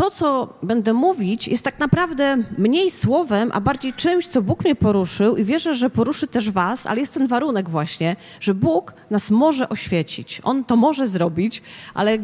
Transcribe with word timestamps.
to, 0.00 0.10
co 0.10 0.54
będę 0.62 0.92
mówić, 0.92 1.48
jest 1.48 1.64
tak 1.64 1.78
naprawdę 1.78 2.36
mniej 2.58 2.90
słowem, 2.90 3.50
a 3.54 3.60
bardziej 3.60 3.92
czymś, 3.92 4.28
co 4.28 4.42
Bóg 4.42 4.64
mnie 4.64 4.74
poruszył 4.74 5.36
i 5.36 5.44
wierzę, 5.44 5.74
że 5.74 5.90
poruszy 5.90 6.26
też 6.26 6.50
Was, 6.50 6.86
ale 6.86 7.00
jest 7.00 7.14
ten 7.14 7.26
warunek 7.26 7.68
właśnie, 7.68 8.16
że 8.40 8.54
Bóg 8.54 8.94
nas 9.10 9.30
może 9.30 9.68
oświecić. 9.68 10.40
On 10.44 10.64
to 10.64 10.76
może 10.76 11.08
zrobić, 11.08 11.62
ale 11.94 12.18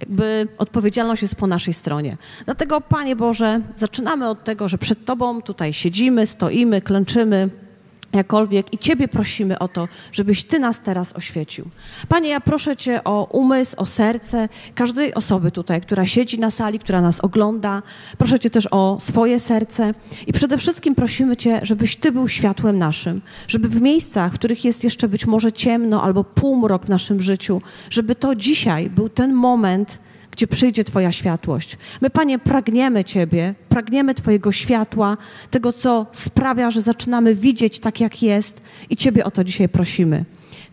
jakby 0.00 0.48
odpowiedzialność 0.58 1.22
jest 1.22 1.36
po 1.36 1.46
naszej 1.46 1.74
stronie. 1.74 2.16
Dlatego, 2.44 2.80
Panie 2.80 3.16
Boże, 3.16 3.60
zaczynamy 3.76 4.28
od 4.28 4.44
tego, 4.44 4.68
że 4.68 4.78
przed 4.78 5.04
Tobą 5.04 5.42
tutaj 5.42 5.72
siedzimy, 5.72 6.26
stoimy, 6.26 6.80
klęczymy, 6.80 7.50
jakkolwiek 8.16 8.74
i 8.74 8.78
Ciebie 8.78 9.08
prosimy 9.08 9.58
o 9.58 9.68
to, 9.68 9.88
żebyś 10.12 10.44
Ty 10.44 10.58
nas 10.58 10.80
teraz 10.80 11.16
oświecił. 11.16 11.64
Panie, 12.08 12.28
ja 12.28 12.40
proszę 12.40 12.76
Cię 12.76 13.04
o 13.04 13.24
umysł, 13.24 13.74
o 13.76 13.86
serce 13.86 14.48
każdej 14.74 15.14
osoby 15.14 15.50
tutaj, 15.50 15.80
która 15.80 16.06
siedzi 16.06 16.38
na 16.38 16.50
sali, 16.50 16.78
która 16.78 17.00
nas 17.00 17.20
ogląda. 17.20 17.82
Proszę 18.18 18.38
Cię 18.38 18.50
też 18.50 18.68
o 18.70 18.96
swoje 19.00 19.40
serce 19.40 19.94
i 20.26 20.32
przede 20.32 20.58
wszystkim 20.58 20.94
prosimy 20.94 21.36
Cię, 21.36 21.60
żebyś 21.62 21.96
Ty 21.96 22.12
był 22.12 22.28
światłem 22.28 22.78
naszym, 22.78 23.20
żeby 23.48 23.68
w 23.68 23.82
miejscach, 23.82 24.32
w 24.32 24.34
których 24.34 24.64
jest 24.64 24.84
jeszcze 24.84 25.08
być 25.08 25.26
może 25.26 25.52
ciemno 25.52 26.02
albo 26.02 26.24
półmrok 26.24 26.86
w 26.86 26.88
naszym 26.88 27.22
życiu, 27.22 27.62
żeby 27.90 28.14
to 28.14 28.34
dzisiaj 28.34 28.90
był 28.90 29.08
ten 29.08 29.32
moment, 29.32 30.05
gdzie 30.36 30.46
przyjdzie 30.46 30.84
Twoja 30.84 31.12
światłość. 31.12 31.78
My, 32.00 32.10
Panie, 32.10 32.38
pragniemy 32.38 33.04
Ciebie, 33.04 33.54
pragniemy 33.68 34.14
Twojego 34.14 34.52
światła, 34.52 35.16
tego, 35.50 35.72
co 35.72 36.06
sprawia, 36.12 36.70
że 36.70 36.80
zaczynamy 36.80 37.34
widzieć 37.34 37.78
tak, 37.78 38.00
jak 38.00 38.22
jest 38.22 38.60
i 38.90 38.96
Ciebie 38.96 39.24
o 39.24 39.30
to 39.30 39.44
dzisiaj 39.44 39.68
prosimy. 39.68 40.24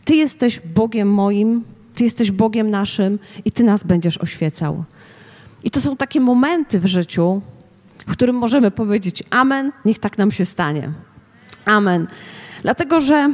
Ty 0.05 0.15
jesteś 0.15 0.59
Bogiem 0.59 1.13
moim, 1.13 1.63
Ty 1.95 2.03
jesteś 2.03 2.31
Bogiem 2.31 2.69
naszym 2.69 3.19
i 3.45 3.51
Ty 3.51 3.63
nas 3.63 3.83
będziesz 3.83 4.17
oświecał. 4.17 4.83
I 5.63 5.71
to 5.71 5.81
są 5.81 5.97
takie 5.97 6.19
momenty 6.19 6.79
w 6.79 6.85
życiu, 6.85 7.41
w 8.07 8.11
którym 8.11 8.35
możemy 8.35 8.71
powiedzieć 8.71 9.23
Amen, 9.29 9.71
niech 9.85 9.99
tak 9.99 10.17
nam 10.17 10.31
się 10.31 10.45
stanie. 10.45 10.91
Amen. 11.65 12.07
Dlatego, 12.61 13.01
że 13.01 13.33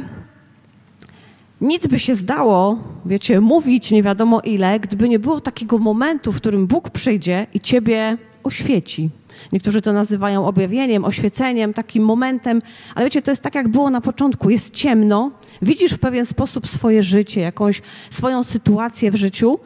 nic 1.60 1.86
by 1.86 1.98
się 1.98 2.14
zdało, 2.14 2.78
wiecie, 3.06 3.40
mówić 3.40 3.90
nie 3.90 4.02
wiadomo 4.02 4.40
ile, 4.40 4.80
gdyby 4.80 5.08
nie 5.08 5.18
było 5.18 5.40
takiego 5.40 5.78
momentu, 5.78 6.32
w 6.32 6.36
którym 6.36 6.66
Bóg 6.66 6.90
przyjdzie 6.90 7.46
i 7.54 7.60
ciebie 7.60 8.16
oświeci. 8.42 9.10
Niektórzy 9.52 9.82
to 9.82 9.92
nazywają 9.92 10.46
objawieniem, 10.46 11.04
oświeceniem, 11.04 11.74
takim 11.74 12.04
momentem, 12.04 12.62
ale 12.94 13.06
wiecie, 13.06 13.22
to 13.22 13.30
jest 13.30 13.42
tak, 13.42 13.54
jak 13.54 13.68
było 13.68 13.90
na 13.90 14.00
początku. 14.00 14.50
Jest 14.50 14.74
ciemno, 14.74 15.30
widzisz 15.62 15.92
w 15.92 15.98
pewien 15.98 16.26
sposób 16.26 16.68
swoje 16.68 17.02
życie, 17.02 17.40
jakąś 17.40 17.82
swoją 18.10 18.44
sytuację 18.44 19.10
w 19.10 19.16
życiu 19.16 19.58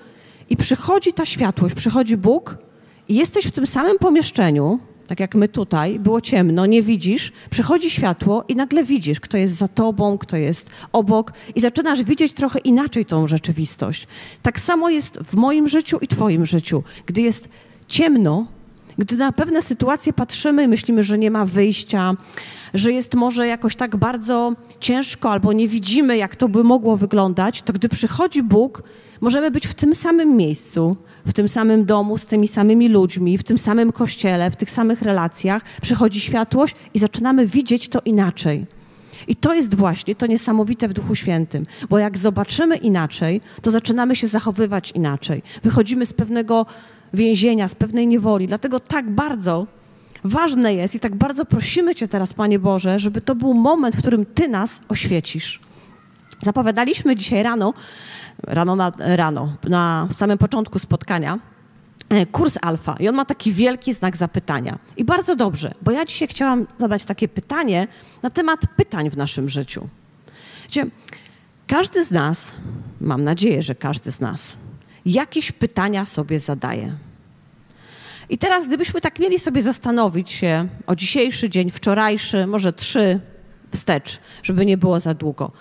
i 0.50 0.56
przychodzi 0.56 1.12
ta 1.12 1.24
światłość, 1.24 1.74
przychodzi 1.74 2.16
Bóg 2.16 2.58
i 3.08 3.14
jesteś 3.14 3.46
w 3.46 3.50
tym 3.50 3.66
samym 3.66 3.98
pomieszczeniu, 3.98 4.78
tak 5.06 5.20
jak 5.20 5.34
my 5.34 5.48
tutaj, 5.48 5.98
było 5.98 6.20
ciemno, 6.20 6.66
nie 6.66 6.82
widzisz, 6.82 7.32
przychodzi 7.50 7.90
światło 7.90 8.44
i 8.48 8.56
nagle 8.56 8.84
widzisz, 8.84 9.20
kto 9.20 9.36
jest 9.36 9.54
za 9.54 9.68
tobą, 9.68 10.18
kto 10.18 10.36
jest 10.36 10.70
obok 10.92 11.32
i 11.54 11.60
zaczynasz 11.60 12.02
widzieć 12.02 12.32
trochę 12.32 12.58
inaczej 12.58 13.06
tą 13.06 13.26
rzeczywistość. 13.26 14.06
Tak 14.42 14.60
samo 14.60 14.90
jest 14.90 15.18
w 15.18 15.34
moim 15.34 15.68
życiu 15.68 15.98
i 16.00 16.08
twoim 16.08 16.46
życiu. 16.46 16.82
Gdy 17.06 17.22
jest 17.22 17.48
ciemno, 17.88 18.46
gdy 18.98 19.16
na 19.16 19.32
pewne 19.32 19.62
sytuacje 19.62 20.12
patrzymy 20.12 20.68
myślimy, 20.68 21.02
że 21.02 21.18
nie 21.18 21.30
ma 21.30 21.44
wyjścia, 21.44 22.16
że 22.74 22.92
jest 22.92 23.14
może 23.14 23.46
jakoś 23.46 23.76
tak 23.76 23.96
bardzo 23.96 24.52
ciężko 24.80 25.30
albo 25.30 25.52
nie 25.52 25.68
widzimy, 25.68 26.16
jak 26.16 26.36
to 26.36 26.48
by 26.48 26.64
mogło 26.64 26.96
wyglądać, 26.96 27.62
to 27.62 27.72
gdy 27.72 27.88
przychodzi 27.88 28.42
Bóg, 28.42 28.82
możemy 29.20 29.50
być 29.50 29.66
w 29.66 29.74
tym 29.74 29.94
samym 29.94 30.36
miejscu, 30.36 30.96
w 31.26 31.32
tym 31.32 31.48
samym 31.48 31.84
domu, 31.84 32.18
z 32.18 32.26
tymi 32.26 32.48
samymi 32.48 32.88
ludźmi, 32.88 33.38
w 33.38 33.44
tym 33.44 33.58
samym 33.58 33.92
kościele, 33.92 34.50
w 34.50 34.56
tych 34.56 34.70
samych 34.70 35.02
relacjach, 35.02 35.62
przychodzi 35.82 36.20
światłość 36.20 36.74
i 36.94 36.98
zaczynamy 36.98 37.46
widzieć 37.46 37.88
to 37.88 38.00
inaczej. 38.04 38.66
I 39.28 39.36
to 39.36 39.54
jest 39.54 39.74
właśnie 39.74 40.14
to 40.14 40.26
niesamowite 40.26 40.88
w 40.88 40.92
Duchu 40.92 41.14
Świętym, 41.14 41.66
bo 41.90 41.98
jak 41.98 42.18
zobaczymy 42.18 42.76
inaczej, 42.76 43.40
to 43.62 43.70
zaczynamy 43.70 44.16
się 44.16 44.28
zachowywać 44.28 44.90
inaczej. 44.90 45.42
Wychodzimy 45.62 46.06
z 46.06 46.12
pewnego 46.12 46.66
więzienia, 47.14 47.68
z 47.68 47.74
pewnej 47.74 48.06
niewoli. 48.06 48.46
Dlatego 48.46 48.80
tak 48.80 49.10
bardzo 49.10 49.66
ważne 50.24 50.74
jest 50.74 50.94
i 50.94 51.00
tak 51.00 51.14
bardzo 51.14 51.44
prosimy 51.44 51.94
Cię 51.94 52.08
teraz, 52.08 52.34
Panie 52.34 52.58
Boże, 52.58 52.98
żeby 52.98 53.22
to 53.22 53.34
był 53.34 53.54
moment, 53.54 53.96
w 53.96 53.98
którym 53.98 54.26
Ty 54.26 54.48
nas 54.48 54.80
oświecisz. 54.88 55.60
Zapowiadaliśmy 56.42 57.16
dzisiaj 57.16 57.42
rano, 57.42 57.74
rano 58.42 58.76
na, 58.76 58.92
rano, 58.98 59.56
na 59.68 60.08
samym 60.14 60.38
początku 60.38 60.78
spotkania, 60.78 61.38
e, 62.08 62.26
kurs 62.26 62.58
alfa 62.62 62.96
i 63.00 63.08
on 63.08 63.14
ma 63.14 63.24
taki 63.24 63.52
wielki 63.52 63.94
znak 63.94 64.16
zapytania. 64.16 64.78
I 64.96 65.04
bardzo 65.04 65.36
dobrze, 65.36 65.72
bo 65.82 65.90
ja 65.90 66.04
dzisiaj 66.04 66.28
chciałam 66.28 66.66
zadać 66.78 67.04
takie 67.04 67.28
pytanie 67.28 67.88
na 68.22 68.30
temat 68.30 68.60
pytań 68.76 69.10
w 69.10 69.16
naszym 69.16 69.48
życiu. 69.48 69.88
Wiecie, 70.64 70.86
każdy 71.66 72.04
z 72.04 72.10
nas, 72.10 72.56
mam 73.00 73.22
nadzieję, 73.22 73.62
że 73.62 73.74
każdy 73.74 74.12
z 74.12 74.20
nas, 74.20 74.56
jakieś 75.06 75.52
pytania 75.52 76.06
sobie 76.06 76.40
zadaje. 76.40 76.92
I 78.28 78.38
teraz, 78.38 78.66
gdybyśmy 78.66 79.00
tak 79.00 79.18
mieli 79.18 79.38
sobie 79.38 79.62
zastanowić 79.62 80.32
się 80.32 80.68
o 80.86 80.96
dzisiejszy 80.96 81.50
dzień, 81.50 81.70
wczorajszy, 81.70 82.46
może 82.46 82.72
trzy 82.72 83.20
wstecz, 83.72 84.20
żeby 84.42 84.66
nie 84.66 84.76
było 84.76 85.00
za 85.00 85.14
długo. 85.14 85.52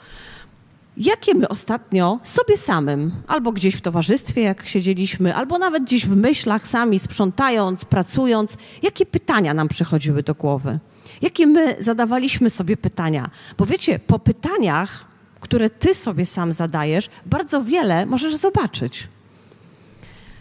Jakie 0.97 1.33
my 1.33 1.47
ostatnio 1.47 2.19
sobie 2.23 2.57
samym, 2.57 3.11
albo 3.27 3.51
gdzieś 3.51 3.75
w 3.75 3.81
towarzystwie, 3.81 4.41
jak 4.41 4.67
siedzieliśmy, 4.67 5.35
albo 5.35 5.57
nawet 5.57 5.83
gdzieś 5.83 6.05
w 6.05 6.15
myślach 6.15 6.67
sami, 6.67 6.99
sprzątając, 6.99 7.85
pracując, 7.85 8.57
jakie 8.81 9.05
pytania 9.05 9.53
nam 9.53 9.67
przychodziły 9.67 10.23
do 10.23 10.35
głowy? 10.35 10.79
Jakie 11.21 11.47
my 11.47 11.75
zadawaliśmy 11.79 12.49
sobie 12.49 12.77
pytania? 12.77 13.29
Bo 13.57 13.65
wiecie, 13.65 13.99
po 13.99 14.19
pytaniach, 14.19 15.05
które 15.39 15.69
ty 15.69 15.95
sobie 15.95 16.25
sam 16.25 16.53
zadajesz, 16.53 17.09
bardzo 17.25 17.63
wiele 17.63 18.05
możesz 18.05 18.35
zobaczyć. 18.35 19.07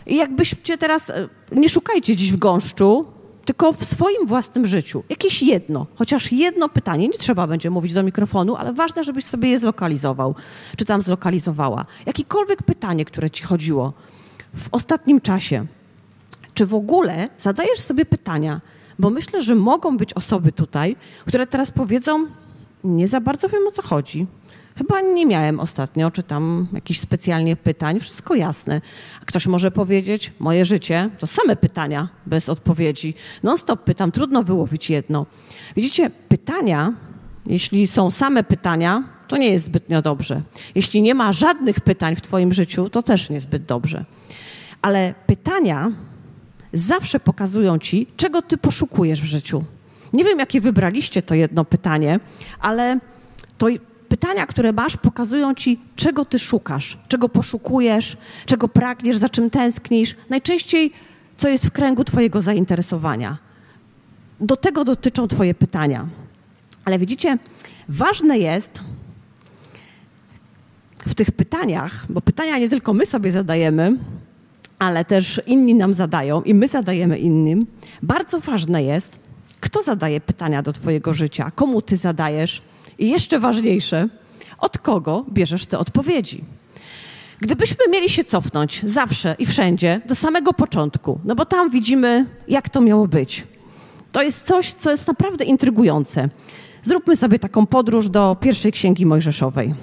I 0.07 0.17
jakbyście 0.17 0.79
teraz, 0.79 1.11
e, 1.11 1.29
nie 1.53 1.69
szukajcie 1.69 2.17
dziś 2.17 2.33
w 2.33 2.37
gąszczu, 2.37 3.07
tylko 3.45 3.73
w 3.73 3.85
swoim 3.85 4.27
własnym 4.27 4.67
życiu. 4.67 5.03
Jakieś 5.09 5.43
jedno, 5.43 5.87
chociaż 5.95 6.33
jedno 6.33 6.69
pytanie. 6.69 7.09
Nie 7.09 7.19
trzeba 7.19 7.47
będzie 7.47 7.71
mówić 7.71 7.95
do 7.95 8.03
mikrofonu, 8.03 8.57
ale 8.57 8.73
ważne, 8.73 9.05
żebyś 9.05 9.25
sobie 9.25 9.49
je 9.49 9.59
zlokalizował, 9.59 10.35
czy 10.77 10.85
tam 10.85 11.03
zlokalizowała. 11.03 11.87
Jakiekolwiek 12.07 12.63
pytanie, 12.63 13.05
które 13.05 13.31
ci 13.31 13.43
chodziło 13.43 13.93
w 14.55 14.69
ostatnim 14.73 15.21
czasie. 15.21 15.67
Czy 16.55 16.67
w 16.67 16.75
ogóle 16.75 17.29
zadajesz 17.39 17.81
sobie 17.81 18.05
pytania? 18.05 18.61
Bo 18.99 19.11
myślę, 19.11 19.43
że 19.43 19.55
mogą 19.55 19.97
być 19.97 20.15
osoby 20.15 20.53
tutaj, 20.53 20.97
które 21.27 21.47
teraz 21.47 21.71
powiedzą, 21.71 22.27
nie 22.85 23.09
za 23.09 23.21
bardzo 23.21 23.49
wiem 23.49 23.67
o 23.69 23.71
co 23.71 23.83
chodzi. 23.83 24.27
Chyba 24.77 25.01
nie 25.01 25.27
miałem 25.27 25.61
ostatnio, 25.61 26.11
czy 26.11 26.23
tam 26.23 26.69
jakichś 26.73 27.01
specjalnie 27.01 27.57
pytań, 27.57 28.01
wszystko 28.01 28.35
jasne. 28.35 28.81
Ktoś 29.27 29.47
może 29.47 29.71
powiedzieć, 29.71 30.33
moje 30.39 30.65
życie 30.65 31.11
to 31.19 31.27
same 31.27 31.57
pytania 31.57 32.09
bez 32.27 32.49
odpowiedzi. 32.49 33.15
Non-stop 33.43 33.85
pytam, 33.85 34.13
trudno 34.13 34.43
wyłowić 34.43 34.91
jedno. 34.91 35.27
Widzicie, 35.77 36.11
pytania, 36.29 36.93
jeśli 37.47 37.87
są 37.87 38.11
same 38.11 38.45
pytania, 38.45 39.05
to 39.29 39.37
nie 39.37 39.51
jest 39.51 39.65
zbytnio 39.65 40.03
dobrze. 40.03 40.43
Jeśli 40.75 41.03
nie 41.03 41.15
ma 41.15 41.33
żadnych 41.33 41.81
pytań 41.81 42.17
w 42.17 42.21
Twoim 42.21 42.53
życiu, 42.53 42.89
to 42.89 43.03
też 43.03 43.31
niezbyt 43.31 43.65
dobrze. 43.65 44.05
Ale 44.83 45.15
pytania 45.27 45.93
zawsze 46.73 47.21
pokazują 47.21 47.79
Ci, 47.79 48.07
czego 48.17 48.43
Ty 48.43 48.57
poszukujesz 48.57 49.21
w 49.21 49.25
życiu. 49.25 49.65
Nie 50.13 50.25
wiem, 50.25 50.39
jakie 50.39 50.61
wybraliście 50.61 51.23
to 51.23 51.35
jedno 51.35 51.65
pytanie, 51.65 52.21
ale 52.61 52.99
to 53.59 53.67
pytania, 54.13 54.47
które 54.47 54.73
masz, 54.73 54.97
pokazują 54.97 55.55
ci, 55.55 55.81
czego 55.97 56.25
ty 56.25 56.39
szukasz, 56.39 56.99
czego 57.09 57.29
poszukujesz, 57.29 58.17
czego 58.47 58.69
pragniesz, 58.69 59.17
za 59.17 59.29
czym 59.29 59.51
tęsknisz. 59.51 60.17
Najczęściej, 60.31 60.93
co 61.37 61.49
jest 61.49 61.67
w 61.67 61.71
kręgu 61.71 62.05
twojego 62.05 62.43
zainteresowania. 62.43 63.39
Do 64.41 64.57
tego 64.57 64.85
dotyczą 64.85 65.29
twoje 65.29 65.55
pytania. 65.55 66.07
Ale 66.85 66.99
widzicie, 66.99 67.39
ważne 67.89 68.39
jest 68.39 68.81
w 71.07 71.15
tych 71.15 71.31
pytaniach, 71.31 72.07
bo 72.09 72.21
pytania 72.21 72.59
nie 72.59 72.69
tylko 72.69 72.95
my 72.95 73.07
sobie 73.07 73.33
zadajemy, 73.33 73.97
ale 74.79 75.05
też 75.05 75.41
inni 75.47 75.75
nam 75.75 75.95
zadają 75.95 76.43
i 76.43 76.55
my 76.55 76.69
zadajemy 76.69 77.19
innym. 77.19 77.67
Bardzo 78.03 78.41
ważne 78.41 78.83
jest, 78.83 79.19
kto 79.61 79.83
zadaje 79.83 80.21
pytania 80.21 80.63
do 80.63 80.73
Twojego 80.73 81.15
życia, 81.15 81.51
komu 81.55 81.83
Ty 81.83 81.97
zadajesz, 81.97 82.63
i 82.99 83.11
jeszcze 83.11 83.39
ważniejsze, 83.39 84.09
od 84.59 84.79
kogo 84.79 85.25
bierzesz 85.33 85.67
te 85.67 85.79
odpowiedzi? 85.79 86.45
Gdybyśmy 87.41 87.77
mieli 87.91 88.11
się 88.11 88.25
cofnąć 88.25 88.81
zawsze 88.85 89.37
i 89.39 89.47
wszędzie 89.47 90.01
do 90.07 90.15
samego 90.15 90.53
początku, 90.53 91.21
no 91.25 91.35
bo 91.35 91.47
tam 91.47 91.71
widzimy, 91.71 92.27
jak 92.49 92.69
to 92.69 92.81
miało 92.81 93.09
być. 93.09 93.47
To 94.13 94.23
jest 94.23 94.47
coś, 94.47 94.73
co 94.73 94.91
jest 94.91 95.07
naprawdę 95.07 95.45
intrygujące. 95.45 96.29
Zróbmy 96.83 97.17
sobie 97.17 97.39
taką 97.39 97.67
podróż 97.67 98.09
do 98.09 98.37
pierwszej 98.41 98.73
księgi 98.73 99.07
Mojżeszowej. 99.07 99.75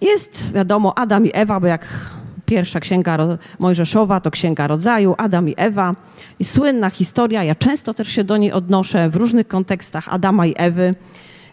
Jest, 0.00 0.52
wiadomo, 0.52 0.98
Adam 0.98 1.26
i 1.26 1.30
Ewa, 1.34 1.60
bo 1.60 1.66
jak 1.66 2.10
pierwsza 2.48 2.80
księga 2.80 3.18
Mojżeszowa 3.58 4.20
to 4.20 4.30
księga 4.30 4.66
rodzaju, 4.66 5.14
Adam 5.18 5.48
i 5.48 5.54
Ewa. 5.56 5.94
I 6.38 6.44
słynna 6.44 6.90
historia, 6.90 7.44
ja 7.44 7.54
często 7.54 7.94
też 7.94 8.08
się 8.08 8.24
do 8.24 8.36
niej 8.36 8.52
odnoszę 8.52 9.10
w 9.10 9.16
różnych 9.16 9.48
kontekstach 9.48 10.08
Adama 10.08 10.46
i 10.46 10.54
Ewy. 10.56 10.94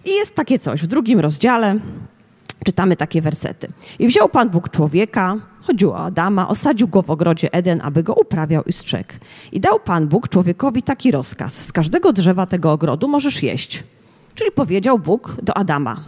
I 0.05 0.09
jest 0.09 0.35
takie 0.35 0.59
coś 0.59 0.81
w 0.81 0.87
drugim 0.87 1.19
rozdziale, 1.19 1.79
czytamy 2.65 2.95
takie 2.95 3.21
wersety. 3.21 3.67
I 3.99 4.07
wziął 4.07 4.29
Pan 4.29 4.49
Bóg 4.49 4.69
człowieka, 4.69 5.35
chodziło 5.61 5.93
o 5.93 6.05
Adama, 6.05 6.47
osadził 6.47 6.87
go 6.87 7.01
w 7.01 7.09
ogrodzie 7.09 7.53
Eden, 7.53 7.81
aby 7.83 8.03
go 8.03 8.13
uprawiał 8.13 8.63
i 8.63 8.73
strzegł. 8.73 9.13
I 9.51 9.59
dał 9.59 9.79
Pan 9.79 10.07
Bóg 10.07 10.29
człowiekowi 10.29 10.83
taki 10.83 11.11
rozkaz: 11.11 11.53
z 11.53 11.71
każdego 11.71 12.13
drzewa 12.13 12.45
tego 12.45 12.71
ogrodu 12.71 13.07
możesz 13.07 13.43
jeść. 13.43 13.83
Czyli 14.35 14.51
powiedział 14.51 14.99
Bóg 14.99 15.37
do 15.43 15.57
Adama: 15.57 16.03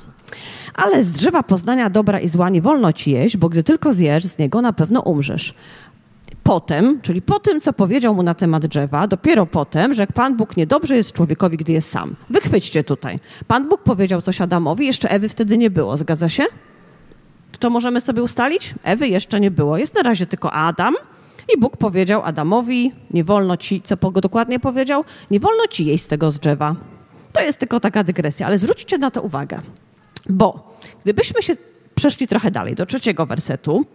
ale 0.74 1.04
z 1.04 1.12
drzewa 1.12 1.44
poznania 1.44 1.90
dobra 1.90 2.20
i 2.20 2.30
zła 2.30 2.50
nie 2.50 2.62
wolno 2.62 2.94
ci 2.94 3.12
jeść, 3.12 3.38
bo 3.38 3.50
gdy 3.50 3.64
tylko 3.64 3.94
zjesz 3.94 4.26
z 4.26 4.38
niego, 4.38 4.62
na 4.62 4.74
pewno 4.74 5.02
umrzesz. 5.02 5.54
Potem, 6.44 7.02
czyli 7.02 7.22
po 7.22 7.40
tym, 7.40 7.62
co 7.62 7.74
powiedział 7.74 8.16
mu 8.16 8.24
na 8.24 8.34
temat 8.34 8.66
drzewa, 8.66 9.08
dopiero 9.08 9.46
potem, 9.46 9.94
że 9.94 10.08
Pan 10.08 10.38
Bóg 10.38 10.58
niedobrze 10.58 10.96
jest 10.96 11.14
człowiekowi, 11.14 11.58
gdy 11.58 11.74
jest 11.74 11.92
sam. 11.92 12.16
Wychwyćcie 12.30 12.84
tutaj. 12.84 13.20
Pan 13.48 13.70
Bóg 13.70 13.84
powiedział 13.84 14.22
coś 14.22 14.42
Adamowi, 14.42 14.86
jeszcze 14.86 15.10
Ewy 15.10 15.30
wtedy 15.30 15.58
nie 15.58 15.70
było, 15.70 15.98
zgadza 15.98 16.30
się? 16.30 16.44
To 17.60 17.70
możemy 17.70 18.02
sobie 18.02 18.24
ustalić? 18.24 18.76
Ewy 18.84 19.08
jeszcze 19.08 19.40
nie 19.40 19.52
było. 19.52 19.78
Jest 19.78 19.96
na 19.96 20.02
razie 20.02 20.26
tylko 20.26 20.52
Adam. 20.52 20.96
I 21.56 21.60
Bóg 21.60 21.78
powiedział 21.78 22.22
Adamowi, 22.24 22.92
nie 23.12 23.24
wolno 23.24 23.58
ci, 23.58 23.82
co 23.82 23.96
dokładnie 24.12 24.60
powiedział? 24.60 25.04
Nie 25.32 25.40
wolno 25.40 25.64
ci 25.70 25.86
jeść 25.86 26.04
z 26.04 26.08
tego 26.08 26.32
z 26.32 26.40
drzewa. 26.40 26.76
To 27.34 27.42
jest 27.42 27.58
tylko 27.58 27.80
taka 27.80 28.04
dygresja, 28.04 28.48
ale 28.48 28.58
zwróćcie 28.58 28.98
na 28.98 29.12
to 29.12 29.22
uwagę. 29.22 29.60
Bo 30.30 30.78
gdybyśmy 31.04 31.44
się 31.44 31.54
przeszli 31.96 32.28
trochę 32.28 32.52
dalej, 32.52 32.76
do 32.76 32.86
trzeciego 32.86 33.26
wersetu, 33.26 33.86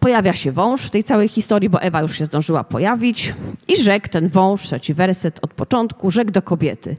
pojawia 0.00 0.34
się 0.34 0.52
wąż 0.52 0.82
w 0.82 0.90
tej 0.90 1.04
całej 1.04 1.28
historii, 1.28 1.68
bo 1.68 1.82
Ewa 1.82 2.02
już 2.02 2.18
się 2.18 2.26
zdążyła 2.26 2.64
pojawić 2.64 3.34
i 3.68 3.82
rzekł 3.82 4.08
ten 4.08 4.28
wąż, 4.28 4.62
trzeci 4.62 4.94
werset 4.94 5.38
od 5.42 5.54
początku, 5.54 6.10
rzekł 6.10 6.30
do 6.30 6.42
kobiety. 6.42 6.96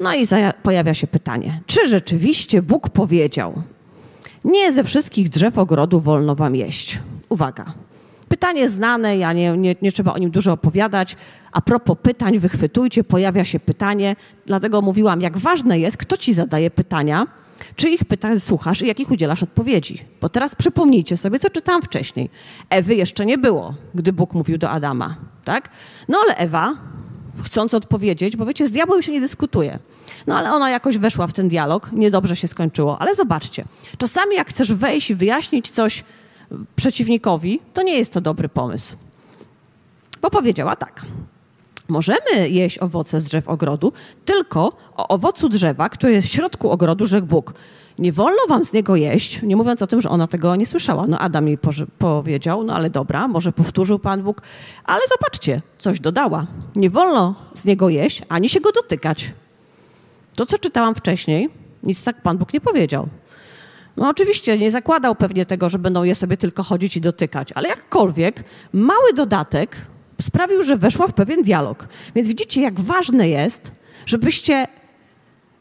No 0.00 0.14
i 0.14 0.26
pojawia 0.62 0.94
się 0.94 1.06
pytanie, 1.06 1.60
czy 1.66 1.88
rzeczywiście 1.88 2.62
Bóg 2.62 2.88
powiedział, 2.88 3.62
nie 4.44 4.72
ze 4.72 4.84
wszystkich 4.84 5.28
drzew 5.28 5.58
ogrodu 5.58 6.00
wolno 6.00 6.34
wam 6.34 6.56
jeść. 6.56 6.98
Uwaga. 7.28 7.74
Pytanie 8.30 8.68
znane, 8.68 9.16
ja 9.16 9.32
nie, 9.32 9.56
nie, 9.56 9.76
nie 9.82 9.92
trzeba 9.92 10.12
o 10.12 10.18
nim 10.18 10.30
dużo 10.30 10.52
opowiadać. 10.52 11.16
A 11.52 11.60
propos 11.60 11.96
pytań, 12.02 12.38
wychwytujcie, 12.38 13.04
pojawia 13.04 13.44
się 13.44 13.60
pytanie, 13.60 14.16
dlatego 14.46 14.82
mówiłam, 14.82 15.20
jak 15.20 15.38
ważne 15.38 15.78
jest, 15.78 15.96
kto 15.96 16.16
ci 16.16 16.34
zadaje 16.34 16.70
pytania, 16.70 17.26
czy 17.76 17.90
ich 17.90 18.04
pytań 18.04 18.40
słuchasz 18.40 18.82
i 18.82 18.86
jakich 18.86 19.10
udzielasz 19.10 19.42
odpowiedzi. 19.42 20.04
Bo 20.20 20.28
teraz 20.28 20.54
przypomnijcie 20.54 21.16
sobie, 21.16 21.38
co 21.38 21.50
czytałam 21.50 21.82
wcześniej. 21.82 22.30
Ewy 22.68 22.94
jeszcze 22.94 23.26
nie 23.26 23.38
było, 23.38 23.74
gdy 23.94 24.12
Bóg 24.12 24.34
mówił 24.34 24.58
do 24.58 24.70
Adama, 24.70 25.16
tak? 25.44 25.68
No 26.08 26.18
ale 26.24 26.36
Ewa, 26.36 26.74
chcąc 27.44 27.74
odpowiedzieć, 27.74 28.36
bo 28.36 28.46
wiecie, 28.46 28.66
z 28.66 28.70
diabłem 28.70 29.02
się 29.02 29.12
nie 29.12 29.20
dyskutuje. 29.20 29.78
No 30.26 30.38
ale 30.38 30.52
ona 30.52 30.70
jakoś 30.70 30.98
weszła 30.98 31.26
w 31.26 31.32
ten 31.32 31.48
dialog, 31.48 31.92
niedobrze 31.92 32.36
się 32.36 32.48
skończyło. 32.48 33.00
Ale 33.00 33.14
zobaczcie, 33.14 33.64
czasami 33.98 34.36
jak 34.36 34.48
chcesz 34.48 34.72
wejść 34.72 35.10
i 35.10 35.14
wyjaśnić 35.14 35.70
coś 35.70 36.04
przeciwnikowi, 36.76 37.60
to 37.74 37.82
nie 37.82 37.98
jest 37.98 38.12
to 38.12 38.20
dobry 38.20 38.48
pomysł. 38.48 38.96
Bo 40.22 40.30
powiedziała 40.30 40.76
tak. 40.76 41.06
Możemy 41.88 42.48
jeść 42.48 42.78
owoce 42.78 43.20
z 43.20 43.24
drzew 43.24 43.48
ogrodu, 43.48 43.92
tylko 44.24 44.72
o 44.96 45.08
owocu 45.08 45.48
drzewa, 45.48 45.88
które 45.88 46.12
jest 46.12 46.28
w 46.28 46.32
środku 46.32 46.70
ogrodu, 46.70 47.06
rzekł 47.06 47.26
Bóg. 47.26 47.54
Nie 47.98 48.12
wolno 48.12 48.40
wam 48.48 48.64
z 48.64 48.72
niego 48.72 48.96
jeść, 48.96 49.42
nie 49.42 49.56
mówiąc 49.56 49.82
o 49.82 49.86
tym, 49.86 50.00
że 50.00 50.08
ona 50.08 50.26
tego 50.26 50.56
nie 50.56 50.66
słyszała. 50.66 51.06
No 51.06 51.18
Adam 51.18 51.48
jej 51.48 51.58
powiedział, 51.98 52.64
no 52.64 52.74
ale 52.74 52.90
dobra, 52.90 53.28
może 53.28 53.52
powtórzył 53.52 53.98
Pan 53.98 54.22
Bóg, 54.22 54.42
ale 54.84 55.00
zobaczcie, 55.08 55.62
coś 55.78 56.00
dodała. 56.00 56.46
Nie 56.76 56.90
wolno 56.90 57.34
z 57.54 57.64
niego 57.64 57.88
jeść, 57.88 58.22
ani 58.28 58.48
się 58.48 58.60
go 58.60 58.72
dotykać. 58.72 59.32
To, 60.34 60.46
co 60.46 60.58
czytałam 60.58 60.94
wcześniej, 60.94 61.48
nic 61.82 62.02
tak 62.02 62.22
Pan 62.22 62.38
Bóg 62.38 62.52
nie 62.52 62.60
powiedział. 62.60 63.08
No 63.96 64.08
oczywiście 64.08 64.58
nie 64.58 64.70
zakładał 64.70 65.14
pewnie 65.14 65.46
tego, 65.46 65.68
że 65.68 65.78
będą 65.78 66.02
je 66.02 66.14
sobie 66.14 66.36
tylko 66.36 66.62
chodzić 66.62 66.96
i 66.96 67.00
dotykać, 67.00 67.52
ale 67.54 67.68
jakkolwiek 67.68 68.44
mały 68.72 69.12
dodatek 69.12 69.76
sprawił, 70.20 70.62
że 70.62 70.76
weszła 70.76 71.06
w 71.06 71.12
pewien 71.12 71.42
dialog. 71.42 71.88
Więc 72.14 72.28
widzicie, 72.28 72.60
jak 72.60 72.80
ważne 72.80 73.28
jest, 73.28 73.72
żebyście 74.06 74.66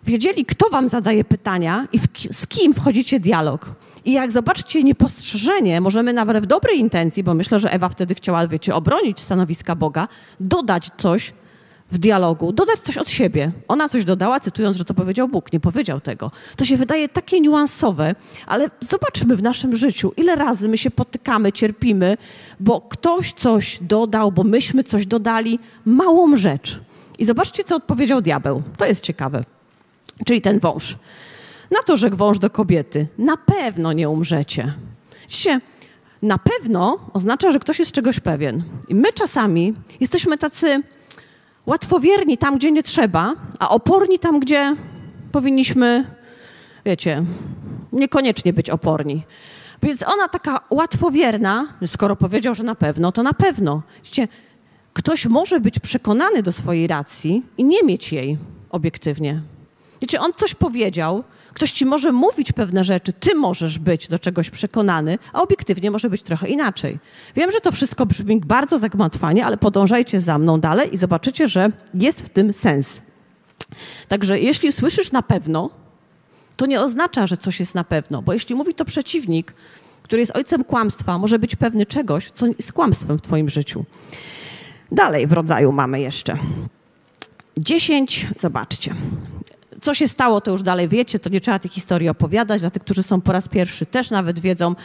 wiedzieli, 0.04 0.46
kto 0.46 0.70
wam 0.70 0.90
zadaje 0.90 1.24
pytania 1.24 1.88
i 1.94 2.00
z 2.31 2.48
kim 2.48 2.74
wchodzicie 2.74 3.20
dialog. 3.20 3.70
I 4.06 4.12
jak 4.12 4.31
zobaczcie 4.31 4.84
niepostrzeżenie, 4.84 5.81
możemy 5.81 6.14
nawet 6.14 6.44
w 6.44 6.46
dobrej 6.46 6.80
intencji, 6.80 7.24
bo 7.24 7.34
myślę, 7.34 7.60
że 7.60 7.72
Ewa 7.72 7.90
wtedy 7.90 8.16
chciała, 8.16 8.48
wiecie, 8.48 8.76
obronić 8.76 9.20
stanowiska 9.20 9.76
Boga, 9.76 10.08
dodać 10.40 10.90
coś, 10.98 11.34
w 11.91 11.97
dialogu, 11.97 12.51
dodać 12.51 12.80
coś 12.80 12.97
od 12.97 13.09
siebie. 13.09 13.51
Ona 13.68 13.89
coś 13.89 14.06
dodała, 14.06 14.39
cytując, 14.39 14.77
że 14.77 14.86
to 14.86 14.94
powiedział 14.94 15.27
Bóg, 15.27 15.53
nie 15.53 15.59
powiedział 15.59 16.01
tego. 16.01 16.31
To 16.56 16.65
się 16.65 16.77
wydaje 16.77 17.09
takie 17.09 17.39
niuansowe, 17.39 18.15
ale 18.47 18.69
zobaczmy 18.80 19.36
w 19.36 19.44
naszym 19.44 19.75
życiu, 19.75 20.13
ile 20.18 20.36
razy 20.36 20.69
my 20.69 20.77
się 20.77 20.91
potykamy, 20.91 21.51
cierpimy, 21.51 22.18
bo 22.59 22.81
ktoś 22.81 23.33
coś 23.33 23.80
dodał, 23.81 24.31
bo 24.31 24.44
myśmy 24.44 24.83
coś 24.83 25.06
dodali, 25.06 25.59
małą 25.86 26.36
rzecz. 26.36 26.80
I 27.19 27.25
zobaczcie, 27.25 27.63
co 27.63 27.75
odpowiedział 27.75 28.21
diabeł. 28.21 28.62
To 28.77 28.85
jest 28.85 29.03
ciekawe. 29.03 29.44
Czyli 30.25 30.42
ten 30.42 30.59
wąż. 30.59 30.97
Na 31.71 31.83
to 31.85 31.97
rzekł 31.97 32.15
wąż 32.15 32.39
do 32.39 32.50
kobiety. 32.50 33.07
Na 33.18 33.38
pewno 33.38 33.94
nie 33.94 34.09
umrzecie. 34.09 34.74
Widzicie, 35.21 35.62
na 36.21 36.38
pewno 36.38 36.97
oznacza, 37.13 37.51
że 37.51 37.59
ktoś 37.59 37.80
jest 37.80 37.92
czegoś 37.92 38.19
pewien. 38.19 38.63
I 38.88 38.95
my 38.95 39.13
czasami 39.13 39.74
jesteśmy 40.00 40.38
tacy 40.38 40.83
łatwowierni 41.69 42.38
tam, 42.38 42.57
gdzie 42.57 42.71
nie 42.71 42.83
trzeba, 42.83 43.33
a 43.60 43.69
oporni 43.69 44.19
tam, 44.19 44.39
gdzie 44.39 44.75
powinniśmy, 45.31 46.06
wiecie, 46.86 47.24
niekoniecznie 47.92 48.54
być 48.54 48.69
oporni. 48.69 49.24
Więc 49.83 50.04
ona 50.04 50.27
taka 50.27 50.60
łatwowierna, 50.69 51.68
skoro 51.86 52.16
powiedział, 52.16 52.56
że 52.56 52.63
na 52.63 52.75
pewno, 52.75 53.12
to 53.12 53.24
na 53.24 53.33
pewno. 53.33 53.81
Wiecie, 54.04 54.27
ktoś 54.94 55.25
może 55.25 55.60
być 55.60 55.80
przekonany 55.80 56.44
do 56.44 56.51
swojej 56.51 56.88
racji 56.88 57.44
i 57.57 57.63
nie 57.63 57.83
mieć 57.83 58.13
jej 58.13 58.38
obiektywnie. 58.69 59.42
Wiecie, 60.01 60.21
on 60.21 60.33
coś 60.33 60.56
powiedział, 60.56 61.24
Ktoś 61.59 61.71
ci 61.71 61.85
może 61.85 62.11
mówić 62.11 62.51
pewne 62.51 62.83
rzeczy, 62.83 63.13
ty 63.13 63.35
możesz 63.35 63.79
być 63.79 64.07
do 64.07 64.19
czegoś 64.19 64.50
przekonany, 64.50 65.19
a 65.33 65.41
obiektywnie 65.41 65.91
może 65.91 66.09
być 66.09 66.23
trochę 66.23 66.47
inaczej. 66.47 67.00
Wiem, 67.35 67.51
że 67.51 67.59
to 67.59 67.71
wszystko 67.71 68.06
brzmi 68.06 68.39
bardzo 68.39 68.79
zagmatwanie, 68.79 69.45
ale 69.45 69.57
podążajcie 69.57 70.21
za 70.21 70.37
mną 70.37 70.59
dalej 70.59 70.94
i 70.94 70.97
zobaczycie, 70.97 71.47
że 71.47 71.71
jest 71.94 72.21
w 72.21 72.30
tym 72.30 72.54
sens. 72.54 73.01
Także 74.07 74.39
jeśli 74.39 74.71
słyszysz 74.71 75.11
na 75.11 75.21
pewno, 75.21 75.69
to 76.57 76.66
nie 76.66 76.81
oznacza, 76.81 77.28
że 77.28 77.37
coś 77.37 77.59
jest 77.59 77.75
na 77.75 77.83
pewno, 77.83 78.21
bo 78.21 78.33
jeśli 78.33 78.56
mówi 78.56 78.73
to 78.73 78.85
przeciwnik, 78.85 79.54
który 80.04 80.21
jest 80.21 80.35
ojcem 80.35 80.63
kłamstwa, 80.63 81.18
może 81.18 81.39
być 81.39 81.56
pewny 81.56 81.85
czegoś, 81.85 82.31
co 82.31 82.45
jest 82.45 82.73
kłamstwem 82.73 83.18
w 83.18 83.21
twoim 83.21 83.49
życiu. 83.49 83.85
Dalej 84.92 85.28
w 85.28 85.31
rodzaju 85.31 85.71
mamy 85.71 86.01
jeszcze. 86.01 86.37
Dziesięć, 87.57 88.28
zobaczcie 88.37 88.95
co 89.81 89.94
się 89.94 90.07
stało, 90.07 90.42
to 90.42 90.52
już 90.52 90.64
dalej 90.64 90.88
wiecie, 90.88 91.19
to 91.19 91.30
nie 91.30 91.42
trzeba 91.42 91.59
tych 91.59 91.71
historii 91.71 92.09
opowiadać. 92.09 92.62
Dla 92.62 92.69
tych, 92.69 92.83
którzy 92.83 93.04
są 93.04 93.21
po 93.21 93.31
raz 93.31 93.48
pierwszy, 93.48 93.86
też 93.86 94.12
nawet 94.12 94.40
wiedzą, 94.40 94.76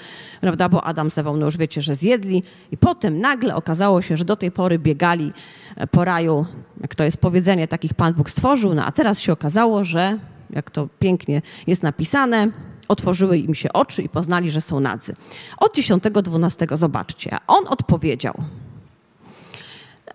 prawda, 0.41 0.69
bo 0.69 0.85
Adam 0.85 1.11
z 1.11 1.19
Ewą, 1.19 1.37
no 1.37 1.47
już 1.47 1.57
wiecie, 1.57 1.83
że 1.83 1.95
zjedli. 1.95 2.43
I 2.73 2.77
potem 2.77 3.21
nagle 3.21 3.55
okazało 3.55 4.03
się, 4.03 4.17
że 4.17 4.25
do 4.25 4.37
tej 4.37 4.51
pory 4.51 4.79
biegali 4.79 5.33
e, 5.77 5.87
po 5.87 6.05
raju, 6.05 6.47
jak 6.81 6.95
to 6.95 7.05
jest 7.05 7.17
powiedzenie, 7.17 7.69
takich 7.69 7.95
Pan 7.95 8.15
Bóg 8.15 8.31
stworzył, 8.31 8.75
no 8.75 8.85
a 8.85 8.93
teraz 8.93 9.21
się 9.21 9.33
okazało, 9.33 9.85
że, 9.85 10.19
jak 10.51 10.71
to 10.71 10.89
pięknie 10.99 11.43
jest 11.67 11.83
napisane, 11.83 12.51
otworzyły 12.89 13.39
im 13.39 13.55
się 13.55 13.73
oczy 13.73 14.03
i 14.03 14.09
poznali, 14.09 14.51
że 14.51 14.61
są 14.61 14.81
nadzy. 14.81 15.15
Od 15.59 15.77
10-12 15.77 16.77
zobaczcie. 16.77 17.35
A 17.35 17.41
on 17.47 17.65
odpowiedział, 17.69 18.35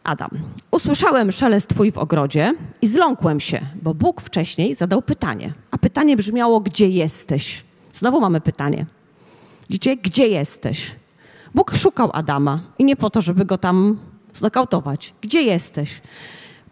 Adam, 0.10 0.30
usłyszałem 0.72 1.32
szelest 1.32 1.68
twój 1.68 1.92
w 1.92 1.98
ogrodzie 1.98 2.54
i 2.82 2.88
zląkłem 2.88 3.40
się, 3.40 3.66
bo 3.82 3.94
Bóg 3.94 4.22
wcześniej 4.22 4.76
zadał 4.76 5.02
pytanie. 5.02 5.54
A 5.72 5.78
pytanie 5.78 6.18
brzmiało, 6.18 6.60
gdzie 6.60 6.88
jesteś? 6.88 7.64
Znowu 7.94 8.22
mamy 8.22 8.42
pytanie. 8.42 8.86
Widzicie, 9.70 9.98
gdzie 9.98 10.28
jesteś? 10.28 10.96
Bóg 11.56 11.76
szukał 11.76 12.10
Adama 12.14 12.62
i 12.80 12.86
nie 12.86 12.96
po 12.96 13.10
to, 13.10 13.22
żeby 13.22 13.46
go 13.46 13.58
tam 13.58 14.00
znokautować. 14.34 15.14
Gdzie 15.22 15.42
jesteś? 15.42 16.02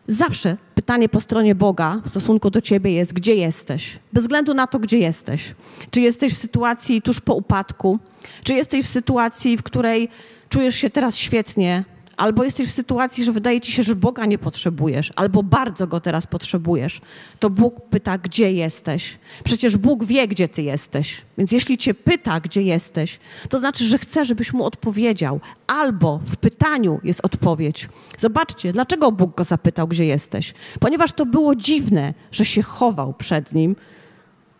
Zawsze 0.08 0.58
pytanie 0.76 1.10
po 1.10 1.20
stronie 1.20 1.56
Boga 1.56 2.02
w 2.06 2.10
stosunku 2.10 2.50
do 2.50 2.62
ciebie 2.62 2.92
jest, 2.92 3.14
gdzie 3.14 3.36
jesteś? 3.36 4.00
Bez 4.14 4.24
względu 4.24 4.54
na 4.54 4.68
to, 4.68 4.80
gdzie 4.80 4.98
jesteś. 4.98 5.56
Czy 5.92 6.02
jesteś 6.02 6.34
w 6.34 6.38
sytuacji 6.38 7.02
tuż 7.02 7.20
po 7.20 7.34
upadku? 7.34 8.00
Czy 8.44 8.54
jesteś 8.54 8.86
w 8.86 8.90
sytuacji, 8.90 9.58
w 9.58 9.64
której 9.64 10.10
czujesz 10.50 10.76
się 10.76 10.90
teraz 10.90 11.16
świetnie, 11.16 11.84
albo 12.18 12.44
jesteś 12.44 12.70
w 12.70 12.72
sytuacji, 12.72 13.24
że 13.24 13.32
wydaje 13.32 13.62
ci 13.62 13.72
się, 13.72 13.84
że 13.84 13.96
Boga 13.96 14.26
nie 14.26 14.38
potrzebujesz, 14.38 15.14
albo 15.16 15.44
bardzo 15.44 15.88
go 15.88 16.00
teraz 16.00 16.28
potrzebujesz, 16.28 17.02
to 17.40 17.50
Bóg 17.50 17.90
pyta, 17.90 18.18
gdzie 18.18 18.52
jesteś. 18.52 19.18
Przecież 19.44 19.78
Bóg 19.78 20.06
wie, 20.06 20.28
gdzie 20.28 20.48
ty 20.48 20.62
jesteś. 20.62 21.22
Więc 21.38 21.52
jeśli 21.52 21.78
cię 21.78 21.94
pyta, 21.94 22.40
gdzie 22.40 22.62
jesteś, 22.62 23.20
to 23.50 23.60
znaczy, 23.60 23.86
że 23.86 23.98
chce, 23.98 24.26
żebyś 24.26 24.54
mu 24.54 24.66
odpowiedział, 24.66 25.40
albo 25.68 26.20
w 26.24 26.38
pytaniu 26.38 27.00
jest 27.04 27.26
odpowiedź. 27.26 27.90
Zobaczcie, 28.18 28.72
dlaczego 28.72 29.12
Bóg 29.12 29.38
go 29.38 29.44
zapytał, 29.44 29.88
gdzie 29.88 30.06
jesteś? 30.06 30.54
Ponieważ 30.80 31.12
to 31.12 31.26
było 31.26 31.56
dziwne, 31.56 32.14
że 32.32 32.46
się 32.46 32.62
chował 32.62 33.14
przed 33.14 33.54
nim, 33.54 33.76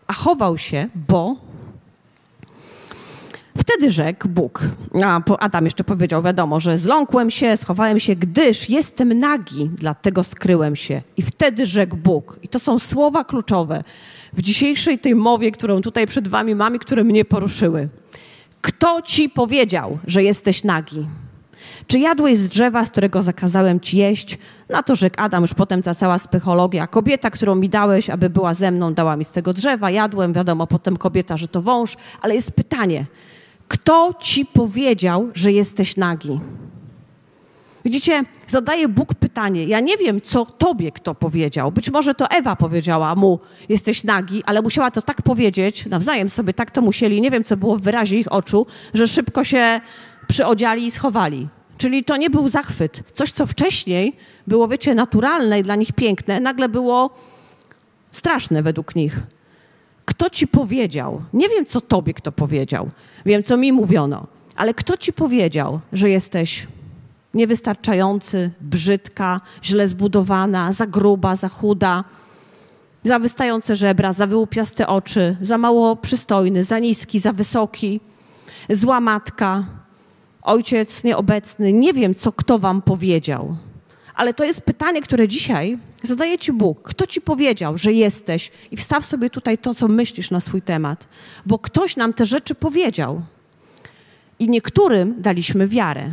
a 0.06 0.12
chował 0.12 0.58
się, 0.58 0.88
bo 1.08 1.36
Wtedy 3.68 3.90
rzekł 3.90 4.28
Bóg, 4.28 4.62
a 5.04 5.20
Adam 5.38 5.64
jeszcze 5.64 5.84
powiedział, 5.84 6.22
wiadomo, 6.22 6.60
że 6.60 6.78
zląkłem 6.78 7.30
się, 7.30 7.56
schowałem 7.56 8.00
się, 8.00 8.16
gdyż 8.16 8.70
jestem 8.70 9.18
nagi, 9.18 9.70
dlatego 9.74 10.24
skryłem 10.24 10.76
się. 10.76 11.02
I 11.16 11.22
wtedy 11.22 11.66
rzekł 11.66 11.96
Bóg. 11.96 12.38
I 12.42 12.48
to 12.48 12.58
są 12.58 12.78
słowa 12.78 13.24
kluczowe 13.24 13.84
w 14.32 14.42
dzisiejszej 14.42 14.98
tej 14.98 15.14
mowie, 15.14 15.52
którą 15.52 15.82
tutaj 15.82 16.06
przed 16.06 16.28
wami 16.28 16.54
mam 16.54 16.76
i 16.76 16.78
które 16.78 17.04
mnie 17.04 17.24
poruszyły. 17.24 17.88
Kto 18.60 19.02
ci 19.02 19.28
powiedział, 19.28 19.98
że 20.06 20.22
jesteś 20.22 20.64
nagi? 20.64 21.06
Czy 21.86 21.98
jadłeś 21.98 22.38
z 22.38 22.48
drzewa, 22.48 22.84
z 22.86 22.90
którego 22.90 23.22
zakazałem 23.22 23.80
ci 23.80 23.96
jeść? 23.96 24.38
Na 24.68 24.82
to 24.82 24.96
rzekł 24.96 25.16
Adam, 25.18 25.42
już 25.42 25.54
potem 25.54 25.82
ta 25.82 25.94
cała 25.94 26.18
psychologia. 26.18 26.86
Kobieta, 26.86 27.30
którą 27.30 27.54
mi 27.54 27.68
dałeś, 27.68 28.10
aby 28.10 28.30
była 28.30 28.54
ze 28.54 28.70
mną, 28.70 28.94
dała 28.94 29.16
mi 29.16 29.24
z 29.24 29.32
tego 29.32 29.52
drzewa, 29.52 29.90
jadłem, 29.90 30.32
wiadomo, 30.32 30.66
potem 30.66 30.96
kobieta, 30.96 31.36
że 31.36 31.48
to 31.48 31.62
wąż, 31.62 31.96
ale 32.22 32.34
jest 32.34 32.52
pytanie– 32.52 33.06
kto 33.68 34.14
ci 34.20 34.46
powiedział, 34.46 35.30
że 35.34 35.52
jesteś 35.52 35.96
nagi? 35.96 36.40
Widzicie, 37.84 38.24
zadaje 38.48 38.88
Bóg 38.88 39.14
pytanie. 39.14 39.64
Ja 39.64 39.80
nie 39.80 39.96
wiem, 39.96 40.20
co 40.20 40.46
tobie 40.46 40.92
kto 40.92 41.14
powiedział. 41.14 41.72
Być 41.72 41.90
może 41.90 42.14
to 42.14 42.30
Ewa 42.30 42.56
powiedziała 42.56 43.14
mu, 43.14 43.38
jesteś 43.68 44.04
nagi, 44.04 44.42
ale 44.46 44.62
musiała 44.62 44.90
to 44.90 45.02
tak 45.02 45.22
powiedzieć, 45.22 45.86
nawzajem 45.86 46.28
sobie 46.28 46.54
tak 46.54 46.70
to 46.70 46.82
musieli, 46.82 47.20
nie 47.20 47.30
wiem, 47.30 47.44
co 47.44 47.56
było 47.56 47.76
w 47.76 47.82
wyrazie 47.82 48.18
ich 48.18 48.32
oczu, 48.32 48.66
że 48.94 49.08
szybko 49.08 49.44
się 49.44 49.80
przyodziali 50.28 50.84
i 50.86 50.90
schowali. 50.90 51.48
Czyli 51.78 52.04
to 52.04 52.16
nie 52.16 52.30
był 52.30 52.48
zachwyt. 52.48 53.02
Coś, 53.14 53.32
co 53.32 53.46
wcześniej 53.46 54.16
było, 54.46 54.68
wiecie, 54.68 54.94
naturalne 54.94 55.60
i 55.60 55.62
dla 55.62 55.76
nich 55.76 55.92
piękne, 55.92 56.40
nagle 56.40 56.68
było 56.68 57.10
straszne 58.12 58.62
według 58.62 58.94
nich. 58.94 59.22
Kto 60.18 60.30
ci 60.30 60.48
powiedział? 60.48 61.22
Nie 61.32 61.48
wiem, 61.48 61.66
co 61.66 61.80
tobie 61.80 62.14
kto 62.14 62.32
powiedział. 62.32 62.90
Wiem, 63.26 63.42
co 63.42 63.56
mi 63.56 63.72
mówiono. 63.72 64.26
Ale 64.56 64.74
kto 64.74 64.96
ci 64.96 65.12
powiedział, 65.12 65.80
że 65.92 66.10
jesteś 66.10 66.66
niewystarczający, 67.34 68.50
brzydka, 68.60 69.40
źle 69.64 69.88
zbudowana, 69.88 70.72
za 70.72 70.86
gruba, 70.86 71.36
za 71.36 71.48
chuda, 71.48 72.04
za 73.04 73.18
wystające 73.18 73.76
żebra, 73.76 74.12
za 74.12 74.26
wyłupiaste 74.26 74.86
oczy, 74.86 75.36
za 75.40 75.58
mało 75.58 75.96
przystojny, 75.96 76.64
za 76.64 76.78
niski, 76.78 77.18
za 77.18 77.32
wysoki, 77.32 78.00
zła 78.70 79.00
matka, 79.00 79.64
ojciec 80.42 81.04
nieobecny. 81.04 81.72
Nie 81.72 81.92
wiem, 81.92 82.14
co 82.14 82.32
kto 82.32 82.58
wam 82.58 82.82
powiedział. 82.82 83.56
Ale 84.18 84.34
to 84.34 84.44
jest 84.44 84.60
pytanie, 84.60 85.02
które 85.02 85.28
dzisiaj 85.28 85.78
zadaje 86.02 86.38
ci 86.38 86.52
Bóg. 86.52 86.82
Kto 86.82 87.06
ci 87.06 87.20
powiedział, 87.20 87.78
że 87.78 87.92
jesteś? 87.92 88.50
I 88.70 88.76
wstaw 88.76 89.06
sobie 89.06 89.30
tutaj 89.30 89.58
to, 89.58 89.74
co 89.74 89.88
myślisz 89.88 90.30
na 90.30 90.40
swój 90.40 90.62
temat. 90.62 91.08
Bo 91.46 91.58
ktoś 91.58 91.96
nam 91.96 92.12
te 92.12 92.26
rzeczy 92.26 92.54
powiedział. 92.54 93.22
I 94.38 94.48
niektórym 94.48 95.14
daliśmy 95.18 95.68
wiarę, 95.68 96.10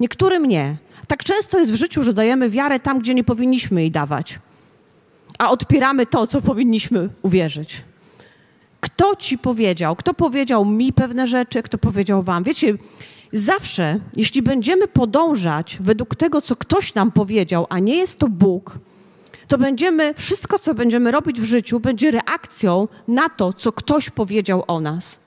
niektórym 0.00 0.46
nie. 0.46 0.76
Tak 1.06 1.24
często 1.24 1.58
jest 1.58 1.72
w 1.72 1.74
życiu, 1.74 2.02
że 2.02 2.12
dajemy 2.12 2.50
wiarę 2.50 2.80
tam, 2.80 2.98
gdzie 2.98 3.14
nie 3.14 3.24
powinniśmy 3.24 3.80
jej 3.80 3.90
dawać, 3.90 4.38
a 5.38 5.50
odpieramy 5.50 6.06
to, 6.06 6.26
co 6.26 6.42
powinniśmy 6.42 7.08
uwierzyć. 7.22 7.82
Kto 8.80 9.16
ci 9.16 9.38
powiedział? 9.38 9.96
Kto 9.96 10.14
powiedział 10.14 10.64
mi 10.64 10.92
pewne 10.92 11.26
rzeczy? 11.26 11.62
Kto 11.62 11.78
powiedział 11.78 12.22
wam? 12.22 12.44
Wiecie, 12.44 12.74
Zawsze, 13.32 13.98
jeśli 14.16 14.42
będziemy 14.42 14.88
podążać 14.88 15.78
według 15.80 16.16
tego, 16.16 16.42
co 16.42 16.56
ktoś 16.56 16.94
nam 16.94 17.12
powiedział, 17.12 17.66
a 17.68 17.78
nie 17.78 17.96
jest 17.96 18.18
to 18.18 18.28
Bóg, 18.28 18.78
to 19.48 19.58
będziemy, 19.58 20.14
wszystko, 20.14 20.58
co 20.58 20.74
będziemy 20.74 21.10
robić 21.10 21.40
w 21.40 21.44
życiu, 21.44 21.80
będzie 21.80 22.10
reakcją 22.10 22.88
na 23.08 23.28
to, 23.28 23.52
co 23.52 23.72
ktoś 23.72 24.10
powiedział 24.10 24.64
o 24.66 24.80
nas. 24.80 25.18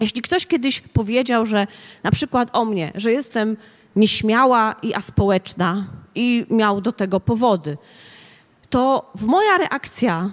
Jeśli 0.00 0.22
ktoś 0.22 0.46
kiedyś 0.46 0.80
powiedział, 0.80 1.46
że 1.46 1.66
na 2.02 2.10
przykład 2.10 2.48
o 2.52 2.64
mnie, 2.64 2.92
że 2.94 3.12
jestem 3.12 3.56
nieśmiała 3.96 4.74
i 4.82 4.94
aspołeczna 4.94 5.86
i 6.14 6.46
miał 6.50 6.80
do 6.80 6.92
tego 6.92 7.20
powody, 7.20 7.76
to 8.70 9.12
moja 9.20 9.58
reakcja 9.58 10.30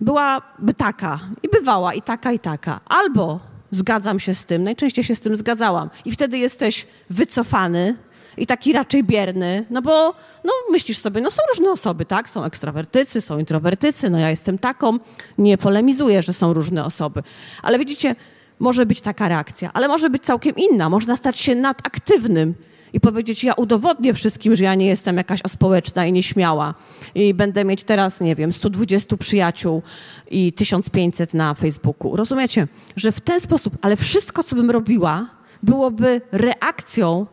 byłaby 0.00 0.74
taka 0.74 1.20
i 1.42 1.48
bywała 1.48 1.94
i 1.94 2.02
taka 2.02 2.32
i 2.32 2.38
taka. 2.38 2.80
Albo 2.88 3.49
zgadzam 3.70 4.20
się 4.20 4.34
z 4.34 4.44
tym, 4.44 4.62
najczęściej 4.62 5.04
się 5.04 5.16
z 5.16 5.20
tym 5.20 5.36
zgadzałam. 5.36 5.90
I 6.04 6.10
wtedy 6.10 6.38
jesteś 6.38 6.86
wycofany 7.10 7.96
i 8.36 8.46
taki 8.46 8.72
raczej 8.72 9.04
bierny, 9.04 9.64
no 9.70 9.82
bo 9.82 10.14
no, 10.44 10.52
myślisz 10.70 10.98
sobie, 10.98 11.20
no 11.20 11.30
są 11.30 11.42
różne 11.48 11.70
osoby, 11.70 12.04
tak? 12.04 12.30
Są 12.30 12.44
ekstrawertycy, 12.44 13.20
są 13.20 13.38
introwertycy, 13.38 14.10
no 14.10 14.18
ja 14.18 14.30
jestem 14.30 14.58
taką, 14.58 14.98
nie 15.38 15.58
polemizuję, 15.58 16.22
że 16.22 16.32
są 16.32 16.52
różne 16.52 16.84
osoby. 16.84 17.22
Ale 17.62 17.78
widzicie, 17.78 18.16
może 18.58 18.86
być 18.86 19.00
taka 19.00 19.28
reakcja, 19.28 19.70
ale 19.72 19.88
może 19.88 20.10
być 20.10 20.22
całkiem 20.22 20.54
inna. 20.56 20.88
Można 20.88 21.16
stać 21.16 21.38
się 21.38 21.54
nadaktywnym 21.54 22.54
i 22.92 23.00
powiedzieć, 23.00 23.44
ja 23.44 23.54
udowodnię 23.54 24.14
wszystkim, 24.14 24.56
że 24.56 24.64
ja 24.64 24.74
nie 24.74 24.86
jestem 24.86 25.16
jakaś 25.16 25.40
aspołeczna 25.44 26.06
i 26.06 26.12
nieśmiała 26.12 26.74
i 27.14 27.34
będę 27.34 27.64
mieć 27.64 27.84
teraz, 27.84 28.20
nie 28.20 28.36
wiem, 28.36 28.52
120 28.52 29.16
przyjaciół 29.16 29.82
i 30.30 30.52
1500 30.52 31.34
na 31.34 31.54
Facebooku. 31.54 32.16
Rozumiecie, 32.16 32.68
że 32.96 33.12
w 33.12 33.20
ten 33.20 33.40
sposób, 33.40 33.78
ale 33.82 33.96
wszystko, 33.96 34.42
co 34.42 34.56
bym 34.56 34.70
robiła, 34.70 35.26
byłoby 35.62 36.20
reakcją 36.32 37.26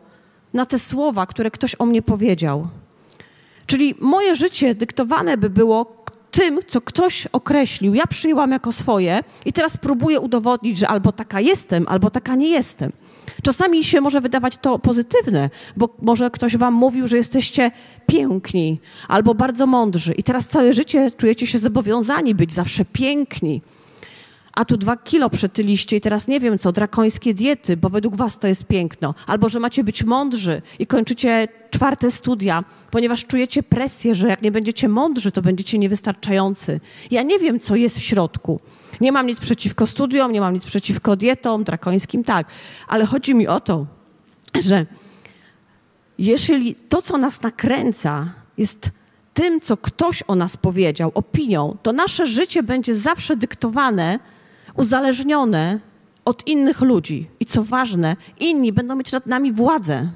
na 0.54 0.66
te 0.66 0.78
słowa, 0.78 1.26
które 1.26 1.50
ktoś 1.50 1.76
o 1.78 1.86
mnie 1.86 2.02
powiedział. 2.02 2.68
Czyli 3.66 3.94
moje 4.00 4.36
życie 4.36 4.74
dyktowane 4.74 5.36
by 5.36 5.50
było 5.50 6.04
tym, 6.30 6.60
co 6.66 6.80
ktoś 6.80 7.26
określił, 7.26 7.94
ja 7.94 8.06
przyjęłam 8.06 8.50
jako 8.50 8.72
swoje 8.72 9.20
i 9.44 9.52
teraz 9.52 9.76
próbuję 9.76 10.20
udowodnić, 10.20 10.78
że 10.78 10.88
albo 10.88 11.12
taka 11.12 11.40
jestem, 11.40 11.88
albo 11.88 12.10
taka 12.10 12.34
nie 12.34 12.48
jestem. 12.48 12.92
Czasami 13.42 13.84
się 13.84 14.00
może 14.00 14.20
wydawać 14.20 14.56
to 14.56 14.78
pozytywne, 14.78 15.50
bo 15.76 15.88
może 16.02 16.30
ktoś 16.30 16.56
wam 16.56 16.74
mówił, 16.74 17.08
że 17.08 17.16
jesteście 17.16 17.70
piękni 18.06 18.80
albo 19.08 19.34
bardzo 19.34 19.66
mądrzy 19.66 20.12
i 20.12 20.22
teraz 20.22 20.48
całe 20.48 20.72
życie 20.72 21.10
czujecie 21.10 21.46
się 21.46 21.58
zobowiązani 21.58 22.34
być 22.34 22.52
zawsze 22.52 22.84
piękni. 22.84 23.62
A 24.54 24.64
tu 24.64 24.76
dwa 24.76 24.96
kilo 24.96 25.30
przetyliście 25.30 25.96
i 25.96 26.00
teraz 26.00 26.28
nie 26.28 26.40
wiem 26.40 26.58
co, 26.58 26.72
drakońskie 26.72 27.34
diety, 27.34 27.76
bo 27.76 27.88
według 27.88 28.16
was 28.16 28.38
to 28.38 28.48
jest 28.48 28.64
piękno. 28.64 29.14
Albo, 29.26 29.48
że 29.48 29.60
macie 29.60 29.84
być 29.84 30.04
mądrzy 30.04 30.62
i 30.78 30.86
kończycie 30.86 31.48
czwarte 31.70 32.10
studia, 32.10 32.64
ponieważ 32.90 33.26
czujecie 33.26 33.62
presję, 33.62 34.14
że 34.14 34.28
jak 34.28 34.42
nie 34.42 34.52
będziecie 34.52 34.88
mądrzy, 34.88 35.32
to 35.32 35.42
będziecie 35.42 35.78
niewystarczający. 35.78 36.80
Ja 37.10 37.22
nie 37.22 37.38
wiem, 37.38 37.60
co 37.60 37.76
jest 37.76 37.98
w 37.98 38.02
środku. 38.02 38.60
Nie 39.00 39.12
mam 39.12 39.26
nic 39.26 39.40
przeciwko 39.40 39.86
studiom, 39.86 40.32
nie 40.32 40.40
mam 40.40 40.54
nic 40.54 40.64
przeciwko 40.64 41.16
dietom, 41.16 41.64
drakońskim, 41.64 42.24
tak. 42.24 42.46
Ale 42.88 43.06
chodzi 43.06 43.34
mi 43.34 43.48
o 43.48 43.60
to, 43.60 43.86
że 44.60 44.86
jeśli 46.18 46.74
to, 46.74 47.02
co 47.02 47.18
nas 47.18 47.42
nakręca, 47.42 48.34
jest 48.58 48.90
tym, 49.34 49.60
co 49.60 49.76
ktoś 49.76 50.22
o 50.26 50.34
nas 50.34 50.56
powiedział, 50.56 51.12
opinią, 51.14 51.76
to 51.82 51.92
nasze 51.92 52.26
życie 52.26 52.62
będzie 52.62 52.94
zawsze 52.94 53.36
dyktowane, 53.36 54.18
uzależnione 54.74 55.80
od 56.24 56.46
innych 56.46 56.80
ludzi. 56.80 57.26
I 57.40 57.46
co 57.46 57.62
ważne, 57.62 58.16
inni 58.40 58.72
będą 58.72 58.96
mieć 58.96 59.12
nad 59.12 59.26
nami 59.26 59.52
władzę. 59.52 60.08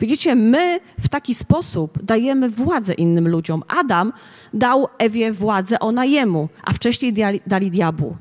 Widzicie, 0.00 0.34
my 0.34 0.80
w 1.00 1.08
taki 1.08 1.34
sposób 1.34 2.02
dajemy 2.02 2.48
władzę 2.50 2.94
innym 2.94 3.28
ludziom. 3.28 3.62
Adam 3.68 4.12
dał 4.54 4.88
Ewie 4.98 5.32
władzę, 5.32 5.78
ona 5.78 6.04
jemu, 6.04 6.48
a 6.64 6.72
wcześniej 6.72 7.12
dali, 7.12 7.40
dali 7.46 7.70
diabłu. 7.70 8.16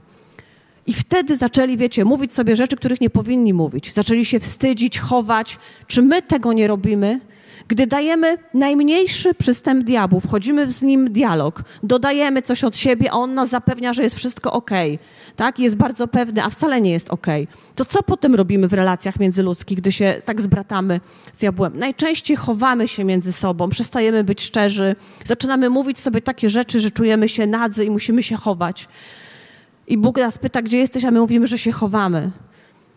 I 0.87 0.93
wtedy 0.93 1.37
zaczęli, 1.37 1.77
wiecie, 1.77 2.05
mówić 2.05 2.33
sobie 2.33 2.55
rzeczy, 2.55 2.75
których 2.75 3.01
nie 3.01 3.09
powinni 3.09 3.53
mówić. 3.53 3.93
Zaczęli 3.93 4.25
się 4.25 4.39
wstydzić, 4.39 4.99
chować. 4.99 5.59
Czy 5.87 6.01
my 6.01 6.21
tego 6.21 6.53
nie 6.53 6.67
robimy? 6.67 7.19
Gdy 7.67 7.87
dajemy 7.87 8.37
najmniejszy 8.53 9.33
przystęp 9.33 9.83
diabłu, 9.83 10.19
wchodzimy 10.19 10.71
z 10.71 10.81
nim 10.81 11.13
dialog, 11.13 11.63
dodajemy 11.83 12.41
coś 12.41 12.63
od 12.63 12.77
siebie, 12.77 13.11
a 13.11 13.13
on 13.13 13.33
nas 13.33 13.49
zapewnia, 13.49 13.93
że 13.93 14.03
jest 14.03 14.15
wszystko 14.15 14.51
ok, 14.51 14.71
tak? 15.35 15.59
Jest 15.59 15.75
bardzo 15.75 16.07
pewny, 16.07 16.43
a 16.43 16.49
wcale 16.49 16.81
nie 16.81 16.91
jest 16.91 17.09
ok. 17.09 17.27
To 17.75 17.85
co 17.85 18.03
potem 18.03 18.35
robimy 18.35 18.67
w 18.67 18.73
relacjach 18.73 19.19
międzyludzkich, 19.19 19.77
gdy 19.77 19.91
się 19.91 20.21
tak 20.25 20.41
zbratamy 20.41 20.99
z 21.33 21.37
diabłem? 21.37 21.77
Najczęściej 21.77 22.37
chowamy 22.37 22.87
się 22.87 23.03
między 23.03 23.33
sobą, 23.33 23.69
przestajemy 23.69 24.23
być 24.23 24.41
szczerzy, 24.41 24.95
zaczynamy 25.25 25.69
mówić 25.69 25.99
sobie 25.99 26.21
takie 26.21 26.49
rzeczy, 26.49 26.79
że 26.79 26.91
czujemy 26.91 27.29
się 27.29 27.47
nadzy 27.47 27.85
i 27.85 27.91
musimy 27.91 28.23
się 28.23 28.35
chować. 28.35 28.87
I 29.87 29.97
Bóg 29.97 30.17
nas 30.17 30.37
pyta, 30.37 30.61
gdzie 30.61 30.77
jesteś, 30.77 31.05
a 31.05 31.11
my 31.11 31.19
mówimy, 31.19 31.47
że 31.47 31.57
się 31.57 31.71
chowamy, 31.71 32.31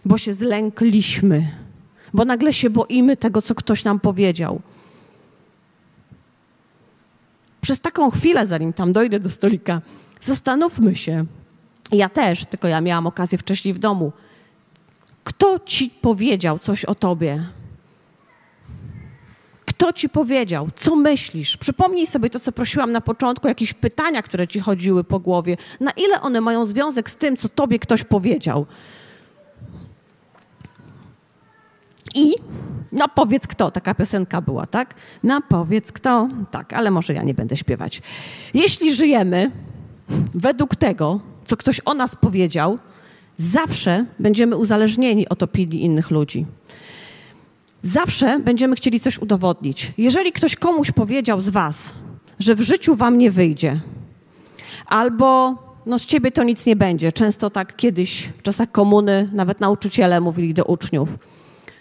bo 0.04 0.18
się 0.18 0.32
zlękliśmy 0.32 1.48
bo 2.14 2.24
nagle 2.24 2.52
się 2.52 2.70
boimy 2.70 3.16
tego, 3.16 3.42
co 3.42 3.54
ktoś 3.54 3.84
nam 3.84 4.00
powiedział. 4.00 4.60
Przez 7.60 7.80
taką 7.80 8.10
chwilę, 8.10 8.46
zanim 8.46 8.72
tam 8.72 8.92
dojdę 8.92 9.20
do 9.20 9.30
stolika, 9.30 9.80
zastanówmy 10.20 10.96
się. 10.96 11.24
Ja 11.92 12.08
też, 12.08 12.44
tylko 12.44 12.68
ja 12.68 12.80
miałam 12.80 13.06
okazję 13.06 13.38
wcześniej 13.38 13.74
w 13.74 13.78
domu. 13.78 14.12
Kto 15.24 15.58
ci 15.58 15.90
powiedział 15.90 16.58
coś 16.58 16.84
o 16.84 16.94
tobie? 16.94 17.44
Kto 19.80 19.92
ci 19.92 20.08
powiedział? 20.08 20.68
Co 20.76 20.96
myślisz? 20.96 21.56
Przypomnij 21.56 22.06
sobie 22.06 22.30
to, 22.30 22.40
co 22.40 22.52
prosiłam 22.52 22.92
na 22.92 23.00
początku, 23.00 23.48
jakieś 23.48 23.74
pytania, 23.74 24.22
które 24.22 24.48
ci 24.48 24.60
chodziły 24.60 25.04
po 25.04 25.18
głowie. 25.18 25.56
Na 25.80 25.90
ile 25.90 26.20
one 26.20 26.40
mają 26.40 26.66
związek 26.66 27.10
z 27.10 27.16
tym, 27.16 27.36
co 27.36 27.48
tobie 27.48 27.78
ktoś 27.78 28.04
powiedział? 28.04 28.66
I 32.14 32.34
no 32.92 33.08
powiedz 33.08 33.46
kto, 33.46 33.70
taka 33.70 33.94
piosenka 33.94 34.40
była, 34.40 34.66
tak? 34.66 34.94
No 35.22 35.40
powiedz 35.48 35.92
kto, 35.92 36.28
tak, 36.50 36.72
ale 36.72 36.90
może 36.90 37.14
ja 37.14 37.22
nie 37.22 37.34
będę 37.34 37.56
śpiewać. 37.56 38.02
Jeśli 38.54 38.94
żyjemy 38.94 39.50
według 40.34 40.76
tego, 40.76 41.20
co 41.44 41.56
ktoś 41.56 41.80
o 41.84 41.94
nas 41.94 42.16
powiedział, 42.16 42.78
zawsze 43.38 44.06
będziemy 44.18 44.56
uzależnieni 44.56 45.28
od 45.28 45.42
opinii 45.42 45.84
innych 45.84 46.10
ludzi. 46.10 46.46
Zawsze 47.82 48.38
będziemy 48.38 48.76
chcieli 48.76 49.00
coś 49.00 49.18
udowodnić. 49.18 49.92
Jeżeli 49.98 50.32
ktoś 50.32 50.56
komuś 50.56 50.90
powiedział 50.90 51.40
z 51.40 51.48
was, 51.48 51.94
że 52.38 52.54
w 52.54 52.60
życiu 52.60 52.94
wam 52.94 53.18
nie 53.18 53.30
wyjdzie, 53.30 53.80
albo 54.86 55.54
no 55.86 55.98
z 55.98 56.06
ciebie 56.06 56.30
to 56.30 56.42
nic 56.42 56.66
nie 56.66 56.76
będzie. 56.76 57.12
Często 57.12 57.50
tak 57.50 57.76
kiedyś 57.76 58.28
w 58.38 58.42
czasach 58.42 58.72
komuny 58.72 59.28
nawet 59.32 59.60
nauczyciele 59.60 60.20
mówili 60.20 60.54
do 60.54 60.64
uczniów– 60.64 61.08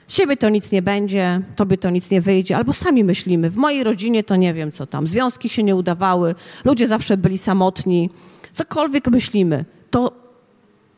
z 0.09 0.13
ciebie 0.13 0.37
to 0.37 0.49
nic 0.49 0.71
nie 0.71 0.81
będzie, 0.81 1.41
tobie 1.55 1.77
to 1.77 1.89
nic 1.89 2.11
nie 2.11 2.21
wyjdzie, 2.21 2.57
albo 2.57 2.73
sami 2.73 3.03
myślimy, 3.03 3.49
w 3.49 3.55
mojej 3.55 3.83
rodzinie 3.83 4.23
to 4.23 4.35
nie 4.35 4.53
wiem 4.53 4.71
co 4.71 4.87
tam, 4.87 5.07
związki 5.07 5.49
się 5.49 5.63
nie 5.63 5.75
udawały, 5.75 6.35
ludzie 6.65 6.87
zawsze 6.87 7.17
byli 7.17 7.37
samotni, 7.37 8.09
cokolwiek 8.53 9.07
myślimy, 9.07 9.65
to 9.89 10.11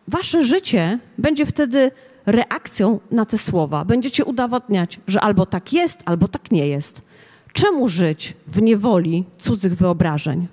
wasze 0.07 0.43
życie 0.43 0.99
będzie 1.17 1.45
wtedy 1.45 1.91
reakcją 2.25 2.99
na 3.11 3.25
te 3.25 3.37
słowa. 3.37 3.85
Będziecie 3.85 4.25
udowadniać, 4.25 4.99
że 5.07 5.21
albo 5.21 5.45
tak 5.45 5.73
jest, 5.73 5.99
albo 6.05 6.27
tak 6.27 6.51
nie 6.51 6.67
jest. 6.67 7.01
Czemu 7.53 7.89
żyć 7.89 8.33
w 8.47 8.61
niewoli 8.61 9.25
cudzych 9.37 9.75
wyobrażeń? 9.75 10.47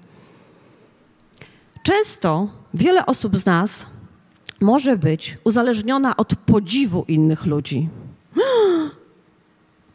Często 1.82 2.48
wiele 2.74 3.06
osób 3.06 3.38
z 3.38 3.46
nas 3.46 3.86
może 4.60 4.96
być 4.96 5.38
uzależniona 5.44 6.16
od 6.16 6.34
podziwu 6.36 7.04
innych 7.08 7.46
ludzi. 7.46 7.88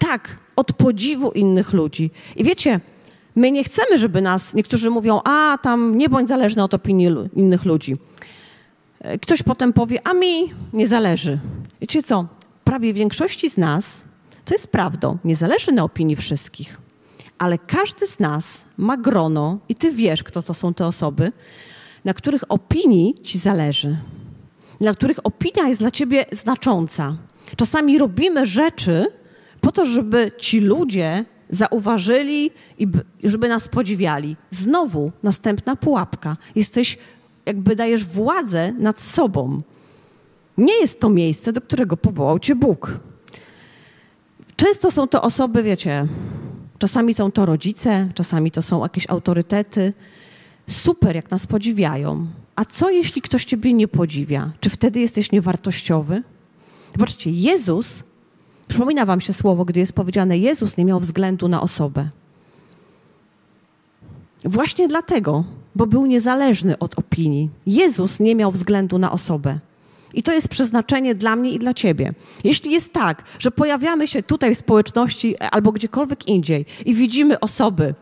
Tak, 0.04 0.38
od 0.56 0.74
podziwu 0.74 1.32
innych 1.32 1.74
ludzi. 1.74 2.12
I 2.36 2.44
wiecie, 2.44 2.80
my 3.36 3.52
nie 3.52 3.64
chcemy, 3.64 3.98
żeby 3.98 4.22
nas, 4.22 4.54
niektórzy 4.54 4.90
mówią, 4.90 5.22
a 5.24 5.58
tam 5.62 5.98
nie 5.98 6.10
bądź 6.10 6.30
zależny 6.30 6.64
od 6.64 6.74
opinii 6.74 7.08
innych 7.34 7.66
ludzi. 7.66 7.98
E, 9.00 9.18
ktoś 9.18 9.44
potem 9.44 9.74
powie, 9.74 10.00
a 10.08 10.14
mi 10.14 10.54
nie 10.74 10.88
zależy. 10.88 11.40
Wiecie 11.82 12.04
co, 12.04 12.28
prawie 12.64 12.94
większości 12.94 13.50
z 13.50 13.58
nas, 13.58 14.02
to 14.46 14.54
jest 14.54 14.68
prawdą, 14.68 15.18
nie 15.24 15.36
zależy 15.36 15.72
na 15.72 15.84
opinii 15.84 16.16
wszystkich. 16.16 16.78
Ale 17.38 17.58
każdy 17.58 18.08
z 18.08 18.20
nas 18.20 18.66
ma 18.78 18.98
grono, 18.98 19.58
i 19.70 19.76
ty 19.76 19.92
wiesz, 19.92 20.24
kto 20.24 20.42
to 20.42 20.54
są 20.54 20.74
te 20.74 20.86
osoby, 20.86 21.32
na 22.06 22.14
których 22.14 22.44
opinii 22.50 23.16
ci 23.24 23.38
zależy, 23.38 23.98
na 24.80 24.94
których 24.94 25.20
opinia 25.24 25.68
jest 25.68 25.80
dla 25.80 25.92
ciebie 25.92 26.26
znacząca. 26.32 27.18
Czasami 27.58 27.98
robimy 27.98 28.46
rzeczy 28.46 29.23
po 29.64 29.72
to, 29.72 29.86
żeby 29.86 30.32
ci 30.38 30.60
ludzie 30.60 31.26
zauważyli 31.50 32.52
i 32.80 32.88
żeby 33.24 33.48
nas 33.50 33.68
podziwiali. 33.68 34.36
Znowu 34.52 35.12
następna 35.24 35.76
pułapka. 35.76 36.38
Jesteś, 36.56 36.98
jakby 37.46 37.76
dajesz 37.76 38.06
władzę 38.06 38.72
nad 38.72 39.02
sobą. 39.02 39.62
Nie 40.58 40.74
jest 40.74 41.00
to 41.00 41.10
miejsce, 41.10 41.54
do 41.54 41.62
którego 41.62 41.98
powołał 41.98 42.40
cię 42.40 42.56
Bóg. 42.56 43.00
Często 44.56 44.92
są 44.92 45.08
to 45.08 45.22
osoby, 45.22 45.64
wiecie, 45.64 46.08
czasami 46.80 47.14
są 47.14 47.32
to 47.32 47.46
rodzice, 47.46 48.10
czasami 48.16 48.52
to 48.52 48.62
są 48.62 48.84
jakieś 48.84 49.10
autorytety. 49.10 49.94
Super, 50.70 51.16
jak 51.16 51.32
nas 51.32 51.48
podziwiają. 51.48 52.28
A 52.56 52.66
co 52.66 52.90
jeśli 52.90 53.22
ktoś 53.22 53.46
ciebie 53.46 53.74
nie 53.74 53.88
podziwia? 53.88 54.52
Czy 54.60 54.70
wtedy 54.70 55.00
jesteś 55.00 55.32
niewartościowy? 55.32 56.24
Zobaczcie, 56.94 57.32
Jezus, 57.32 58.04
przypomina 58.68 59.06
wam 59.06 59.22
się 59.22 59.34
słowo, 59.34 59.66
gdy 59.66 59.80
jest 59.80 59.94
powiedziane, 59.94 60.38
Jezus 60.38 60.78
nie 60.78 60.86
miał 60.86 61.00
względu 61.00 61.48
na 61.48 61.62
osobę. 61.62 62.10
Właśnie 64.46 64.88
dlatego, 64.88 65.44
bo 65.76 65.86
był 65.86 66.06
niezależny 66.06 66.80
od 66.80 67.00
opinii. 67.00 67.50
Jezus 67.66 68.20
nie 68.20 68.36
miał 68.36 68.52
względu 68.52 68.98
na 68.98 69.12
osobę. 69.12 69.60
I 70.14 70.24
to 70.24 70.34
jest 70.34 70.48
przeznaczenie 70.48 71.16
dla 71.16 71.36
mnie 71.36 71.52
i 71.52 71.60
dla 71.60 71.74
ciebie. 71.74 72.14
Jeśli 72.44 72.72
jest 72.72 72.94
tak, 72.94 73.24
że 73.40 73.52
pojawiamy 73.52 74.08
się 74.08 74.24
tutaj 74.24 74.56
w 74.56 74.58
społeczności 74.58 75.38
albo 75.38 75.72
gdziekolwiek 75.72 76.28
indziej 76.28 76.66
i 76.86 76.94
widzimy 76.94 77.40
osoby, 77.40 77.96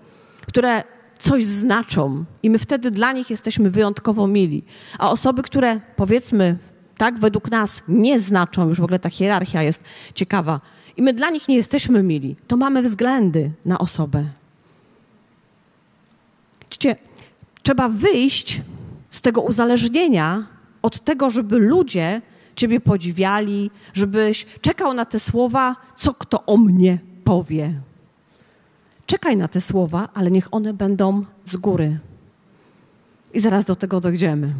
które 0.47 0.83
coś 1.19 1.45
znaczą, 1.45 2.23
i 2.43 2.49
my 2.49 2.59
wtedy 2.59 2.91
dla 2.91 3.11
nich 3.11 3.29
jesteśmy 3.29 3.69
wyjątkowo 3.69 4.27
mili, 4.27 4.63
a 4.99 5.11
osoby, 5.11 5.43
które 5.43 5.81
powiedzmy 5.95 6.57
tak, 7.01 7.19
według 7.19 7.51
nas 7.51 7.81
nie 7.87 8.19
znaczą, 8.19 8.69
już 8.69 8.79
w 8.79 8.83
ogóle 8.83 8.99
ta 8.99 9.09
hierarchia 9.09 9.61
jest 9.63 9.81
ciekawa, 10.13 10.61
i 10.97 11.01
my 11.01 11.13
dla 11.13 11.29
nich 11.29 11.47
nie 11.47 11.55
jesteśmy 11.55 12.03
mili, 12.03 12.35
to 12.47 12.57
mamy 12.57 12.83
względy 12.83 13.51
na 13.65 13.79
osobę. 13.79 14.25
Widzicie, 16.63 16.95
trzeba 17.63 17.89
wyjść 17.89 18.61
z 19.11 19.21
tego 19.21 19.41
uzależnienia 19.41 20.47
od 20.81 20.99
tego, 20.99 21.29
żeby 21.29 21.57
ludzie 21.59 22.21
Ciebie 22.55 22.79
podziwiali, 22.79 23.71
żebyś 23.93 24.45
czekał 24.61 24.93
na 24.93 25.05
te 25.05 25.19
słowa, 25.19 25.75
co 25.95 26.13
kto 26.13 26.45
o 26.45 26.57
mnie 26.57 26.99
powie. 27.23 27.73
Czekaj 29.05 29.37
na 29.37 29.47
te 29.47 29.61
słowa, 29.61 30.09
ale 30.13 30.31
niech 30.31 30.53
one 30.53 30.73
będą 30.73 31.25
z 31.45 31.57
góry. 31.57 31.99
I 33.33 33.39
zaraz 33.39 33.65
do 33.65 33.75
tego 33.75 33.99
dojdziemy 33.99 34.53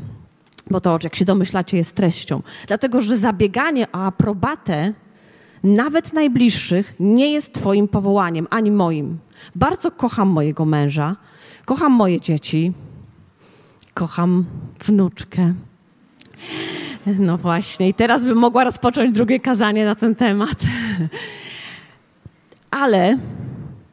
bo 0.72 0.82
to, 0.82 1.00
jak 1.04 1.16
się 1.16 1.26
domyślacie, 1.26 1.78
jest 1.78 1.96
treścią. 1.96 2.42
Dlatego, 2.68 3.02
że 3.02 3.18
zabieganie 3.18 3.92
o 3.92 4.06
aprobatę 4.06 4.94
nawet 5.64 6.14
najbliższych 6.14 6.94
nie 7.00 7.32
jest 7.32 7.54
Twoim 7.54 7.88
powołaniem, 7.88 8.48
ani 8.50 8.72
moim. 8.72 9.18
Bardzo 9.56 9.92
kocham 9.92 10.28
mojego 10.28 10.66
męża, 10.66 11.16
kocham 11.66 11.92
moje 11.92 12.22
dzieci, 12.22 12.74
kocham 13.94 14.46
wnuczkę. 14.80 15.54
No 17.20 17.38
właśnie, 17.38 17.90
i 17.90 17.94
teraz 17.94 18.26
bym 18.26 18.38
mogła 18.38 18.64
rozpocząć 18.64 19.12
drugie 19.12 19.40
kazanie 19.40 19.86
na 19.86 19.96
ten 19.96 20.16
temat. 20.16 20.64
Ale 22.72 23.18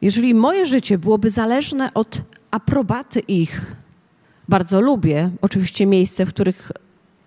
jeżeli 0.01 0.33
moje 0.33 0.65
życie 0.65 0.97
byłoby 0.97 1.29
zależne 1.29 1.93
od 1.93 2.21
aprobaty 2.51 3.19
ich, 3.19 3.65
bardzo 4.49 4.81
lubię. 4.81 5.31
Oczywiście 5.41 5.85
miejsce, 5.85 6.25
w 6.25 6.29
których 6.29 6.71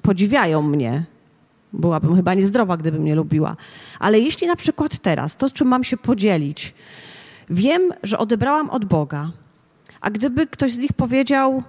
podziwiają 0.03 0.63
mnie. 0.63 1.05
Byłabym 1.73 2.17
chyba 2.17 2.35
niezdrowa, 2.35 2.77
gdybym 2.77 3.05
nie 3.05 3.15
lubiła. 3.15 3.57
Ale 3.99 4.21
jeśli 4.21 4.47
na 4.47 4.57
przykład 4.57 4.99
teraz, 4.99 5.37
to 5.37 5.51
czym 5.51 5.69
mam 5.69 5.85
się 5.85 5.97
podzielić, 5.97 6.75
wiem, 7.51 7.83
że 8.03 8.19
odebrałam 8.19 8.71
od 8.71 8.85
Boga, 8.85 9.31
a 10.01 10.11
gdyby 10.11 10.47
ktoś 10.47 10.73
z 10.73 10.79
nich 10.79 10.93
powiedział, 10.93 11.63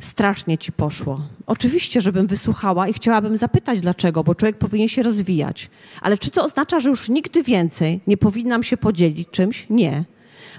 strasznie 0.00 0.58
ci 0.58 0.72
poszło. 0.72 1.20
Oczywiście, 1.46 2.00
żebym 2.00 2.26
wysłuchała 2.26 2.88
i 2.88 2.92
chciałabym 2.92 3.36
zapytać 3.36 3.80
dlaczego, 3.80 4.24
bo 4.24 4.34
człowiek 4.34 4.58
powinien 4.58 4.88
się 4.88 5.02
rozwijać. 5.02 5.70
Ale 6.00 6.18
czy 6.18 6.30
to 6.30 6.44
oznacza, 6.44 6.80
że 6.80 6.88
już 6.88 7.08
nigdy 7.08 7.42
więcej 7.42 8.00
nie 8.06 8.16
powinnam 8.16 8.62
się 8.62 8.76
podzielić 8.76 9.28
czymś? 9.30 9.66
Nie. 9.70 10.04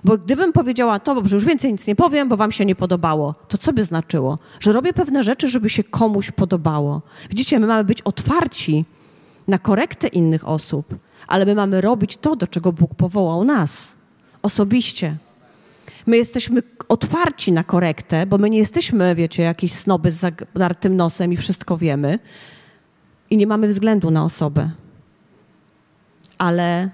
Bo 0.07 0.17
gdybym 0.17 0.53
powiedziała 0.53 0.99
to, 0.99 1.27
że 1.27 1.35
już 1.35 1.45
więcej 1.45 1.71
nic 1.71 1.87
nie 1.87 1.95
powiem, 1.95 2.29
bo 2.29 2.37
wam 2.37 2.51
się 2.51 2.65
nie 2.65 2.75
podobało, 2.75 3.35
to 3.47 3.57
co 3.57 3.73
by 3.73 3.83
znaczyło? 3.83 4.39
Że 4.59 4.71
robię 4.71 4.93
pewne 4.93 5.23
rzeczy, 5.23 5.49
żeby 5.49 5.69
się 5.69 5.83
komuś 5.83 6.31
podobało. 6.31 7.01
Widzicie, 7.29 7.59
my 7.59 7.67
mamy 7.67 7.83
być 7.83 8.01
otwarci 8.01 8.85
na 9.47 9.57
korektę 9.57 10.07
innych 10.07 10.47
osób, 10.47 10.95
ale 11.27 11.45
my 11.45 11.55
mamy 11.55 11.81
robić 11.81 12.17
to, 12.17 12.35
do 12.35 12.47
czego 12.47 12.71
Bóg 12.71 12.95
powołał 12.95 13.43
nas 13.43 13.91
osobiście. 14.41 15.15
My 16.05 16.17
jesteśmy 16.17 16.63
otwarci 16.89 17.51
na 17.51 17.63
korektę, 17.63 18.25
bo 18.25 18.37
my 18.37 18.49
nie 18.49 18.57
jesteśmy, 18.57 19.15
wiecie, 19.15 19.43
jakieś 19.43 19.73
snoby 19.73 20.11
z 20.11 20.15
zadartym 20.15 20.95
nosem 20.95 21.33
i 21.33 21.37
wszystko 21.37 21.77
wiemy 21.77 22.19
i 23.29 23.37
nie 23.37 23.47
mamy 23.47 23.67
względu 23.67 24.11
na 24.11 24.23
osobę. 24.23 24.69
Ale 26.37 26.89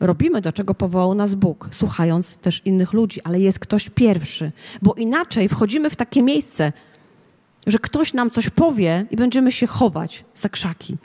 robimy, 0.00 0.40
do 0.40 0.52
czego 0.52 0.74
powołał 0.74 1.14
nas 1.14 1.34
Bóg, 1.34 1.68
słuchając 1.72 2.36
też 2.36 2.62
innych 2.64 2.92
ludzi, 2.92 3.20
ale 3.24 3.40
jest 3.40 3.58
ktoś 3.58 3.90
pierwszy, 3.90 4.52
bo 4.82 4.94
inaczej 4.94 5.48
wchodzimy 5.48 5.90
w 5.90 5.96
takie 5.96 6.22
miejsce, 6.22 6.72
że 7.66 7.78
ktoś 7.78 8.14
nam 8.14 8.30
coś 8.30 8.50
powie 8.50 9.06
i 9.10 9.16
będziemy 9.16 9.52
się 9.52 9.66
chować 9.66 10.24
za 10.34 10.48
krzaki. 10.48 10.96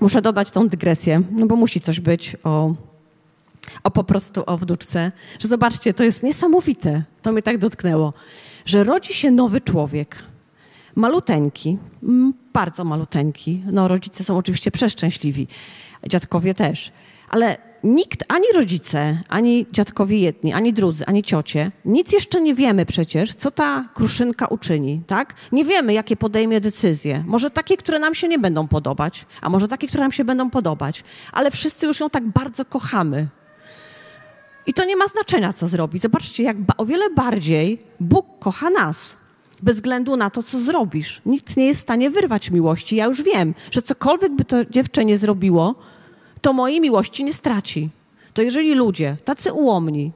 muszę 0.00 0.22
dodać 0.22 0.50
tą 0.50 0.68
dygresję, 0.68 1.22
no 1.30 1.46
bo 1.46 1.56
musi 1.56 1.80
coś 1.80 2.00
być 2.00 2.36
o, 2.44 2.74
o 3.82 3.90
po 3.90 4.04
prostu 4.04 4.42
o 4.46 4.56
wnuczce, 4.56 5.12
że 5.38 5.48
zobaczcie, 5.48 5.94
to 5.94 6.04
jest 6.04 6.22
niesamowite, 6.22 7.02
to 7.22 7.32
mnie 7.32 7.42
tak 7.42 7.58
dotknęło, 7.58 8.12
że 8.64 8.84
rodzi 8.84 9.14
się 9.14 9.30
nowy 9.30 9.60
człowiek, 9.60 10.16
maluteńki, 10.94 11.78
bardzo 12.52 12.84
maluteńki, 12.84 13.62
no 13.72 13.88
rodzice 13.88 14.24
są 14.24 14.36
oczywiście 14.36 14.70
przeszczęśliwi, 14.70 15.46
dziadkowie 16.08 16.54
też, 16.54 16.92
ale 17.28 17.69
nikt, 17.84 18.24
ani 18.28 18.46
rodzice, 18.54 19.22
ani 19.28 19.66
dziadkowie 19.72 20.18
jedni, 20.18 20.52
ani 20.52 20.72
drudzy, 20.72 21.06
ani 21.06 21.22
ciocie, 21.22 21.72
nic 21.84 22.12
jeszcze 22.12 22.40
nie 22.40 22.54
wiemy 22.54 22.86
przecież, 22.86 23.34
co 23.34 23.50
ta 23.50 23.88
kruszynka 23.94 24.46
uczyni, 24.46 25.02
tak? 25.06 25.34
Nie 25.52 25.64
wiemy, 25.64 25.92
jakie 25.92 26.16
podejmie 26.16 26.60
decyzje. 26.60 27.24
Może 27.26 27.50
takie, 27.50 27.76
które 27.76 27.98
nam 27.98 28.14
się 28.14 28.28
nie 28.28 28.38
będą 28.38 28.68
podobać, 28.68 29.26
a 29.40 29.48
może 29.48 29.68
takie, 29.68 29.88
które 29.88 30.02
nam 30.02 30.12
się 30.12 30.24
będą 30.24 30.50
podobać, 30.50 31.04
ale 31.32 31.50
wszyscy 31.50 31.86
już 31.86 32.00
ją 32.00 32.10
tak 32.10 32.28
bardzo 32.28 32.64
kochamy. 32.64 33.28
I 34.66 34.74
to 34.74 34.84
nie 34.84 34.96
ma 34.96 35.08
znaczenia, 35.08 35.52
co 35.52 35.68
zrobi. 35.68 35.98
Zobaczcie, 35.98 36.42
jak 36.42 36.56
o 36.76 36.86
wiele 36.86 37.10
bardziej 37.10 37.78
Bóg 38.00 38.26
kocha 38.38 38.70
nas 38.70 39.16
bez 39.62 39.76
względu 39.76 40.16
na 40.16 40.30
to, 40.30 40.42
co 40.42 40.60
zrobisz. 40.60 41.22
Nikt 41.26 41.56
nie 41.56 41.66
jest 41.66 41.80
w 41.80 41.82
stanie 41.82 42.10
wyrwać 42.10 42.50
miłości. 42.50 42.96
Ja 42.96 43.04
już 43.04 43.22
wiem, 43.22 43.54
że 43.70 43.82
cokolwiek 43.82 44.32
by 44.32 44.44
to 44.44 44.64
dziewczę 44.64 45.04
nie 45.04 45.18
zrobiło, 45.18 45.74
to 46.40 46.52
mojej 46.52 46.80
miłości 46.80 47.24
nie 47.24 47.34
straci. 47.34 47.90
To 48.34 48.42
jeżeli 48.42 48.74
ludzie, 48.74 49.16
tacy 49.24 49.52
ułomni, 49.52 50.12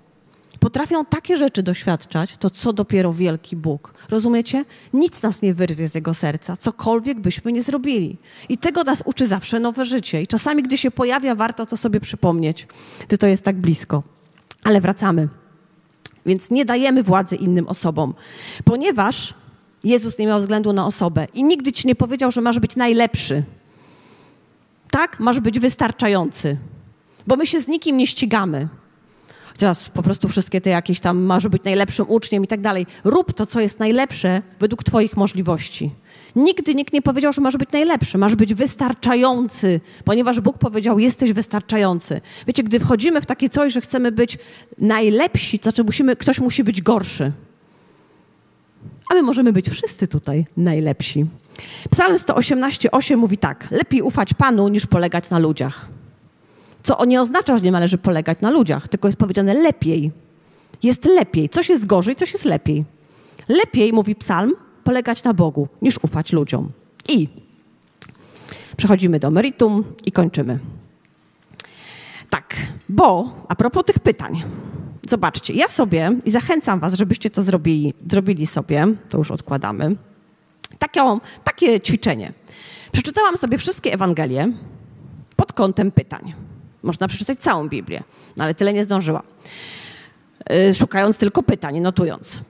potrafią 0.61 1.05
takie 1.05 1.37
rzeczy 1.37 1.63
doświadczać, 1.63 2.37
to 2.37 2.51
co 2.51 2.73
dopiero 2.73 3.13
wielki 3.13 3.57
Bóg. 3.57 3.95
Rozumiecie? 4.11 4.65
Nic 4.93 5.23
nas 5.23 5.43
nie 5.43 5.55
wyrwie 5.55 5.89
z 5.89 5.95
Jego 5.95 6.15
serca, 6.15 6.57
cokolwiek 6.57 7.21
byśmy 7.21 7.53
nie 7.53 7.63
zrobili. 7.63 8.17
I 8.49 8.59
tego 8.59 8.85
nas 8.85 9.03
uczy 9.07 9.27
zawsze 9.27 9.61
nowe 9.61 9.85
życie. 9.85 10.23
I 10.23 10.27
czasami, 10.27 10.63
gdy 10.63 10.79
się 10.79 10.91
pojawia, 10.91 11.35
warto 11.35 11.67
to 11.67 11.77
sobie 11.77 12.01
przypomnieć, 12.01 12.67
gdy 13.07 13.19
to 13.19 13.27
jest 13.27 13.43
tak 13.43 13.57
blisko. 13.57 14.03
Ale 14.63 14.81
wracamy. 14.81 15.29
Więc 16.27 16.51
nie 16.51 16.65
dajemy 16.65 17.03
władzy 17.03 17.37
innym 17.37 17.69
osobom, 17.69 18.15
ponieważ 18.65 19.35
Jezus 19.85 20.19
nie 20.19 20.27
miał 20.27 20.41
względu 20.41 20.73
na 20.73 20.87
osobę 20.87 21.27
i 21.35 21.45
nigdy 21.45 21.73
ci 21.73 21.87
nie 21.89 21.95
powiedział, 21.95 22.31
że 22.31 22.41
masz 22.41 22.59
być 22.59 22.77
najlepszy 22.77 23.43
tak, 24.95 25.21
masz 25.21 25.41
być 25.41 25.61
wystarczający. 25.61 26.57
Bo 27.27 27.37
my 27.37 27.47
się 27.47 27.61
z 27.61 27.69
nikim 27.69 27.97
nie 27.97 28.07
ścigamy. 28.07 28.69
Teraz 29.59 29.89
po 29.91 30.03
prostu 30.03 30.29
wszystkie 30.29 30.61
te 30.61 30.71
jakieś 30.71 31.01
tam, 31.01 31.23
masz 31.23 31.49
być 31.49 31.65
najlepszym 31.65 32.07
uczniem 32.09 32.45
i 32.45 32.47
tak 32.47 32.61
dalej. 32.61 32.87
Rób 33.05 33.33
to, 33.33 33.47
co 33.47 33.61
jest 33.61 33.79
najlepsze 33.79 34.43
według 34.61 34.85
Twoich 34.85 35.17
możliwości. 35.17 35.91
Nigdy 36.37 36.75
nikt 36.75 36.93
nie 36.93 37.03
powiedział, 37.03 37.33
że 37.33 37.41
masz 37.41 37.57
być 37.57 37.73
najlepszy, 37.73 38.19
masz 38.19 38.35
być 38.35 38.55
wystarczający, 38.55 39.81
ponieważ 40.05 40.41
Bóg 40.41 40.59
powiedział, 40.59 40.99
jesteś 40.99 41.33
wystarczający. 41.33 42.21
Wiecie, 42.47 42.63
gdy 42.63 42.81
wchodzimy 42.81 43.21
w 43.21 43.27
takie 43.27 43.49
coś, 43.49 43.73
że 43.73 43.81
chcemy 43.81 44.13
być 44.13 44.39
najlepsi, 44.79 45.59
to 45.59 45.63
znaczy 45.63 45.85
musimy, 45.85 46.17
ktoś 46.17 46.41
musi 46.41 46.65
być 46.65 46.83
gorszy. 46.83 47.33
A 49.11 49.15
my 49.15 49.23
możemy 49.23 49.53
być 49.53 49.71
wszyscy 49.71 50.09
tutaj 50.09 50.47
najlepsi. 50.57 51.27
Psalm 51.91 52.17
118,8 52.17 53.17
mówi 53.17 53.39
tak: 53.39 53.69
Lepiej 53.71 54.03
ufać 54.03 54.35
Panu 54.35 54.69
niż 54.69 54.87
polegać 54.87 55.31
na 55.31 55.39
ludziach. 55.39 55.87
Co 56.83 57.05
nie 57.05 57.23
oznacza, 57.23 57.57
że 57.57 57.63
nie 57.63 57.71
należy 57.73 57.99
polegać 57.99 58.41
na 58.41 58.51
ludziach, 58.51 58.89
tylko 58.89 59.09
jest 59.09 59.19
powiedziane 59.19 59.55
lepiej. 59.55 60.11
Jest 60.83 61.05
lepiej. 61.05 61.49
Coś 61.49 61.69
jest 61.69 61.87
gorzej, 61.87 62.17
coś 62.17 62.33
jest 62.33 62.45
lepiej. 62.45 62.85
Lepiej, 63.49 63.93
mówi 63.93 64.15
psalm, 64.15 64.53
polegać 64.85 65.25
na 65.25 65.35
Bogu 65.35 65.69
niż 65.83 65.99
ufać 66.05 66.33
ludziom. 66.33 66.71
I 67.09 67.29
przechodzimy 68.77 69.19
do 69.19 69.31
meritum 69.31 69.85
i 70.05 70.13
kończymy. 70.13 70.59
Tak, 72.31 72.57
bo 72.89 73.35
a 73.49 73.55
propos 73.55 73.85
tych 73.85 73.99
pytań. 73.99 74.43
Zobaczcie, 75.09 75.55
ja 75.55 75.69
sobie 75.69 76.13
i 76.25 76.31
zachęcam 76.31 76.81
Was, 76.81 76.95
żebyście 76.95 77.31
to 77.31 77.43
zrobili, 77.43 77.95
zrobili 78.11 78.47
sobie, 78.47 78.87
to 79.09 79.19
już 79.19 79.31
odkładamy 79.31 79.97
takie, 80.79 81.19
takie 81.45 81.81
ćwiczenie. 81.81 82.33
Przeczytałam 82.93 83.37
sobie 83.37 83.59
wszystkie 83.59 83.93
Ewangelie 83.93 84.53
pod 85.37 85.53
kątem 85.53 85.91
pytań. 85.91 86.35
Można 86.83 87.09
przeczytać 87.09 87.39
całą 87.39 87.69
Biblię, 87.69 88.03
no 88.37 88.45
ale 88.45 88.55
tyle 88.55 88.73
nie 88.73 88.85
zdążyła. 88.85 89.23
Y, 90.71 90.75
szukając 90.75 91.19
tylko 91.19 91.43
pytań, 91.43 91.81
notując. 91.81 92.41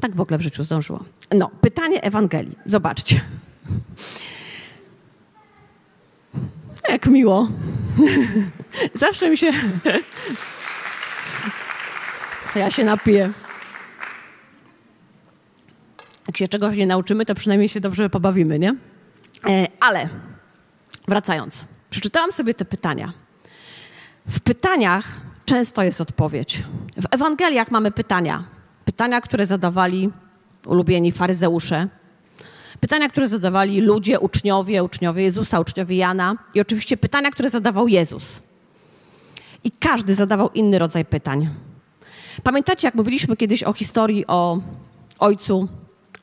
Tak 0.00 0.16
w 0.16 0.20
ogóle 0.20 0.38
w 0.38 0.42
życiu 0.42 0.62
zdążyła. 0.62 1.00
No, 1.34 1.50
pytanie 1.60 2.02
Ewangelii. 2.02 2.58
Zobaczcie. 2.66 3.20
Jak 6.92 7.06
miło. 7.06 7.48
Zawsze 8.94 9.30
mi 9.30 9.36
się. 9.36 9.52
Ja 12.54 12.70
się 12.70 12.84
napiję 12.84 13.32
jak 16.26 16.36
się 16.36 16.48
czegoś 16.48 16.76
nie 16.76 16.86
nauczymy, 16.86 17.26
to 17.26 17.34
przynajmniej 17.34 17.68
się 17.68 17.80
dobrze 17.80 18.10
pobawimy, 18.10 18.58
nie? 18.58 18.76
E, 19.48 19.66
ale 19.80 20.08
wracając, 21.08 21.66
przeczytałam 21.90 22.32
sobie 22.32 22.54
te 22.54 22.64
pytania. 22.64 23.12
W 24.26 24.40
pytaniach 24.40 25.04
często 25.44 25.82
jest 25.82 26.00
odpowiedź. 26.00 26.62
W 26.96 27.06
Ewangeliach 27.10 27.70
mamy 27.70 27.90
pytania. 27.90 28.44
Pytania, 28.84 29.20
które 29.20 29.46
zadawali 29.46 30.10
ulubieni 30.66 31.12
faryzeusze. 31.12 31.88
Pytania, 32.82 33.08
które 33.08 33.28
zadawali 33.28 33.80
ludzie, 33.80 34.20
uczniowie, 34.20 34.84
uczniowie 34.84 35.22
Jezusa, 35.22 35.60
uczniowie 35.60 35.96
Jana. 35.96 36.36
I 36.54 36.60
oczywiście 36.60 36.96
pytania, 36.96 37.30
które 37.30 37.50
zadawał 37.50 37.88
Jezus. 37.88 38.42
I 39.64 39.70
każdy 39.70 40.14
zadawał 40.14 40.50
inny 40.50 40.78
rodzaj 40.78 41.04
pytań. 41.04 41.48
Pamiętacie, 42.42 42.86
jak 42.86 42.94
mówiliśmy 42.94 43.36
kiedyś 43.36 43.62
o 43.62 43.72
historii 43.72 44.26
o 44.26 44.58
ojcu 45.18 45.68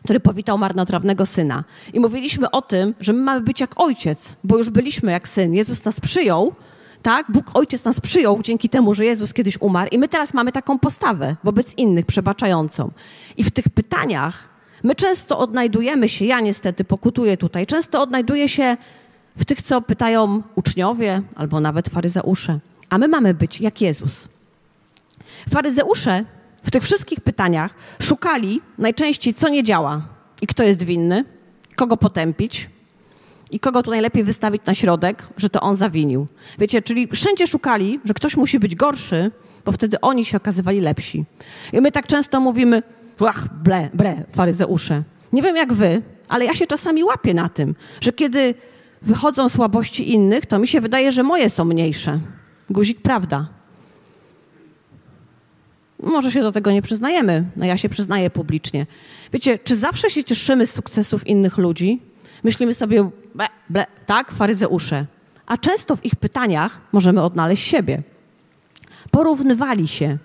który 0.04 0.20
powitał 0.20 0.58
marnotrawnego 0.58 1.26
syna. 1.26 1.64
I 1.94 2.00
mówiliśmy 2.00 2.52
o 2.52 2.62
tym, 2.62 2.96
że 3.00 3.14
my 3.14 3.22
mamy 3.22 3.42
być 3.42 3.62
jak 3.62 3.72
ojciec, 3.76 4.36
bo 4.44 4.58
już 4.58 4.70
byliśmy 4.70 5.12
jak 5.12 5.28
syn. 5.28 5.54
Jezus 5.54 5.86
nas 5.86 6.00
przyjął, 6.00 6.54
tak? 7.02 7.32
Bóg 7.32 7.52
Ojciec 7.54 7.84
nas 7.84 8.02
przyjął 8.02 8.42
dzięki 8.42 8.70
temu, 8.70 8.94
że 8.94 9.06
Jezus 9.06 9.34
kiedyś 9.34 9.62
umarł 9.62 9.90
i 9.92 9.98
my 9.98 10.08
teraz 10.08 10.34
mamy 10.34 10.52
taką 10.52 10.80
postawę 10.80 11.36
wobec 11.44 11.74
innych, 11.78 12.06
przebaczającą. 12.06 12.92
I 13.38 13.44
w 13.44 13.52
tych 13.52 13.70
pytaniach 13.70 14.50
my 14.84 14.96
często 14.96 15.40
odnajdujemy 15.40 16.10
się, 16.10 16.26
ja 16.26 16.40
niestety 16.40 16.84
pokutuję 16.84 17.38
tutaj, 17.38 17.68
często 17.68 18.02
odnajduję 18.02 18.50
się 18.50 18.78
w 19.36 19.46
tych, 19.46 19.62
co 19.62 19.82
pytają 19.82 20.42
uczniowie 20.56 21.22
albo 21.36 21.60
nawet 21.60 21.90
faryzeusze. 21.90 22.60
A 22.90 22.98
my 22.98 23.08
mamy 23.08 23.34
być 23.34 23.62
jak 23.62 23.82
Jezus. 23.82 24.28
Faryzeusze 25.50 26.26
w 26.64 26.72
tych 26.72 26.84
wszystkich 26.84 27.22
pytaniach 27.22 27.74
szukali 28.02 28.62
najczęściej, 28.78 29.34
co 29.34 29.50
nie 29.50 29.64
działa 29.64 30.02
i 30.42 30.48
kto 30.48 30.64
jest 30.64 30.84
winny, 30.84 31.26
kogo 31.76 31.98
potępić 31.98 32.70
i 33.52 33.60
kogo 33.60 33.84
tu 33.84 33.92
najlepiej 33.92 34.24
wystawić 34.24 34.62
na 34.66 34.74
środek, 34.74 35.28
że 35.38 35.50
to 35.50 35.62
on 35.62 35.76
zawinił. 35.76 36.28
Wiecie, 36.60 36.82
czyli 36.82 37.08
wszędzie 37.08 37.48
szukali, 37.48 38.00
że 38.06 38.14
ktoś 38.14 38.38
musi 38.38 38.60
być 38.60 38.76
gorszy, 38.76 39.32
bo 39.66 39.72
wtedy 39.72 40.02
oni 40.02 40.26
się 40.26 40.38
okazywali 40.38 40.82
lepsi. 40.82 41.26
I 41.74 41.82
my 41.82 41.92
tak 41.92 42.08
często 42.08 42.40
mówimy, 42.40 42.84
ach, 43.28 43.48
ble, 43.64 43.90
bre, 43.94 44.24
faryzeusze. 44.32 45.04
Nie 45.34 45.42
wiem 45.42 45.56
jak 45.56 45.74
wy, 45.74 46.02
ale 46.28 46.46
ja 46.46 46.56
się 46.56 46.68
czasami 46.68 47.04
łapię 47.04 47.34
na 47.34 47.50
tym, 47.50 47.76
że 48.02 48.14
kiedy 48.14 48.56
wychodzą 49.02 49.50
słabości 49.50 50.14
innych, 50.14 50.46
to 50.46 50.60
mi 50.60 50.68
się 50.68 50.82
wydaje, 50.82 51.12
że 51.12 51.24
moje 51.24 51.50
są 51.50 51.66
mniejsze. 51.66 52.20
Guzik 52.70 53.02
prawda. 53.02 53.48
Może 56.04 56.32
się 56.32 56.42
do 56.42 56.52
tego 56.52 56.72
nie 56.72 56.82
przyznajemy, 56.82 57.46
no 57.56 57.66
ja 57.66 57.78
się 57.78 57.90
przyznaję 57.90 58.30
publicznie. 58.30 58.86
Wiecie, 59.34 59.60
czy 59.60 59.76
zawsze 59.76 60.10
się 60.10 60.24
cieszymy 60.24 60.68
z 60.68 60.72
sukcesów 60.72 61.28
innych 61.28 61.58
ludzi? 61.58 62.02
Myślimy 62.44 62.74
sobie, 62.74 63.10
ble, 63.36 63.48
ble, 63.70 63.86
tak, 64.06 64.32
faryzeusze. 64.32 65.06
A 65.46 65.58
często 65.58 65.96
w 65.96 66.06
ich 66.06 66.16
pytaniach 66.16 66.80
możemy 66.92 67.22
odnaleźć 67.22 67.68
siebie. 67.68 68.04
Porównywali 69.12 69.88
się, 69.88 70.18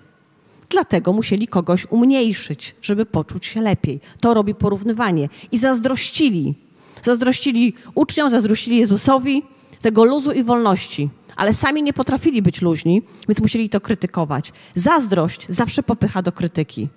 dlatego 0.69 1.13
musieli 1.13 1.47
kogoś 1.47 1.85
umniejszyć, 1.89 2.75
żeby 2.81 3.05
poczuć 3.05 3.45
się 3.45 3.61
lepiej. 3.61 3.99
To 4.19 4.33
robi 4.33 4.55
porównywanie. 4.55 5.29
I 5.51 5.57
zazdrościli. 5.57 6.55
Zazdrościli 7.03 7.73
uczniom, 7.95 8.29
zazdrościli 8.29 8.77
Jezusowi 8.77 9.43
tego 9.81 10.05
luzu 10.05 10.31
i 10.31 10.43
wolności 10.43 11.09
ale 11.35 11.53
sami 11.53 11.83
nie 11.83 11.93
potrafili 11.93 12.41
być 12.41 12.61
luźni, 12.61 13.01
więc 13.27 13.41
musieli 13.41 13.69
to 13.69 13.81
krytykować. 13.81 14.53
Zazdrość 14.75 15.45
zawsze 15.49 15.83
popycha 15.83 16.21
do 16.21 16.31
krytyki. 16.31 16.89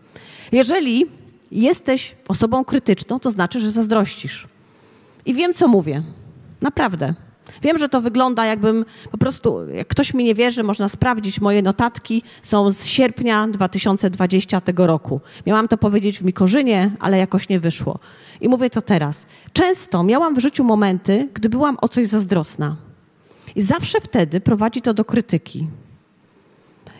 Jeżeli 0.52 1.06
jesteś 1.50 2.16
osobą 2.28 2.64
krytyczną, 2.64 3.20
to 3.20 3.30
znaczy, 3.30 3.60
że 3.60 3.70
zazdrościsz. 3.70 4.46
I 5.26 5.34
wiem, 5.34 5.54
co 5.54 5.68
mówię. 5.68 6.02
Naprawdę. 6.60 7.14
Wiem, 7.62 7.78
że 7.78 7.88
to 7.88 8.00
wygląda 8.00 8.46
jakbym 8.46 8.84
po 9.10 9.18
prostu, 9.18 9.68
jak 9.68 9.88
ktoś 9.88 10.14
mi 10.14 10.24
nie 10.24 10.34
wierzy, 10.34 10.62
można 10.62 10.88
sprawdzić, 10.88 11.40
moje 11.40 11.62
notatki 11.62 12.22
są 12.42 12.70
z 12.70 12.84
sierpnia 12.84 13.48
2020 13.48 14.60
tego 14.60 14.86
roku. 14.86 15.20
Miałam 15.46 15.68
to 15.68 15.78
powiedzieć 15.78 16.18
w 16.18 16.24
Mikorzynie, 16.24 16.90
ale 17.00 17.18
jakoś 17.18 17.48
nie 17.48 17.60
wyszło. 17.60 17.98
I 18.40 18.48
mówię 18.48 18.70
to 18.70 18.82
teraz. 18.82 19.26
Często 19.52 20.02
miałam 20.02 20.34
w 20.34 20.38
życiu 20.38 20.64
momenty, 20.64 21.28
gdy 21.34 21.48
byłam 21.48 21.78
o 21.80 21.88
coś 21.88 22.06
zazdrosna. 22.06 22.76
I 23.56 23.62
zawsze 23.62 24.00
wtedy 24.00 24.40
prowadzi 24.40 24.82
to 24.82 24.94
do 24.94 25.04
krytyki. 25.04 25.66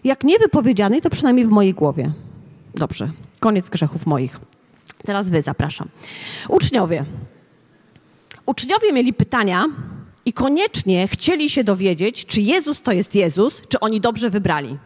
Jak 0.05 0.25
niewypowiedzianej, 0.25 1.01
to 1.01 1.11
przynajmniej 1.11 1.47
w 1.47 1.51
mojej 1.51 1.75
głowie. 1.75 2.13
Dobrze, 2.75 3.11
koniec 3.41 3.69
grzechów 3.69 4.07
moich. 4.07 4.41
Teraz 5.05 5.31
wy 5.31 5.43
zapraszam. 5.43 5.89
Uczniowie. 6.49 7.05
Uczniowie 8.47 8.93
mieli 8.93 9.13
pytania 9.13 9.67
i 10.29 10.33
koniecznie 10.33 11.09
chcieli 11.09 11.51
się 11.51 11.65
dowiedzieć, 11.65 12.27
czy 12.27 12.41
Jezus 12.41 12.83
to 12.83 12.93
jest 12.93 13.15
Jezus, 13.15 13.63
czy 13.69 13.81
oni 13.81 14.01
dobrze 14.01 14.31
wybrali. 14.31 14.79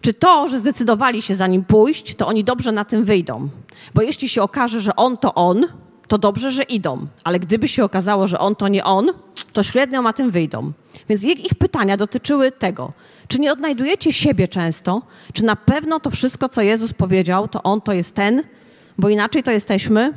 Czy 0.00 0.14
to, 0.14 0.48
że 0.48 0.58
zdecydowali 0.58 1.22
się 1.22 1.34
za 1.34 1.46
nim 1.46 1.64
pójść, 1.64 2.14
to 2.14 2.26
oni 2.26 2.44
dobrze 2.44 2.72
na 2.72 2.84
tym 2.84 3.04
wyjdą. 3.04 3.48
Bo 3.94 4.02
jeśli 4.02 4.28
się 4.28 4.42
okaże, 4.42 4.80
że 4.80 4.96
on 4.96 5.16
to 5.16 5.34
on, 5.34 5.66
to 6.08 6.18
dobrze, 6.18 6.50
że 6.50 6.62
idą. 6.62 7.06
Ale 7.24 7.38
gdyby 7.38 7.68
się 7.68 7.84
okazało, 7.84 8.26
że 8.26 8.38
on 8.38 8.56
to 8.56 8.68
nie 8.68 8.84
on, 8.84 9.10
to 9.52 9.62
średnio 9.62 10.02
na 10.02 10.12
tym 10.12 10.30
wyjdą. 10.30 10.72
Więc 11.08 11.24
ich 11.24 11.54
pytania 11.54 11.96
dotyczyły 11.96 12.52
tego, 12.52 12.92
czy 13.28 13.40
nie 13.40 13.52
odnajdujecie 13.52 14.12
siebie 14.12 14.48
często, 14.48 15.02
czy 15.32 15.44
na 15.44 15.56
pewno 15.56 16.00
to 16.00 16.10
wszystko, 16.10 16.48
co 16.48 16.62
Jezus 16.62 16.92
powiedział, 16.92 17.48
to 17.48 17.62
on 17.62 17.80
to 17.80 17.92
jest 17.92 18.14
ten, 18.14 18.42
bo 18.98 19.08
inaczej 19.08 19.42
to 19.42 19.50
jesteśmy 19.50 20.12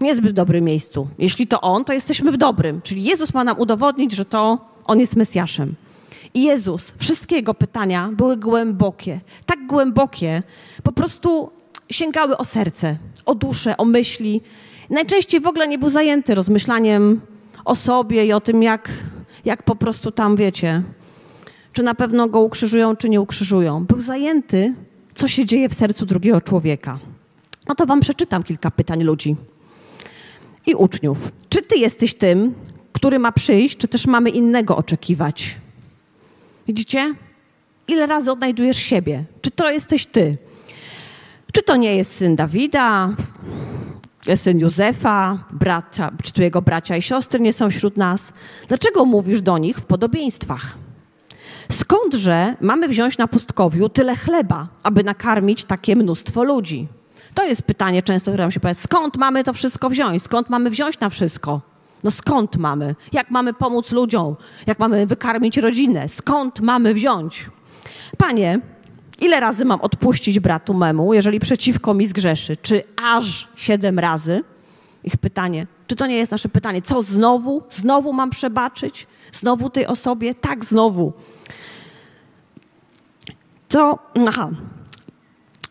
niezbyt 0.00 0.32
dobrym 0.32 0.64
miejscu. 0.64 1.08
Jeśli 1.18 1.46
to 1.46 1.60
on, 1.60 1.84
to 1.84 1.92
jesteśmy 1.92 2.32
w 2.32 2.36
dobrym. 2.36 2.82
Czyli 2.82 3.04
Jezus 3.04 3.34
ma 3.34 3.44
nam 3.44 3.58
udowodnić, 3.58 4.12
że 4.12 4.24
to 4.24 4.58
on 4.84 5.00
jest 5.00 5.16
Mesjaszem. 5.16 5.74
I 6.34 6.42
Jezus, 6.42 6.94
wszystkie 6.98 7.36
jego 7.36 7.54
pytania 7.54 8.10
były 8.12 8.36
głębokie, 8.36 9.20
tak 9.46 9.66
głębokie, 9.66 10.42
po 10.82 10.92
prostu 10.92 11.50
sięgały 11.90 12.36
o 12.36 12.44
serce, 12.44 12.96
o 13.26 13.34
duszę, 13.34 13.76
o 13.76 13.84
myśli. 13.84 14.40
Najczęściej 14.90 15.40
w 15.40 15.46
ogóle 15.46 15.68
nie 15.68 15.78
był 15.78 15.90
zajęty 15.90 16.34
rozmyślaniem 16.34 17.20
o 17.64 17.74
sobie 17.74 18.26
i 18.26 18.32
o 18.32 18.40
tym, 18.40 18.62
jak, 18.62 18.90
jak 19.44 19.62
po 19.62 19.76
prostu 19.76 20.10
tam, 20.10 20.36
wiecie, 20.36 20.82
czy 21.72 21.82
na 21.82 21.94
pewno 21.94 22.28
go 22.28 22.40
ukrzyżują, 22.40 22.96
czy 22.96 23.08
nie 23.08 23.20
ukrzyżują. 23.20 23.84
Był 23.84 24.00
zajęty, 24.00 24.74
co 25.14 25.28
się 25.28 25.46
dzieje 25.46 25.68
w 25.68 25.74
sercu 25.74 26.06
drugiego 26.06 26.40
człowieka. 26.40 26.98
No 27.68 27.74
to 27.74 27.86
wam 27.86 28.00
przeczytam 28.00 28.42
kilka 28.42 28.70
pytań 28.70 29.04
ludzi 29.04 29.36
i 30.68 30.74
uczniów. 30.74 31.32
Czy 31.48 31.62
ty 31.62 31.76
jesteś 31.76 32.14
tym, 32.14 32.54
który 32.92 33.18
ma 33.18 33.32
przyjść, 33.32 33.76
czy 33.76 33.88
też 33.88 34.06
mamy 34.06 34.30
innego 34.30 34.76
oczekiwać? 34.76 35.56
Widzicie? 36.66 37.14
Ile 37.88 38.06
razy 38.06 38.32
odnajdujesz 38.32 38.76
siebie? 38.76 39.24
Czy 39.40 39.50
to 39.50 39.70
jesteś 39.70 40.06
ty? 40.06 40.36
Czy 41.52 41.62
to 41.62 41.76
nie 41.76 41.96
jest 41.96 42.14
syn 42.14 42.36
Dawida, 42.36 43.16
syn 44.36 44.58
Józefa, 44.58 45.44
bracia, 45.52 46.12
czy 46.22 46.32
tu 46.32 46.42
jego 46.42 46.62
bracia 46.62 46.96
i 46.96 47.02
siostry 47.02 47.40
nie 47.40 47.52
są 47.52 47.70
wśród 47.70 47.96
nas? 47.96 48.32
Dlaczego 48.68 49.04
mówisz 49.04 49.40
do 49.40 49.58
nich 49.58 49.76
w 49.76 49.84
podobieństwach? 49.84 50.78
Skądże 51.72 52.54
mamy 52.60 52.88
wziąć 52.88 53.18
na 53.18 53.28
pustkowiu 53.28 53.88
tyle 53.88 54.16
chleba, 54.16 54.68
aby 54.82 55.04
nakarmić 55.04 55.64
takie 55.64 55.96
mnóstwo 55.96 56.44
ludzi? 56.44 56.88
To 57.38 57.44
jest 57.44 57.62
pytanie 57.62 58.02
często, 58.02 58.30
które 58.30 58.44
nam 58.44 58.50
się 58.50 58.60
pojawia. 58.60 58.80
Skąd 58.80 59.16
mamy 59.16 59.44
to 59.44 59.52
wszystko 59.52 59.90
wziąć? 59.90 60.22
Skąd 60.22 60.50
mamy 60.50 60.70
wziąć 60.70 61.00
na 61.00 61.10
wszystko? 61.10 61.60
No 62.04 62.10
skąd 62.10 62.56
mamy? 62.56 62.94
Jak 63.12 63.30
mamy 63.30 63.54
pomóc 63.54 63.92
ludziom? 63.92 64.36
Jak 64.66 64.78
mamy 64.78 65.06
wykarmić 65.06 65.56
rodzinę? 65.56 66.08
Skąd 66.08 66.60
mamy 66.60 66.94
wziąć? 66.94 67.50
Panie, 68.16 68.60
ile 69.20 69.40
razy 69.40 69.64
mam 69.64 69.80
odpuścić 69.80 70.40
bratu 70.40 70.74
memu, 70.74 71.14
jeżeli 71.14 71.40
przeciwko 71.40 71.94
mi 71.94 72.06
zgrzeszy? 72.06 72.56
Czy 72.56 72.82
aż 73.02 73.48
siedem 73.56 73.98
razy? 73.98 74.44
Ich 75.04 75.16
pytanie. 75.16 75.66
Czy 75.86 75.96
to 75.96 76.06
nie 76.06 76.16
jest 76.16 76.32
nasze 76.32 76.48
pytanie? 76.48 76.82
Co 76.82 77.02
znowu? 77.02 77.62
Znowu 77.70 78.12
mam 78.12 78.30
przebaczyć? 78.30 79.06
Znowu 79.32 79.70
tej 79.70 79.86
osobie? 79.86 80.34
Tak, 80.34 80.64
znowu. 80.64 81.12
To, 83.68 83.98
aha, 84.28 84.50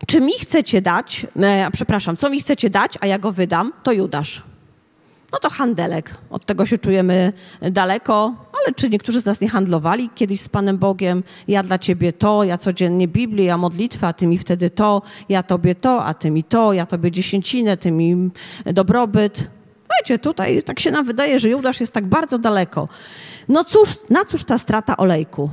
czy 0.08 0.22
mi 0.22 0.34
chcecie 0.40 0.82
dać, 0.82 1.28
e, 1.40 1.72
przepraszam, 1.72 2.18
co 2.18 2.30
mi 2.30 2.40
chcecie 2.40 2.70
dać, 2.70 2.98
a 3.02 3.08
ja 3.08 3.20
go 3.20 3.32
wydam, 3.32 3.74
to 3.84 3.92
Judasz. 3.92 4.44
No 5.32 5.40
to 5.40 5.50
handelek. 5.50 6.16
Od 6.30 6.46
tego 6.46 6.66
się 6.66 6.78
czujemy 6.78 7.34
daleko, 7.72 8.36
ale 8.54 8.74
czy 8.76 8.90
niektórzy 8.90 9.22
z 9.22 9.26
nas 9.26 9.42
nie 9.42 9.50
handlowali 9.50 10.10
kiedyś 10.16 10.42
z 10.42 10.50
Panem 10.50 10.78
Bogiem? 10.78 11.24
Ja 11.48 11.64
dla 11.64 11.80
Ciebie 11.80 12.14
to, 12.14 12.44
ja 12.44 12.58
codziennie 12.58 13.08
Biblię, 13.08 13.46
ja 13.46 13.58
modlitwę, 13.58 14.08
a 14.08 14.14
Ty 14.14 14.28
mi 14.28 14.38
wtedy 14.38 14.70
to, 14.70 15.02
ja 15.30 15.44
Tobie 15.44 15.76
to, 15.76 16.06
a 16.06 16.14
Ty 16.14 16.32
mi 16.32 16.44
to, 16.44 16.74
ja 16.74 16.86
Tobie 16.86 17.12
dziesięcinę, 17.12 17.78
Ty 17.78 17.92
mi 17.92 18.30
dobrobyt. 18.66 19.48
Wiecie, 20.00 20.20
tutaj 20.20 20.64
tak 20.64 20.80
się 20.80 20.92
nam 20.92 21.06
wydaje, 21.06 21.40
że 21.40 21.50
Judasz 21.50 21.80
jest 21.80 21.94
tak 21.94 22.08
bardzo 22.08 22.38
daleko. 22.38 22.90
No 23.50 23.64
cóż, 23.64 23.90
na 24.10 24.26
cóż 24.26 24.44
ta 24.44 24.58
strata 24.58 24.98
olejku? 24.98 25.50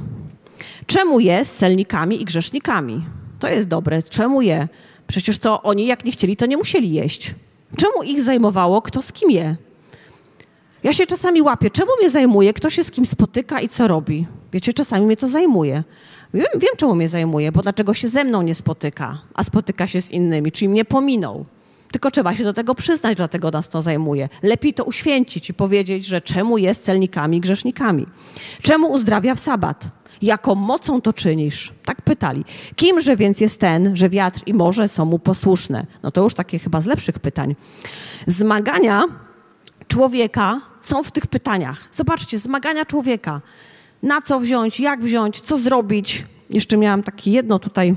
Czemu 0.86 1.20
jest 1.20 1.58
celnikami 1.58 2.22
i 2.22 2.24
grzesznikami? 2.24 3.04
To 3.38 3.48
jest 3.48 3.68
dobre. 3.68 4.02
Czemu 4.02 4.42
je? 4.42 4.68
Przecież 5.06 5.38
to 5.38 5.62
oni, 5.62 5.86
jak 5.86 6.04
nie 6.04 6.12
chcieli, 6.12 6.36
to 6.36 6.46
nie 6.46 6.56
musieli 6.56 6.92
jeść. 6.92 7.34
Czemu 7.76 8.02
ich 8.02 8.22
zajmowało, 8.22 8.82
kto 8.82 9.02
z 9.02 9.12
kim 9.12 9.30
je? 9.30 9.56
Ja 10.82 10.92
się 10.92 11.06
czasami 11.06 11.42
łapię. 11.42 11.70
Czemu 11.70 11.90
mnie 12.00 12.10
zajmuje, 12.10 12.52
kto 12.52 12.70
się 12.70 12.84
z 12.84 12.90
kim 12.90 13.06
spotyka 13.06 13.60
i 13.60 13.68
co 13.68 13.88
robi? 13.88 14.26
Wiecie, 14.52 14.72
czasami 14.72 15.06
mnie 15.06 15.16
to 15.16 15.28
zajmuje. 15.28 15.84
Wiem, 16.34 16.46
wiem, 16.54 16.70
czemu 16.76 16.94
mnie 16.94 17.08
zajmuje, 17.08 17.52
bo 17.52 17.62
dlaczego 17.62 17.94
się 17.94 18.08
ze 18.08 18.24
mną 18.24 18.42
nie 18.42 18.54
spotyka, 18.54 19.18
a 19.34 19.44
spotyka 19.44 19.86
się 19.86 20.02
z 20.02 20.10
innymi, 20.10 20.52
czyli 20.52 20.68
mnie 20.68 20.84
pominął. 20.84 21.46
Tylko 21.92 22.10
trzeba 22.10 22.34
się 22.34 22.44
do 22.44 22.52
tego 22.52 22.74
przyznać, 22.74 23.16
dlatego 23.16 23.50
nas 23.50 23.68
to 23.68 23.82
zajmuje. 23.82 24.28
Lepiej 24.42 24.74
to 24.74 24.84
uświęcić 24.84 25.50
i 25.50 25.54
powiedzieć, 25.54 26.06
że 26.06 26.20
czemu 26.20 26.58
jest 26.58 26.84
celnikami, 26.84 27.40
grzesznikami. 27.40 28.06
Czemu 28.62 28.92
uzdrawia 28.92 29.34
w 29.34 29.40
sabat? 29.40 29.84
Jaką 30.24 30.54
mocą 30.54 31.00
to 31.00 31.12
czynisz? 31.12 31.72
Tak 31.84 32.02
pytali. 32.02 32.44
Kimże 32.76 33.16
więc 33.16 33.40
jest 33.40 33.60
ten, 33.60 33.96
że 33.96 34.08
wiatr 34.08 34.40
i 34.46 34.54
morze 34.54 34.88
są 34.88 35.04
mu 35.04 35.18
posłuszne? 35.18 35.86
No 36.02 36.10
to 36.10 36.22
już 36.22 36.34
takie 36.34 36.58
chyba 36.58 36.80
z 36.80 36.86
lepszych 36.86 37.18
pytań. 37.18 37.56
Zmagania 38.26 39.04
człowieka 39.88 40.60
są 40.80 41.02
w 41.02 41.10
tych 41.10 41.26
pytaniach. 41.26 41.88
Zobaczcie, 41.92 42.38
zmagania 42.38 42.84
człowieka. 42.84 43.40
Na 44.02 44.22
co 44.22 44.40
wziąć, 44.40 44.80
jak 44.80 45.02
wziąć, 45.02 45.40
co 45.40 45.58
zrobić? 45.58 46.24
Jeszcze 46.50 46.76
miałam 46.76 47.02
takie 47.02 47.30
jedno 47.30 47.58
tutaj 47.58 47.94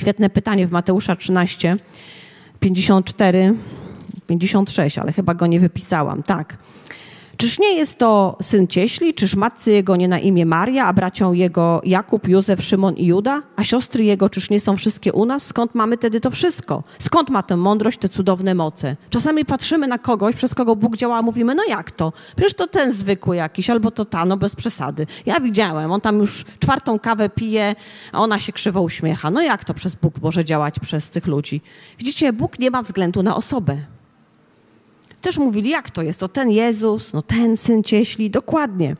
świetne 0.00 0.30
pytanie 0.30 0.66
w 0.66 0.72
Mateusza 0.72 1.16
13, 1.16 1.76
54, 2.60 3.54
56, 4.26 4.98
ale 4.98 5.12
chyba 5.12 5.34
go 5.34 5.46
nie 5.46 5.60
wypisałam. 5.60 6.22
Tak. 6.22 6.56
Czyż 7.36 7.58
nie 7.58 7.74
jest 7.74 7.98
to 7.98 8.36
syn 8.42 8.66
cieśli? 8.66 9.14
Czyż 9.14 9.34
matcy 9.34 9.72
jego 9.72 9.96
nie 9.96 10.08
na 10.08 10.18
imię 10.18 10.46
Maria, 10.46 10.86
a 10.86 10.92
bracią 10.92 11.32
jego 11.32 11.80
Jakub, 11.84 12.28
Józef, 12.28 12.62
Szymon 12.62 12.94
i 12.94 13.06
Juda? 13.06 13.42
A 13.56 13.64
siostry 13.64 14.04
jego 14.04 14.28
czyż 14.28 14.50
nie 14.50 14.60
są 14.60 14.76
wszystkie 14.76 15.12
u 15.12 15.24
nas? 15.24 15.46
Skąd 15.46 15.74
mamy 15.74 15.98
tedy 15.98 16.20
to 16.20 16.30
wszystko? 16.30 16.82
Skąd 16.98 17.30
ma 17.30 17.42
tę 17.42 17.56
mądrość, 17.56 17.98
te 17.98 18.08
cudowne 18.08 18.54
moce? 18.54 18.96
Czasami 19.10 19.44
patrzymy 19.44 19.86
na 19.86 19.98
kogoś, 19.98 20.36
przez 20.36 20.54
kogo 20.54 20.76
Bóg 20.76 20.96
działa, 20.96 21.22
mówimy, 21.22 21.54
no 21.54 21.62
jak 21.68 21.90
to? 21.90 22.12
Przecież 22.36 22.54
to 22.54 22.66
ten 22.66 22.92
zwykły 22.92 23.36
jakiś, 23.36 23.70
albo 23.70 23.90
to 23.90 24.04
ta, 24.04 24.24
no 24.24 24.36
bez 24.36 24.56
przesady. 24.56 25.06
Ja 25.26 25.40
widziałem, 25.40 25.92
on 25.92 26.00
tam 26.00 26.18
już 26.18 26.44
czwartą 26.58 26.98
kawę 26.98 27.28
pije, 27.28 27.74
a 28.12 28.20
ona 28.20 28.38
się 28.38 28.52
krzywo 28.52 28.82
uśmiecha. 28.82 29.30
No 29.30 29.42
jak 29.42 29.64
to 29.64 29.74
przez 29.74 29.94
Bóg 29.94 30.14
może 30.22 30.44
działać 30.44 30.80
przez 30.80 31.10
tych 31.10 31.26
ludzi? 31.26 31.60
Widzicie, 31.98 32.32
Bóg 32.32 32.58
nie 32.58 32.70
ma 32.70 32.82
względu 32.82 33.22
na 33.22 33.36
osobę 33.36 33.76
też 35.22 35.38
mówili, 35.38 35.70
jak 35.70 35.90
to 35.90 36.02
jest, 36.02 36.20
to 36.20 36.28
ten 36.28 36.50
Jezus, 36.50 37.12
no 37.12 37.22
ten 37.22 37.56
syn 37.56 37.82
cieśli, 37.82 38.30
dokładnie. 38.30 38.96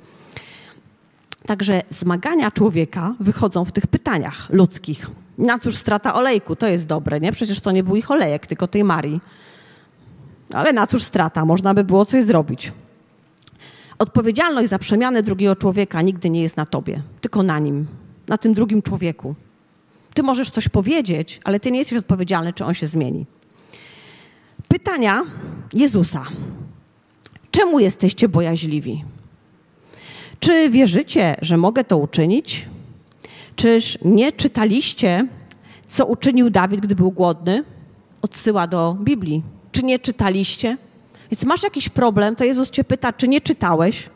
Także 1.46 1.82
zmagania 1.90 2.50
człowieka 2.50 3.14
wychodzą 3.20 3.64
w 3.64 3.72
tych 3.72 3.86
pytaniach 3.86 4.50
ludzkich. 4.50 5.06
Na 5.38 5.58
cóż 5.58 5.76
strata 5.76 6.14
olejku? 6.14 6.56
To 6.56 6.66
jest 6.66 6.86
dobre, 6.86 7.20
nie? 7.20 7.32
Przecież 7.32 7.60
to 7.60 7.72
nie 7.72 7.82
był 7.82 7.96
ich 7.96 8.10
olejek, 8.10 8.46
tylko 8.46 8.66
tej 8.68 8.84
Marii. 8.84 9.20
Ale 10.52 10.72
na 10.72 10.86
cóż 10.86 11.02
strata? 11.02 11.44
Można 11.44 11.74
by 11.74 11.84
było 11.84 12.06
coś 12.06 12.24
zrobić. 12.24 12.72
Odpowiedzialność 13.98 14.68
za 14.68 14.78
przemianę 14.78 15.22
drugiego 15.22 15.56
człowieka 15.56 16.02
nigdy 16.02 16.30
nie 16.30 16.42
jest 16.42 16.56
na 16.56 16.66
tobie, 16.66 17.02
tylko 17.20 17.42
na 17.42 17.58
nim, 17.58 17.86
na 18.28 18.38
tym 18.38 18.54
drugim 18.54 18.82
człowieku. 18.82 19.34
Ty 20.14 20.22
możesz 20.22 20.50
coś 20.50 20.68
powiedzieć, 20.68 21.40
ale 21.44 21.60
ty 21.60 21.70
nie 21.70 21.78
jesteś 21.78 21.98
odpowiedzialny, 21.98 22.52
czy 22.52 22.64
on 22.64 22.74
się 22.74 22.86
zmieni. 22.86 23.26
Pytania 24.72 25.22
Jezusa. 25.72 26.24
Czemu 27.50 27.78
jesteście 27.78 28.28
bojaźliwi? 28.28 29.04
Czy 30.40 30.70
wierzycie, 30.70 31.36
że 31.42 31.56
mogę 31.56 31.84
to 31.84 31.98
uczynić? 31.98 32.68
Czyż 33.56 33.98
nie 34.04 34.32
czytaliście, 34.32 35.28
co 35.88 36.06
uczynił 36.06 36.50
Dawid, 36.50 36.80
gdy 36.80 36.94
był 36.94 37.10
głodny? 37.10 37.64
Odsyła 38.22 38.66
do 38.66 38.96
Biblii. 39.00 39.42
Czy 39.72 39.82
nie 39.82 39.98
czytaliście? 39.98 40.76
Więc 41.30 41.44
masz 41.44 41.62
jakiś 41.62 41.88
problem, 41.88 42.36
to 42.36 42.44
Jezus 42.44 42.70
cię 42.70 42.84
pyta, 42.84 43.12
czy 43.12 43.28
nie 43.28 43.40
czytałeś? 43.40 44.10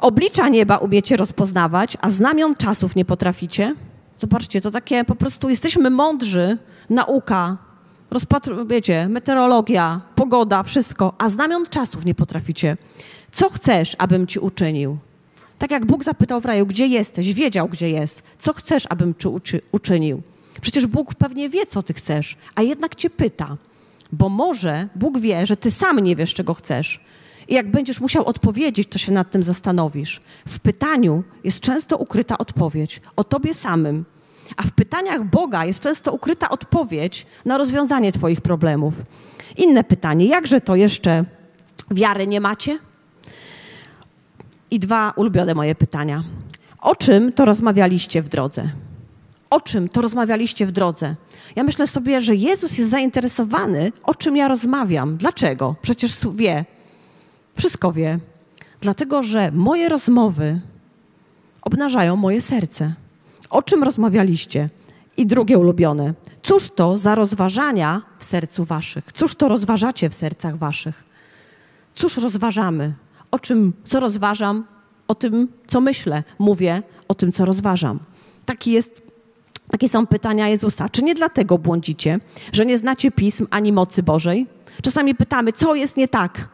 Oblicza 0.00 0.48
nieba 0.48 0.76
umiecie 0.76 1.16
rozpoznawać, 1.16 1.96
a 2.00 2.10
znamion 2.10 2.54
czasów 2.54 2.96
nie 2.96 3.04
potraficie. 3.04 3.74
Zobaczcie, 4.20 4.60
to 4.60 4.70
takie 4.70 5.04
po 5.04 5.14
prostu 5.14 5.48
jesteśmy 5.48 5.90
mądrzy, 5.90 6.58
nauka, 6.90 7.65
rozpatr- 8.10 8.68
wiecie, 8.68 9.08
meteorologia, 9.08 10.00
pogoda, 10.14 10.62
wszystko, 10.62 11.14
a 11.18 11.28
znamion 11.28 11.66
czasów 11.70 12.04
nie 12.04 12.14
potraficie. 12.14 12.76
Co 13.30 13.48
chcesz, 13.50 13.96
abym 13.98 14.26
ci 14.26 14.38
uczynił? 14.38 14.98
Tak 15.58 15.70
jak 15.70 15.86
Bóg 15.86 16.04
zapytał 16.04 16.40
w 16.40 16.44
raju, 16.44 16.66
gdzie 16.66 16.86
jesteś, 16.86 17.34
wiedział, 17.34 17.68
gdzie 17.68 17.90
jest. 17.90 18.22
Co 18.38 18.52
chcesz, 18.52 18.86
abym 18.90 19.14
ci 19.14 19.28
uczy- 19.28 19.60
uczynił? 19.72 20.22
Przecież 20.60 20.86
Bóg 20.86 21.14
pewnie 21.14 21.48
wie, 21.48 21.66
co 21.66 21.82
ty 21.82 21.94
chcesz, 21.94 22.36
a 22.54 22.62
jednak 22.62 22.94
cię 22.94 23.10
pyta. 23.10 23.56
Bo 24.12 24.28
może 24.28 24.88
Bóg 24.94 25.18
wie, 25.18 25.46
że 25.46 25.56
ty 25.56 25.70
sam 25.70 25.98
nie 26.00 26.16
wiesz, 26.16 26.34
czego 26.34 26.54
chcesz. 26.54 27.00
I 27.48 27.54
jak 27.54 27.70
będziesz 27.70 28.00
musiał 28.00 28.24
odpowiedzieć, 28.24 28.88
to 28.88 28.98
się 28.98 29.12
nad 29.12 29.30
tym 29.30 29.42
zastanowisz. 29.42 30.20
W 30.48 30.60
pytaniu 30.60 31.22
jest 31.44 31.60
często 31.60 31.96
ukryta 31.96 32.38
odpowiedź 32.38 33.00
o 33.16 33.24
tobie 33.24 33.54
samym, 33.54 34.04
a 34.56 34.62
w 34.62 34.70
pytaniach 34.70 35.24
Boga 35.24 35.64
jest 35.64 35.80
często 35.80 36.12
ukryta 36.12 36.48
odpowiedź 36.48 37.26
na 37.44 37.58
rozwiązanie 37.58 38.12
Twoich 38.12 38.40
problemów. 38.40 38.94
Inne 39.56 39.84
pytanie: 39.84 40.26
jakże 40.26 40.60
to 40.60 40.76
jeszcze 40.76 41.24
wiary 41.90 42.26
nie 42.26 42.40
macie? 42.40 42.78
I 44.70 44.78
dwa 44.78 45.12
ulubione 45.16 45.54
moje 45.54 45.74
pytania. 45.74 46.24
O 46.80 46.96
czym 46.96 47.32
to 47.32 47.44
rozmawialiście 47.44 48.22
w 48.22 48.28
drodze? 48.28 48.68
O 49.50 49.60
czym 49.60 49.88
to 49.88 50.00
rozmawialiście 50.00 50.66
w 50.66 50.72
drodze? 50.72 51.14
Ja 51.56 51.62
myślę 51.62 51.86
sobie, 51.86 52.20
że 52.20 52.34
Jezus 52.34 52.78
jest 52.78 52.90
zainteresowany, 52.90 53.92
o 54.02 54.14
czym 54.14 54.36
ja 54.36 54.48
rozmawiam. 54.48 55.16
Dlaczego? 55.16 55.74
Przecież 55.82 56.12
wie. 56.34 56.64
Wszystko 57.56 57.92
wie. 57.92 58.18
Dlatego, 58.80 59.22
że 59.22 59.50
moje 59.52 59.88
rozmowy 59.88 60.60
obnażają 61.62 62.16
moje 62.16 62.40
serce. 62.40 62.94
O 63.50 63.62
czym 63.62 63.82
rozmawialiście? 63.82 64.70
I 65.16 65.26
drugie 65.26 65.58
ulubione. 65.58 66.14
Cóż 66.42 66.70
to 66.70 66.98
za 66.98 67.14
rozważania 67.14 68.02
w 68.18 68.24
sercu 68.24 68.64
waszych? 68.64 69.12
Cóż 69.12 69.34
to 69.34 69.48
rozważacie 69.48 70.10
w 70.10 70.14
sercach 70.14 70.58
waszych? 70.58 71.04
Cóż 71.94 72.16
rozważamy? 72.16 72.94
O 73.30 73.38
czym, 73.38 73.72
co 73.84 74.00
rozważam? 74.00 74.64
O 75.08 75.14
tym, 75.14 75.48
co 75.66 75.80
myślę. 75.80 76.22
Mówię 76.38 76.82
o 77.08 77.14
tym, 77.14 77.32
co 77.32 77.44
rozważam. 77.44 78.00
Taki 78.46 78.72
jest, 78.72 79.02
takie 79.70 79.88
są 79.88 80.06
pytania 80.06 80.48
Jezusa. 80.48 80.88
Czy 80.88 81.02
nie 81.02 81.14
dlatego 81.14 81.58
błądzicie, 81.58 82.20
że 82.52 82.66
nie 82.66 82.78
znacie 82.78 83.10
pism 83.10 83.46
ani 83.50 83.72
mocy 83.72 84.02
Bożej? 84.02 84.46
Czasami 84.82 85.14
pytamy, 85.14 85.52
co 85.52 85.74
jest 85.74 85.96
nie 85.96 86.08
tak? 86.08 86.48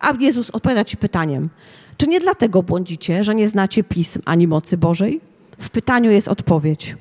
A 0.00 0.12
Jezus 0.20 0.50
odpowiada 0.50 0.84
ci 0.84 0.96
pytaniem. 0.96 1.48
Czy 1.96 2.06
nie 2.06 2.20
dlatego 2.20 2.62
błądzicie, 2.62 3.24
że 3.24 3.34
nie 3.34 3.48
znacie 3.48 3.84
pism 3.84 4.20
ani 4.24 4.48
mocy 4.48 4.76
Bożej? 4.76 5.20
W 5.58 5.70
pytaniu 5.70 6.10
jest 6.10 6.28
odpowiedź. 6.28 6.96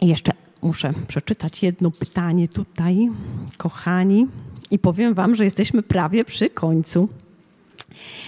I 0.00 0.08
jeszcze 0.08 0.32
muszę 0.62 0.90
przeczytać 1.08 1.62
jedno 1.62 1.90
pytanie 1.90 2.48
tutaj, 2.48 3.08
kochani, 3.56 4.26
i 4.70 4.78
powiem 4.78 5.14
Wam, 5.14 5.34
że 5.34 5.44
jesteśmy 5.44 5.82
prawie 5.82 6.24
przy 6.24 6.48
końcu. 6.48 7.08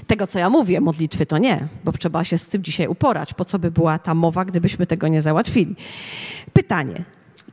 Tego, 0.07 0.27
co 0.27 0.38
ja 0.38 0.51
mówię, 0.51 0.81
modlitwy 0.81 1.27
to 1.27 1.38
nie, 1.38 1.69
bo 1.85 1.92
trzeba 1.92 2.25
się 2.25 2.38
z 2.38 2.47
tym 2.47 2.62
dzisiaj 2.62 2.87
uporać. 2.87 3.35
Po 3.35 3.45
co 3.45 3.59
by 3.59 3.71
była 3.71 3.99
ta 3.99 4.14
mowa, 4.14 4.45
gdybyśmy 4.45 4.87
tego 4.87 5.09
nie 5.09 5.23
załatwili? 5.23 5.77
Pytanie. 6.53 7.05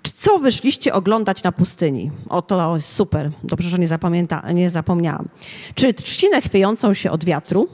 Co 0.03 0.39
wyszliście 0.39 0.93
oglądać 0.93 1.43
na 1.43 1.51
pustyni? 1.51 2.11
O, 2.29 2.41
to 2.41 2.75
jest 2.75 2.89
super. 2.89 3.31
Dobrze, 3.43 3.69
że 3.69 3.77
nie, 3.77 3.87
zapamięta, 3.87 4.51
nie 4.51 4.69
zapomniałam. 4.69 5.27
Czy 5.75 5.93
trzcinę 5.93 6.41
chwiejącą 6.41 6.93
się 6.93 7.11
od 7.11 7.25
wiatru? 7.25 7.67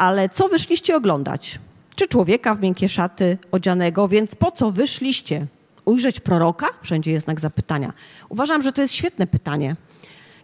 Ale 0.00 0.28
co 0.28 0.48
wyszliście 0.48 0.96
oglądać? 0.96 1.58
Czy 1.94 2.08
człowieka 2.08 2.54
w 2.54 2.60
miękkie 2.60 2.88
szaty 2.88 3.38
odzianego? 3.52 4.08
Więc 4.08 4.34
po 4.34 4.50
co 4.50 4.70
wyszliście? 4.70 5.46
Ujrzeć 5.84 6.20
proroka? 6.20 6.66
Wszędzie 6.82 7.12
jest 7.12 7.24
znak 7.24 7.40
zapytania. 7.40 7.92
Uważam, 8.28 8.62
że 8.62 8.72
to 8.72 8.82
jest 8.82 8.94
świetne 8.94 9.26
pytanie. 9.26 9.76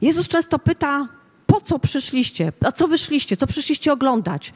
Jezus 0.01 0.29
często 0.29 0.59
pyta, 0.59 1.09
po 1.47 1.61
co 1.61 1.79
przyszliście? 1.79 2.53
A 2.64 2.73
co 2.73 2.88
wyszliście? 2.88 3.37
Co 3.37 3.47
przyszliście 3.47 3.92
oglądać? 3.92 4.53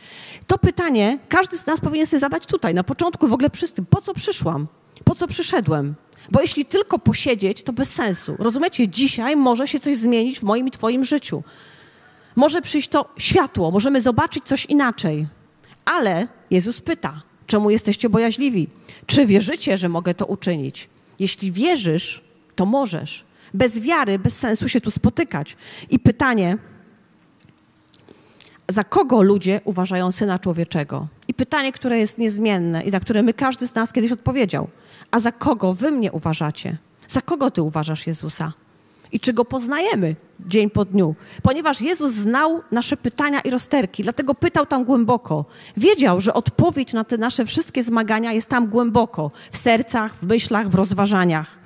To 0.46 0.58
pytanie 0.58 1.18
każdy 1.28 1.58
z 1.58 1.66
nas 1.66 1.80
powinien 1.80 2.06
sobie 2.06 2.20
zadać 2.20 2.46
tutaj, 2.46 2.74
na 2.74 2.84
początku 2.84 3.28
w 3.28 3.32
ogóle 3.32 3.50
przy 3.50 3.72
tym. 3.72 3.86
Po 3.86 4.00
co 4.00 4.14
przyszłam? 4.14 4.66
Po 5.04 5.14
co 5.14 5.26
przyszedłem? 5.26 5.94
Bo 6.30 6.40
jeśli 6.40 6.64
tylko 6.64 6.98
posiedzieć, 6.98 7.62
to 7.62 7.72
bez 7.72 7.94
sensu. 7.94 8.36
Rozumiecie? 8.38 8.88
Dzisiaj 8.88 9.36
może 9.36 9.68
się 9.68 9.80
coś 9.80 9.96
zmienić 9.96 10.40
w 10.40 10.42
moim 10.42 10.68
i 10.68 10.70
Twoim 10.70 11.04
życiu. 11.04 11.42
Może 12.40 12.62
przyjść 12.62 12.88
to 12.88 13.08
światło, 13.18 13.70
możemy 13.70 14.00
zobaczyć 14.00 14.44
coś 14.44 14.66
inaczej. 14.66 15.26
Ale 15.84 16.28
Jezus 16.50 16.80
pyta, 16.80 17.22
czemu 17.46 17.70
jesteście 17.70 18.08
bojaźliwi? 18.08 18.68
Czy 19.06 19.26
wierzycie, 19.26 19.78
że 19.78 19.88
mogę 19.88 20.14
to 20.14 20.26
uczynić? 20.26 20.88
Jeśli 21.18 21.52
wierzysz, 21.52 22.24
to 22.56 22.66
możesz. 22.66 23.24
Bez 23.54 23.78
wiary, 23.78 24.18
bez 24.18 24.38
sensu 24.38 24.68
się 24.68 24.80
tu 24.80 24.90
spotykać. 24.90 25.56
I 25.90 25.98
pytanie, 25.98 26.58
za 28.68 28.84
kogo 28.84 29.22
ludzie 29.22 29.60
uważają 29.64 30.12
Syna 30.12 30.38
Człowieczego? 30.38 31.06
I 31.28 31.34
pytanie, 31.34 31.72
które 31.72 31.98
jest 31.98 32.18
niezmienne 32.18 32.82
i 32.82 32.90
za 32.90 33.00
które 33.00 33.22
my 33.22 33.34
każdy 33.34 33.66
z 33.66 33.74
nas 33.74 33.92
kiedyś 33.92 34.12
odpowiedział. 34.12 34.68
A 35.10 35.20
za 35.20 35.32
kogo 35.32 35.72
wy 35.72 35.90
mnie 35.90 36.12
uważacie? 36.12 36.76
Za 37.08 37.20
kogo 37.20 37.50
ty 37.50 37.62
uważasz 37.62 38.06
Jezusa? 38.06 38.52
I 39.12 39.20
czy 39.20 39.32
go 39.32 39.44
poznajemy 39.44 40.16
dzień 40.46 40.70
po 40.70 40.84
dniu? 40.84 41.14
Ponieważ 41.42 41.80
Jezus 41.80 42.12
znał 42.12 42.62
nasze 42.70 42.96
pytania 42.96 43.40
i 43.40 43.50
rozterki, 43.50 44.02
dlatego 44.02 44.34
pytał 44.34 44.66
tam 44.66 44.84
głęboko. 44.84 45.44
Wiedział, 45.76 46.20
że 46.20 46.34
odpowiedź 46.34 46.92
na 46.92 47.04
te 47.04 47.18
nasze 47.18 47.46
wszystkie 47.46 47.82
zmagania 47.82 48.32
jest 48.32 48.48
tam 48.48 48.66
głęboko, 48.66 49.30
w 49.52 49.56
sercach, 49.56 50.14
w 50.22 50.26
myślach, 50.26 50.68
w 50.68 50.74
rozważaniach. 50.74 51.60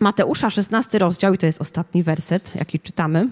Mateusza, 0.00 0.50
16 0.50 0.98
rozdział, 0.98 1.34
i 1.34 1.38
to 1.38 1.46
jest 1.46 1.60
ostatni 1.60 2.02
werset, 2.02 2.52
jaki 2.54 2.80
czytamy. 2.80 3.28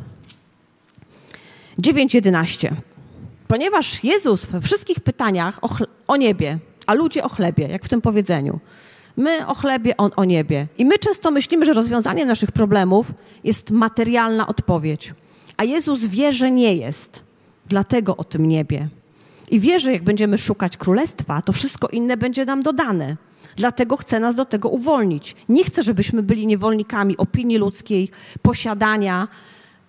9:11. 1.78 2.70
Ponieważ 3.48 4.04
Jezus 4.04 4.46
we 4.46 4.60
wszystkich 4.60 5.00
pytaniach 5.00 5.64
o, 5.64 5.68
o 6.06 6.16
niebie, 6.16 6.58
a 6.86 6.94
ludzie 6.94 7.24
o 7.24 7.28
chlebie, 7.28 7.68
jak 7.68 7.84
w 7.84 7.88
tym 7.88 8.00
powiedzeniu, 8.00 8.60
My 9.16 9.46
o 9.46 9.54
chlebie, 9.54 9.96
on 9.96 10.10
o 10.16 10.24
niebie. 10.24 10.66
I 10.78 10.84
my 10.84 10.98
często 10.98 11.30
myślimy, 11.30 11.66
że 11.66 11.72
rozwiązaniem 11.72 12.28
naszych 12.28 12.52
problemów 12.52 13.12
jest 13.44 13.70
materialna 13.70 14.46
odpowiedź. 14.46 15.14
A 15.56 15.64
Jezus 15.64 16.06
wie, 16.06 16.32
że 16.32 16.50
nie 16.50 16.74
jest. 16.74 17.22
Dlatego 17.66 18.16
o 18.16 18.24
tym 18.24 18.46
niebie. 18.46 18.88
I 19.50 19.60
wie, 19.60 19.80
że 19.80 19.92
jak 19.92 20.04
będziemy 20.04 20.38
szukać 20.38 20.76
królestwa, 20.76 21.42
to 21.42 21.52
wszystko 21.52 21.88
inne 21.88 22.16
będzie 22.16 22.44
nam 22.44 22.62
dodane. 22.62 23.16
Dlatego 23.56 23.96
chce 23.96 24.20
nas 24.20 24.34
do 24.34 24.44
tego 24.44 24.68
uwolnić. 24.68 25.36
Nie 25.48 25.64
chce, 25.64 25.82
żebyśmy 25.82 26.22
byli 26.22 26.46
niewolnikami 26.46 27.16
opinii 27.16 27.58
ludzkiej, 27.58 28.10
posiadania. 28.42 29.28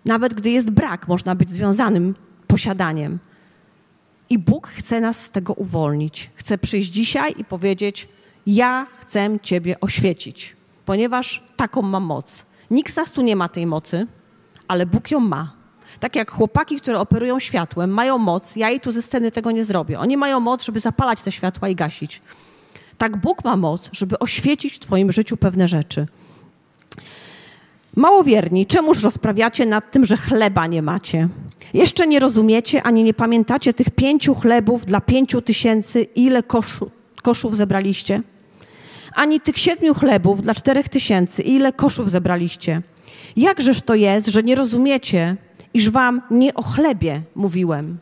Nawet 0.06 0.34
gdy 0.34 0.50
jest 0.50 0.70
brak, 0.70 1.08
można 1.08 1.36
być 1.36 1.50
związanym 1.50 2.16
posiadaniem. 2.48 3.20
I 4.30 4.40
Bóg 4.40 4.68
chce 4.68 5.02
nas 5.02 5.22
z 5.22 5.30
tego 5.30 5.54
uwolnić. 5.54 6.30
Chce 6.36 6.58
przyjść 6.58 6.90
dzisiaj 6.90 7.36
i 7.38 7.46
powiedzieć: 7.46 8.08
ja 8.48 8.88
chcę 9.00 9.30
Ciebie 9.42 9.80
oświecić, 9.82 10.56
ponieważ 10.86 11.44
taką 11.56 11.82
mam 11.82 12.04
moc. 12.04 12.46
Nikt 12.72 12.94
z 12.94 12.96
nas 12.96 13.12
tu 13.12 13.22
nie 13.22 13.36
ma 13.36 13.50
tej 13.50 13.66
mocy, 13.66 14.08
ale 14.68 14.86
Bóg 14.86 15.12
ją 15.12 15.20
ma. 15.20 15.54
Tak 16.00 16.16
jak 16.16 16.32
chłopaki, 16.32 16.78
które 16.78 17.00
operują 17.00 17.40
światłem, 17.40 17.90
mają 17.90 18.18
moc, 18.18 18.56
ja 18.56 18.70
jej 18.70 18.80
tu 18.80 18.92
ze 18.92 19.02
sceny 19.02 19.32
tego 19.32 19.52
nie 19.52 19.64
zrobię. 19.64 20.00
Oni 20.00 20.18
mają 20.18 20.40
moc, 20.40 20.66
żeby 20.66 20.80
zapalać 20.80 21.22
te 21.22 21.32
światła 21.32 21.70
i 21.70 21.76
gasić. 21.76 22.22
Tak 22.98 23.18
Bóg 23.18 23.44
ma 23.44 23.58
moc, 23.58 23.90
żeby 23.92 24.20
oświecić 24.20 24.76
w 24.76 24.80
Twoim 24.80 25.12
życiu 25.12 25.38
pewne 25.38 25.68
rzeczy. 25.68 26.08
Małowierni, 27.96 28.66
czemuż 28.66 29.04
rozprawiacie 29.04 29.66
nad 29.66 29.92
tym, 29.92 30.06
że 30.06 30.18
chleba 30.18 30.68
nie 30.68 30.82
macie? 30.82 31.28
Jeszcze 31.74 32.08
nie 32.08 32.20
rozumiecie 32.20 32.84
ani 32.84 33.04
nie 33.04 33.14
pamiętacie 33.14 33.74
tych 33.74 33.90
pięciu 33.90 34.36
chlebów 34.36 34.86
dla 34.86 35.02
pięciu 35.02 35.42
tysięcy, 35.42 36.04
ile 36.04 36.44
koszu, 36.44 36.92
koszów 37.22 37.58
zebraliście? 37.58 38.22
Ani 39.16 39.40
tych 39.40 39.58
siedmiu 39.58 39.94
chlebów 39.94 40.42
dla 40.42 40.54
czterech 40.54 40.90
tysięcy. 40.90 41.42
Ile 41.42 41.74
koszów 41.74 42.12
zebraliście? 42.12 42.82
Jakżeż 43.36 43.82
to 43.82 43.96
jest, 43.96 44.28
że 44.28 44.44
nie 44.44 44.56
rozumiecie, 44.56 45.38
iż 45.74 45.90
wam 45.90 46.22
nie 46.32 46.54
o 46.54 46.62
chlebie 46.62 47.22
mówiłem? 47.36 47.98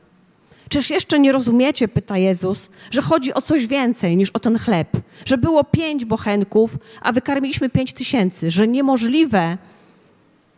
Czyż 0.69 0.89
jeszcze 0.89 1.19
nie 1.19 1.32
rozumiecie, 1.32 1.88
pyta 1.88 2.17
Jezus, 2.17 2.69
że 2.91 3.02
chodzi 3.02 3.34
o 3.34 3.41
coś 3.41 3.67
więcej 3.67 4.17
niż 4.17 4.30
o 4.30 4.39
ten 4.39 4.60
chleb? 4.60 4.88
Że 5.26 5.38
było 5.38 5.63
pięć 5.63 6.06
bochenków, 6.06 6.78
a 7.02 7.12
wykarmiliśmy 7.12 7.69
pięć 7.69 7.93
tysięcy, 7.93 8.52
że 8.52 8.67
niemożliwe 8.67 9.58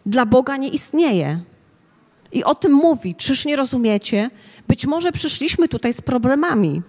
dla 0.05 0.25
Boga 0.25 0.57
nie 0.57 0.69
istnieje. 0.69 1.39
I 2.31 2.43
o 2.43 2.55
tym 2.55 2.71
mówi. 2.71 3.15
Czyż 3.15 3.45
nie 3.45 3.55
rozumiecie? 3.55 4.29
Być 4.67 4.85
może 4.85 5.11
przyszliśmy 5.11 5.67
tutaj 5.67 5.93
z 5.93 6.01
problemami, 6.01 6.81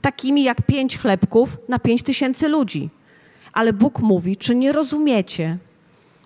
takimi 0.00 0.42
jak 0.42 0.62
pięć 0.62 0.98
chlebków 0.98 1.56
na 1.68 1.78
pięć 1.78 2.02
tysięcy 2.02 2.48
ludzi. 2.48 2.90
Ale 3.52 3.72
Bóg 3.72 4.00
mówi, 4.00 4.36
czy 4.36 4.54
nie 4.54 4.72
rozumiecie? 4.72 5.58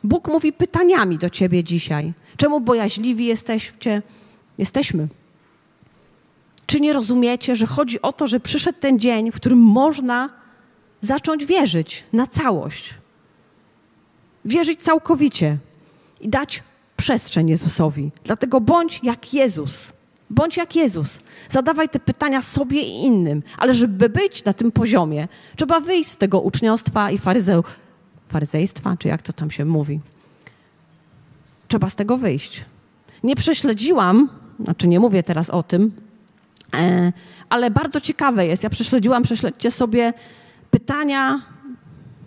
Bóg 0.05 0.29
mówi 0.29 0.53
pytaniami 0.53 1.19
do 1.19 1.31
ciebie 1.31 1.65
dzisiaj. 1.65 2.13
Czemu 2.37 2.61
bojaźliwi 2.61 3.27
jesteście? 3.27 4.03
Jesteśmy. 4.59 5.09
Czy 6.67 6.81
nie 6.81 6.93
rozumiecie, 6.93 7.57
że 7.57 7.67
chodzi 7.67 8.03
o 8.03 8.13
to, 8.13 8.27
że 8.27 8.41
przyszedł 8.41 8.79
ten 8.81 8.99
dzień, 8.99 9.33
w 9.33 9.37
którym 9.37 9.59
można 9.59 10.31
zacząć 11.01 11.47
wierzyć 11.47 12.05
na 12.13 12.27
całość? 12.27 12.95
Wierzyć 14.45 14.81
całkowicie 14.81 15.59
i 16.21 16.29
dać 16.29 16.63
przestrzeń 16.97 17.49
Jezusowi. 17.49 18.11
Dlatego 18.25 18.61
bądź 18.61 19.01
jak 19.03 19.35
Jezus. 19.35 19.93
Bądź 20.31 20.57
jak 20.57 20.77
Jezus. 20.77 21.21
Zadawaj 21.49 21.89
te 21.89 22.01
pytania 22.01 22.43
sobie 22.43 22.83
i 22.83 23.05
innym. 23.05 23.43
Ale 23.59 23.75
żeby 23.75 24.09
być 24.09 24.45
na 24.45 24.53
tym 24.53 24.73
poziomie, 24.73 25.29
trzeba 25.57 25.81
wyjść 25.81 26.11
z 26.11 26.17
tego 26.17 26.41
uczniostwa 26.41 27.11
i 27.11 27.19
faryzeu, 27.19 27.65
faryzejstwa, 28.29 28.97
czy 28.99 29.09
jak 29.09 29.23
to 29.23 29.33
tam 29.33 29.51
się 29.51 29.65
mówi. 29.65 30.01
Trzeba 31.69 31.91
z 31.91 31.95
tego 31.95 32.17
wyjść. 32.17 32.65
Nie 33.23 33.37
prześledziłam, 33.37 34.29
znaczy 34.61 34.89
nie 34.89 35.01
mówię 35.01 35.23
teraz 35.23 35.51
o 35.51 35.63
tym, 35.63 35.93
e, 36.75 37.13
ale 37.49 37.71
bardzo 37.71 38.01
ciekawe 38.01 38.47
jest. 38.47 38.63
Ja 38.63 38.71
prześledziłam, 38.71 39.23
prześledźcie 39.23 39.71
sobie 39.71 40.13
pytania, 40.71 41.43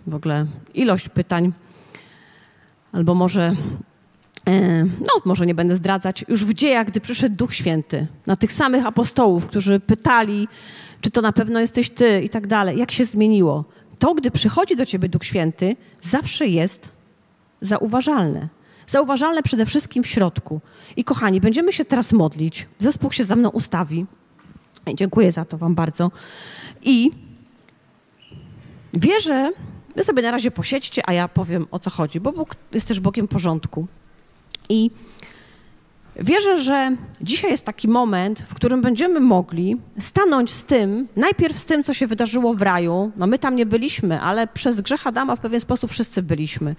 w 0.06 0.14
ogóle 0.14 0.46
ilość 0.74 1.08
pytań, 1.08 1.52
albo 2.92 3.14
może 3.14 3.56
no 5.00 5.08
może 5.24 5.46
nie 5.46 5.54
będę 5.54 5.76
zdradzać, 5.76 6.24
już 6.28 6.44
w 6.44 6.54
dziejach, 6.54 6.86
gdy 6.86 7.00
przyszedł 7.00 7.36
Duch 7.36 7.54
Święty, 7.54 8.06
na 8.26 8.36
tych 8.36 8.52
samych 8.52 8.86
apostołów, 8.86 9.46
którzy 9.46 9.80
pytali, 9.80 10.48
czy 11.00 11.10
to 11.10 11.20
na 11.20 11.32
pewno 11.32 11.60
jesteś 11.60 11.90
ty 11.90 12.22
i 12.22 12.28
tak 12.28 12.46
dalej, 12.46 12.78
jak 12.78 12.90
się 12.90 13.04
zmieniło. 13.04 13.64
To, 13.98 14.14
gdy 14.14 14.30
przychodzi 14.30 14.76
do 14.76 14.86
ciebie 14.86 15.08
Duch 15.08 15.24
Święty, 15.24 15.76
zawsze 16.02 16.46
jest 16.46 16.88
zauważalne. 17.60 18.48
Zauważalne 18.86 19.42
przede 19.42 19.66
wszystkim 19.66 20.02
w 20.02 20.06
środku. 20.06 20.60
I 20.96 21.04
kochani, 21.04 21.40
będziemy 21.40 21.72
się 21.72 21.84
teraz 21.84 22.12
modlić. 22.12 22.68
Zespół 22.78 23.12
się 23.12 23.24
za 23.24 23.36
mną 23.36 23.48
ustawi. 23.48 24.06
Dziękuję 24.94 25.32
za 25.32 25.44
to 25.44 25.58
Wam 25.58 25.74
bardzo. 25.74 26.10
I 26.82 27.10
wierzę, 28.94 29.50
wy 29.96 30.04
sobie 30.04 30.22
na 30.22 30.30
razie 30.30 30.50
posiedźcie, 30.50 31.02
a 31.06 31.12
ja 31.12 31.28
powiem 31.28 31.66
o 31.70 31.78
co 31.78 31.90
chodzi, 31.90 32.20
bo 32.20 32.32
Bóg 32.32 32.56
jest 32.72 32.88
też 32.88 33.00
Bogiem 33.00 33.28
porządku. 33.28 33.86
I 34.70 34.90
wierzę, 36.16 36.60
że 36.60 36.96
dzisiaj 37.20 37.50
jest 37.50 37.64
taki 37.64 37.88
moment, 37.88 38.40
w 38.48 38.54
którym 38.54 38.82
będziemy 38.82 39.20
mogli 39.20 39.76
stanąć 39.98 40.52
z 40.52 40.64
tym, 40.64 41.08
najpierw 41.16 41.58
z 41.58 41.64
tym, 41.64 41.82
co 41.82 41.94
się 41.94 42.06
wydarzyło 42.06 42.54
w 42.54 42.62
raju. 42.62 43.12
No 43.16 43.26
my 43.26 43.38
tam 43.38 43.56
nie 43.56 43.66
byliśmy, 43.66 44.20
ale 44.20 44.46
przez 44.46 44.80
grzech 44.80 45.06
Adama 45.06 45.36
w 45.36 45.40
pewien 45.40 45.60
sposób 45.60 45.90
wszyscy 45.90 46.22
byliśmy. 46.22 46.76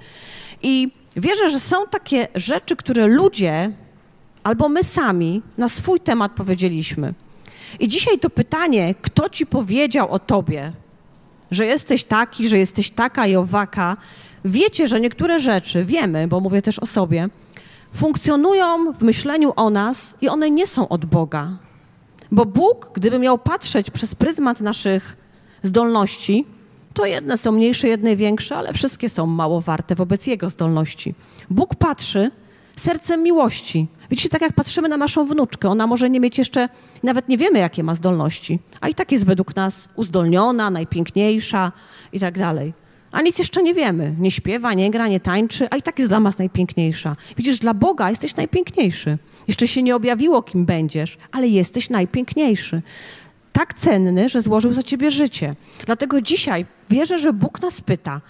I 0.63 0.91
wierzę, 1.15 1.49
że 1.49 1.59
są 1.59 1.87
takie 1.87 2.27
rzeczy, 2.35 2.75
które 2.75 3.07
ludzie 3.07 3.71
albo 4.43 4.69
my 4.69 4.83
sami 4.83 5.41
na 5.57 5.69
swój 5.69 5.99
temat 5.99 6.31
powiedzieliśmy. 6.31 7.13
I 7.79 7.87
dzisiaj 7.87 8.19
to 8.19 8.29
pytanie, 8.29 8.95
kto 9.01 9.29
ci 9.29 9.45
powiedział 9.45 10.11
o 10.11 10.19
tobie, 10.19 10.71
że 11.51 11.65
jesteś 11.65 12.03
taki, 12.03 12.47
że 12.47 12.57
jesteś 12.57 12.91
taka 12.91 13.27
i 13.27 13.35
owaka, 13.35 13.97
wiecie, 14.45 14.87
że 14.87 14.99
niektóre 14.99 15.39
rzeczy 15.39 15.83
wiemy, 15.83 16.27
bo 16.27 16.39
mówię 16.39 16.61
też 16.61 16.79
o 16.79 16.85
sobie, 16.85 17.29
funkcjonują 17.93 18.93
w 18.93 19.01
myśleniu 19.01 19.53
o 19.55 19.69
nas 19.69 20.15
i 20.21 20.29
one 20.29 20.51
nie 20.51 20.67
są 20.67 20.89
od 20.89 21.05
Boga. 21.05 21.57
Bo 22.31 22.45
Bóg, 22.45 22.91
gdyby 22.93 23.19
miał 23.19 23.37
patrzeć 23.37 23.91
przez 23.91 24.15
pryzmat 24.15 24.61
naszych 24.61 25.17
zdolności, 25.63 26.45
to 26.93 27.05
jedne 27.05 27.37
są 27.37 27.51
mniejsze, 27.51 27.87
jedne 27.87 28.15
większe, 28.15 28.55
ale 28.55 28.73
wszystkie 28.73 29.09
są 29.09 29.25
mało 29.25 29.61
warte 29.61 29.95
wobec 29.95 30.27
Jego 30.27 30.49
zdolności. 30.49 31.15
Bóg 31.49 31.75
patrzy 31.75 32.31
sercem 32.75 33.23
miłości. 33.23 33.87
Widzicie, 34.09 34.29
tak 34.29 34.41
jak 34.41 34.53
patrzymy 34.53 34.89
na 34.89 34.97
naszą 34.97 35.25
wnuczkę, 35.25 35.69
ona 35.69 35.87
może 35.87 36.09
nie 36.09 36.19
mieć 36.19 36.37
jeszcze, 36.37 36.69
nawet 37.03 37.29
nie 37.29 37.37
wiemy, 37.37 37.59
jakie 37.59 37.83
ma 37.83 37.95
zdolności, 37.95 38.59
a 38.81 38.87
i 38.87 38.95
tak 38.95 39.11
jest 39.11 39.25
według 39.25 39.55
nas 39.55 39.89
uzdolniona, 39.95 40.69
najpiękniejsza 40.69 41.71
i 42.13 42.19
tak 42.19 42.39
dalej 42.39 42.73
a 43.11 43.21
nic 43.21 43.39
jeszcze 43.39 43.63
nie 43.63 43.73
wiemy. 43.73 44.15
Nie 44.19 44.31
śpiewa, 44.31 44.73
nie 44.73 44.91
gra, 44.91 45.07
nie 45.07 45.19
tańczy, 45.19 45.67
a 45.71 45.75
i 45.75 45.81
tak 45.81 45.99
jest 45.99 46.11
dla 46.11 46.19
nas 46.19 46.37
najpiękniejsza. 46.37 47.15
Widzisz, 47.37 47.59
dla 47.59 47.73
Boga 47.73 48.09
jesteś 48.09 48.35
najpiękniejszy. 48.35 49.17
Jeszcze 49.47 49.67
się 49.67 49.83
nie 49.83 49.95
objawiło, 49.95 50.41
kim 50.41 50.65
będziesz, 50.65 51.17
ale 51.31 51.47
jesteś 51.47 51.89
najpiękniejszy. 51.89 52.81
Tak 53.53 53.73
cenny, 53.73 54.29
że 54.29 54.41
złożył 54.41 54.73
za 54.73 54.83
ciebie 54.83 55.11
życie. 55.11 55.53
Dlatego 55.85 56.21
dzisiaj 56.21 56.65
wierzę, 56.89 57.19
że 57.19 57.33
Bóg 57.33 57.61
nas 57.61 57.81
pyta, 57.81 58.21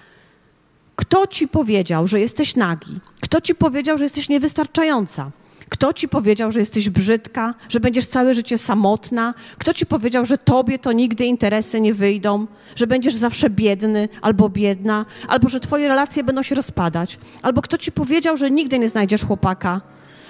kto 0.96 1.28
ci 1.28 1.48
powiedział, 1.48 2.08
że 2.08 2.20
jesteś 2.20 2.56
nagi? 2.56 3.00
Kto 3.22 3.42
ci 3.42 3.56
powiedział, 3.56 3.98
że 3.98 4.06
jesteś 4.06 4.30
niewystarczająca? 4.30 5.32
Kto 5.72 5.94
ci 5.94 6.08
powiedział, 6.08 6.52
że 6.52 6.60
jesteś 6.60 6.90
brzydka, 6.90 7.54
że 7.70 7.80
będziesz 7.80 8.08
całe 8.08 8.34
życie 8.34 8.58
samotna? 8.58 9.34
Kto 9.58 9.74
ci 9.74 9.86
powiedział, 9.86 10.26
że 10.26 10.38
tobie 10.38 10.80
to 10.80 10.92
nigdy 10.92 11.26
interesy 11.26 11.82
nie 11.82 11.94
wyjdą, 11.94 12.48
że 12.76 12.88
będziesz 12.88 13.16
zawsze 13.16 13.50
biedny 13.50 14.10
albo 14.22 14.50
biedna, 14.50 15.06
albo 15.28 15.50
że 15.50 15.60
twoje 15.60 15.88
relacje 15.88 16.24
będą 16.24 16.44
się 16.44 16.56
rozpadać? 16.56 17.20
Albo 17.42 17.62
kto 17.62 17.78
ci 17.78 17.92
powiedział, 17.92 18.38
że 18.38 18.52
nigdy 18.52 18.80
nie 18.80 18.90
znajdziesz 18.90 19.26
chłopaka, 19.26 19.82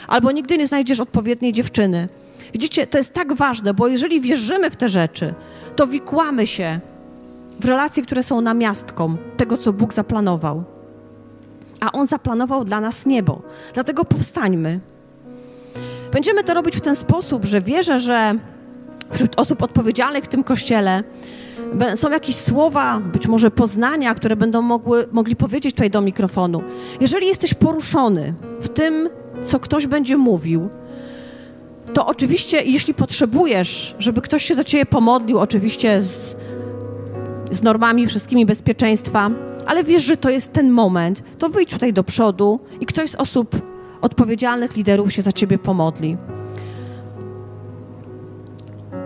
albo 0.08 0.32
nigdy 0.32 0.58
nie 0.58 0.68
znajdziesz 0.68 1.00
odpowiedniej 1.00 1.54
dziewczyny? 1.54 2.10
Widzicie, 2.54 2.88
to 2.88 2.98
jest 2.98 3.14
tak 3.14 3.34
ważne, 3.34 3.74
bo 3.74 3.88
jeżeli 3.88 4.22
wierzymy 4.22 4.70
w 4.70 4.76
te 4.76 4.89
rzeczy, 4.89 5.34
to 5.76 5.88
wikłamy 5.88 6.48
się 6.48 6.80
w 7.60 7.66
relacje, 7.66 8.04
które 8.04 8.24
są 8.24 8.42
namiastką 8.42 9.18
tego, 9.38 9.58
co 9.58 9.74
Bóg 9.74 9.94
zaplanował. 9.94 10.64
A 11.80 11.92
On 11.92 12.08
zaplanował 12.08 12.66
dla 12.66 12.82
nas 12.82 13.06
niebo. 13.06 13.42
Dlatego 13.74 14.06
powstańmy 14.06 14.80
Będziemy 16.12 16.43
to 16.43 16.53
robić 16.53 16.78
w 16.78 16.82
ten 16.82 16.95
sposób, 16.95 17.45
że 17.45 17.62
wierzę, 17.62 17.99
że 17.99 18.36
wśród 19.12 19.39
osób 19.39 19.64
odpowiedzialnych 19.64 20.24
w 20.24 20.28
tym 20.28 20.43
kościele 20.43 21.03
są 21.95 22.12
jakieś 22.12 22.36
słowa, 22.36 22.99
być 22.99 23.28
może 23.28 23.51
poznania, 23.51 24.16
które 24.16 24.36
będą 24.36 24.62
mogły, 24.62 25.07
mogli 25.12 25.36
powiedzieć 25.36 25.76
tutaj 25.76 25.89
do 25.89 26.01
mikrofonu. 26.01 26.64
Jeżeli 26.99 27.28
jesteś 27.28 27.53
poruszony 27.53 28.34
w 28.59 28.70
tym, 28.70 29.09
co 29.43 29.59
ktoś 29.59 29.88
będzie 29.88 30.18
mówił, 30.18 30.70
to 31.93 32.05
oczywiście, 32.05 32.62
jeśli 32.62 32.93
potrzebujesz, 32.93 33.95
żeby 33.99 34.22
ktoś 34.22 34.45
się 34.45 34.55
za 34.55 34.64
ciebie 34.64 34.86
pomodlił, 34.86 35.39
oczywiście 35.39 36.01
z, 36.01 36.36
z 37.51 37.64
normami 37.64 38.07
wszystkimi 38.07 38.45
bezpieczeństwa, 38.45 39.30
ale 39.66 39.84
wiesz, 39.84 40.03
że 40.03 40.18
to 40.18 40.30
jest 40.30 40.53
ten 40.53 40.72
moment, 40.72 41.24
to 41.39 41.49
wyjdź 41.49 41.70
tutaj 41.70 41.93
do 41.93 42.03
przodu 42.03 42.59
i 42.80 42.86
ktoś 42.86 43.12
z 43.12 43.16
osób 43.16 43.71
odpowiedzialnych 44.02 44.76
liderów 44.76 45.14
się 45.14 45.22
za 45.22 45.32
ciebie 45.32 45.58
pomodli. 45.58 46.18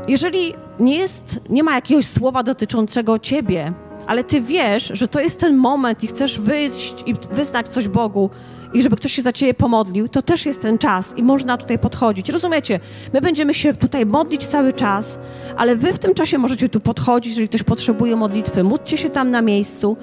Jeżeli 0.08 0.54
nie, 0.80 0.98
jest, 0.98 1.40
nie 1.50 1.64
ma 1.64 1.76
jakiegoś 1.76 2.08
słowa 2.08 2.44
dotyczącego 2.44 3.20
ciebie, 3.20 3.74
ale 4.08 4.24
ty 4.24 4.42
wiesz, 4.42 4.92
że 4.94 5.08
to 5.08 5.20
jest 5.20 5.40
ten 5.40 5.58
moment 5.58 6.04
i 6.04 6.08
chcesz 6.08 6.40
wyjść 6.40 6.96
i 7.06 7.14
wyznać 7.32 7.70
coś 7.70 7.88
Bogu 7.88 8.30
i 8.74 8.82
żeby 8.82 8.96
ktoś 8.96 9.12
się 9.12 9.22
za 9.22 9.34
ciebie 9.34 9.54
pomodlił, 9.54 10.08
to 10.08 10.22
też 10.22 10.46
jest 10.46 10.62
ten 10.62 10.78
czas 10.78 11.14
i 11.18 11.24
można 11.24 11.58
tutaj 11.58 11.80
podchodzić. 11.80 12.30
Rozumiecie? 12.30 12.80
My 13.14 13.22
będziemy 13.22 13.54
się 13.54 13.74
tutaj 13.74 14.06
modlić 14.06 14.48
cały 14.48 14.74
czas, 14.74 15.18
ale 15.58 15.76
wy 15.76 15.94
w 15.94 16.00
tym 16.00 16.14
czasie 16.14 16.38
możecie 16.38 16.70
tu 16.70 16.80
podchodzić, 16.80 17.30
jeżeli 17.30 17.50
ktoś 17.50 17.64
potrzebuje 17.64 18.16
modlitwy, 18.16 18.64
módlcie 18.64 18.98
się 18.98 19.10
tam 19.10 19.32
na 19.32 19.42
miejscu. 19.42 19.98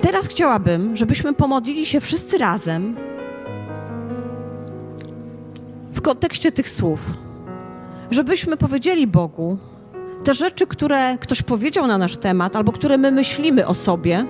Teraz 0.00 0.26
chciałabym, 0.26 0.96
żebyśmy 0.96 1.34
pomodlili 1.34 1.86
się 1.86 2.00
wszyscy 2.00 2.38
razem 2.38 2.96
kontekście 6.08 6.52
tych 6.52 6.70
słów, 6.70 7.00
żebyśmy 8.10 8.56
powiedzieli 8.56 9.06
Bogu 9.06 9.58
te 10.24 10.34
rzeczy, 10.34 10.66
które 10.66 11.18
ktoś 11.18 11.42
powiedział 11.42 11.86
na 11.86 11.98
nasz 11.98 12.16
temat, 12.16 12.56
albo 12.56 12.72
które 12.72 12.98
my 12.98 13.10
myślimy 13.10 13.66
o 13.66 13.74
sobie, 13.74 14.24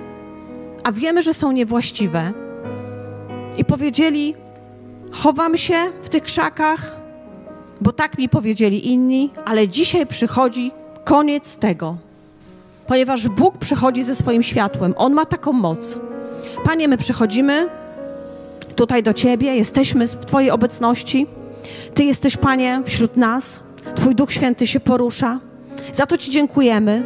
a 0.85 0.93
wiemy, 0.93 1.22
że 1.22 1.35
są 1.35 1.53
niewłaściwe, 1.53 2.33
i 3.57 3.64
powiedzieli: 3.64 4.35
Chowam 5.12 5.57
się 5.57 5.74
w 6.03 6.09
tych 6.09 6.22
krzakach, 6.22 6.97
bo 7.81 7.93
tak 7.93 8.18
mi 8.18 8.29
powiedzieli 8.29 8.93
inni, 8.93 9.31
ale 9.45 9.68
dzisiaj 9.68 10.07
przychodzi 10.07 10.72
koniec 11.05 11.57
tego, 11.57 11.97
ponieważ 12.87 13.29
Bóg 13.29 13.59
przychodzi 13.59 14.03
ze 14.03 14.16
swoim 14.16 14.43
światłem. 14.43 14.95
On 14.97 15.12
ma 15.12 15.26
taką 15.26 15.53
moc. 15.53 15.99
Panie, 16.64 16.89
my 16.89 16.97
przychodzimy 16.97 17.68
tutaj 18.76 19.03
do 19.03 19.14
Ciebie, 19.14 19.57
jesteśmy 19.57 20.09
w 20.09 20.26
Twojej 20.26 20.51
obecności. 20.51 21.26
Ty 21.95 22.05
jesteś, 22.05 22.37
Panie, 22.37 22.83
wśród 22.85 23.16
nas. 23.16 23.61
Twój 23.95 24.14
Duch 24.14 24.33
Święty 24.33 24.66
się 24.66 24.81
porusza. 24.81 25.41
Za 25.95 26.07
to 26.07 26.19
Ci 26.19 26.31
dziękujemy. 26.31 27.03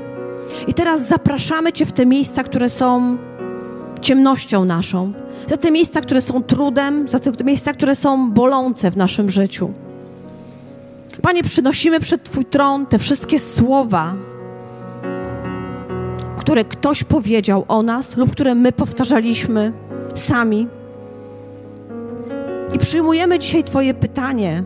I 0.67 0.75
teraz 0.75 1.09
zapraszamy 1.09 1.73
Cię 1.73 1.87
w 1.87 1.93
te 1.93 2.07
miejsca, 2.07 2.45
które 2.45 2.71
są 2.71 3.19
ciemnością 4.01 4.65
naszą, 4.65 5.13
za 5.49 5.57
te 5.57 5.71
miejsca, 5.71 6.01
które 6.01 6.21
są 6.21 6.43
trudem, 6.43 7.09
za 7.09 7.19
te 7.19 7.45
miejsca, 7.45 7.73
które 7.73 7.95
są 7.95 8.31
bolące 8.31 8.91
w 8.91 8.97
naszym 8.97 9.31
życiu. 9.31 9.71
Panie, 11.23 11.43
przynosimy 11.43 12.01
przed 12.01 12.25
Twój 12.25 12.45
tron 12.45 12.87
te 12.87 12.99
wszystkie 12.99 13.41
słowa, 13.41 14.15
które 16.39 16.65
ktoś 16.65 17.05
powiedział 17.05 17.65
o 17.69 17.83
nas 17.83 18.17
lub 18.17 18.33
które 18.33 18.55
my 18.55 18.73
powtarzaliśmy 18.73 19.73
sami 20.15 20.69
I 22.73 22.79
przyjmujemy 22.79 23.39
dzisiaj 23.39 23.65
Twoje 23.65 23.95
pytanie, 23.95 24.65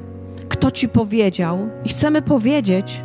kto 0.49 0.71
Ci 0.71 0.89
powiedział, 0.89 1.59
i 1.85 1.89
chcemy 1.89 2.23
powiedzieć, 2.23 3.03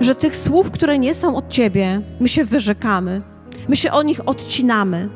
że 0.00 0.14
tych 0.14 0.36
słów, 0.36 0.70
które 0.70 0.98
nie 0.98 1.14
są 1.14 1.36
od 1.36 1.48
Ciebie, 1.48 2.02
my 2.20 2.28
się 2.28 2.44
wyrzekamy, 2.44 3.22
my 3.68 3.76
się 3.76 3.92
od 3.92 4.06
nich 4.06 4.28
odcinamy. 4.28 5.08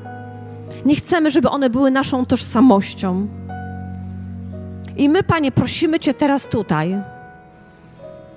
Nie 0.84 0.96
chcemy, 0.96 1.30
żeby 1.30 1.50
one 1.50 1.70
były 1.70 1.90
naszą 1.90 2.26
tożsamością. 2.26 3.26
I 4.96 5.08
my, 5.08 5.22
Panie, 5.22 5.52
prosimy 5.52 6.00
Cię 6.00 6.14
teraz 6.14 6.48
tutaj 6.48 6.98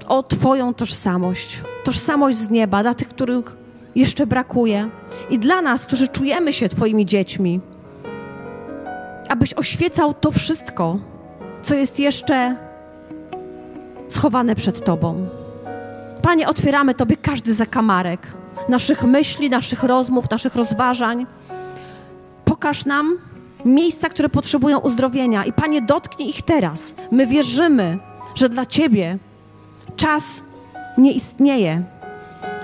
o 0.08 0.24
Twoją 0.24 0.74
tożsamość. 0.74 1.62
Tożsamość 1.84 2.38
z 2.38 2.50
nieba, 2.50 2.84
dla 2.84 2.94
tych, 2.94 3.10
których 3.10 3.56
jeszcze 3.96 4.28
brakuje. 4.28 4.90
I 5.30 5.40
dla 5.40 5.62
nas, 5.62 5.86
którzy 5.86 6.08
czujemy 6.08 6.54
się 6.54 6.70
Twoimi 6.70 7.06
dziećmi, 7.06 7.62
abyś 9.30 9.54
oświecał 9.54 10.14
to 10.14 10.32
wszystko, 10.32 10.98
co 11.62 11.76
jest 11.76 12.00
jeszcze 12.00 12.56
schowane 14.10 14.56
przed 14.56 14.86
Tobą. 14.86 15.28
Panie, 16.22 16.48
otwieramy 16.48 16.94
Tobie 16.94 17.18
każdy 17.18 17.54
zakamarek 17.54 18.22
naszych 18.70 19.04
myśli, 19.04 19.50
naszych 19.50 19.84
rozmów, 19.84 20.32
naszych 20.32 20.56
rozważań. 20.56 21.26
Pokaż 22.46 22.86
nam 22.86 23.18
miejsca, 23.66 24.10
które 24.10 24.30
potrzebują 24.30 24.80
uzdrowienia 24.80 25.46
i 25.46 25.54
Panie, 25.54 25.82
dotknij 25.82 26.30
ich 26.30 26.42
teraz. 26.42 26.94
My 27.12 27.28
wierzymy, 27.28 27.98
że 28.36 28.50
dla 28.50 28.66
Ciebie 28.66 29.18
czas 29.96 30.44
nie 30.98 31.12
istnieje. 31.12 31.84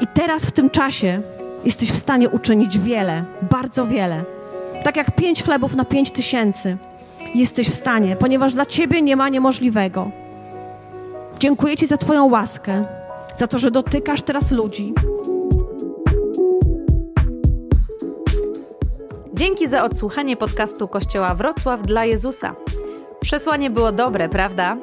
I 0.02 0.08
teraz 0.08 0.46
w 0.46 0.52
tym 0.52 0.70
czasie 0.70 1.22
jesteś 1.66 1.92
w 1.92 1.98
stanie 1.98 2.30
uczynić 2.30 2.80
wiele, 2.80 3.26
bardzo 3.52 3.88
wiele. 3.88 4.35
Tak 4.86 4.98
jak 4.98 5.16
pięć 5.16 5.44
chlebów 5.44 5.76
na 5.76 5.86
pięć 5.86 6.12
tysięcy 6.12 6.78
jesteś 7.36 7.70
w 7.70 7.76
stanie, 7.76 8.16
ponieważ 8.16 8.54
dla 8.54 8.66
Ciebie 8.66 9.02
nie 9.02 9.16
ma 9.16 9.30
niemożliwego. 9.30 10.12
Dziękuję 11.40 11.78
Ci 11.78 11.88
za 11.88 11.98
Twoją 11.98 12.30
łaskę, 12.30 12.86
za 13.38 13.48
to, 13.48 13.60
że 13.60 13.72
dotykasz 13.72 14.22
teraz 14.22 14.52
ludzi. 14.52 14.94
Dzięki 19.34 19.68
za 19.68 19.84
odsłuchanie 19.84 20.38
podcastu 20.38 20.88
Kościoła 20.88 21.36
Wrocław 21.36 21.84
dla 21.84 22.06
Jezusa. 22.06 22.56
Przesłanie 23.20 23.70
było 23.70 23.92
dobre, 23.92 24.30
prawda? 24.30 24.78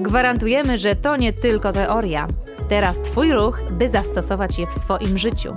Gwarantujemy, 0.00 0.78
że 0.78 0.96
to 0.96 1.16
nie 1.16 1.32
tylko 1.32 1.72
teoria. 1.72 2.26
Teraz 2.68 3.00
Twój 3.00 3.32
ruch, 3.32 3.60
by 3.72 3.88
zastosować 3.88 4.58
je 4.58 4.66
w 4.66 4.72
swoim 4.72 5.18
życiu. 5.18 5.56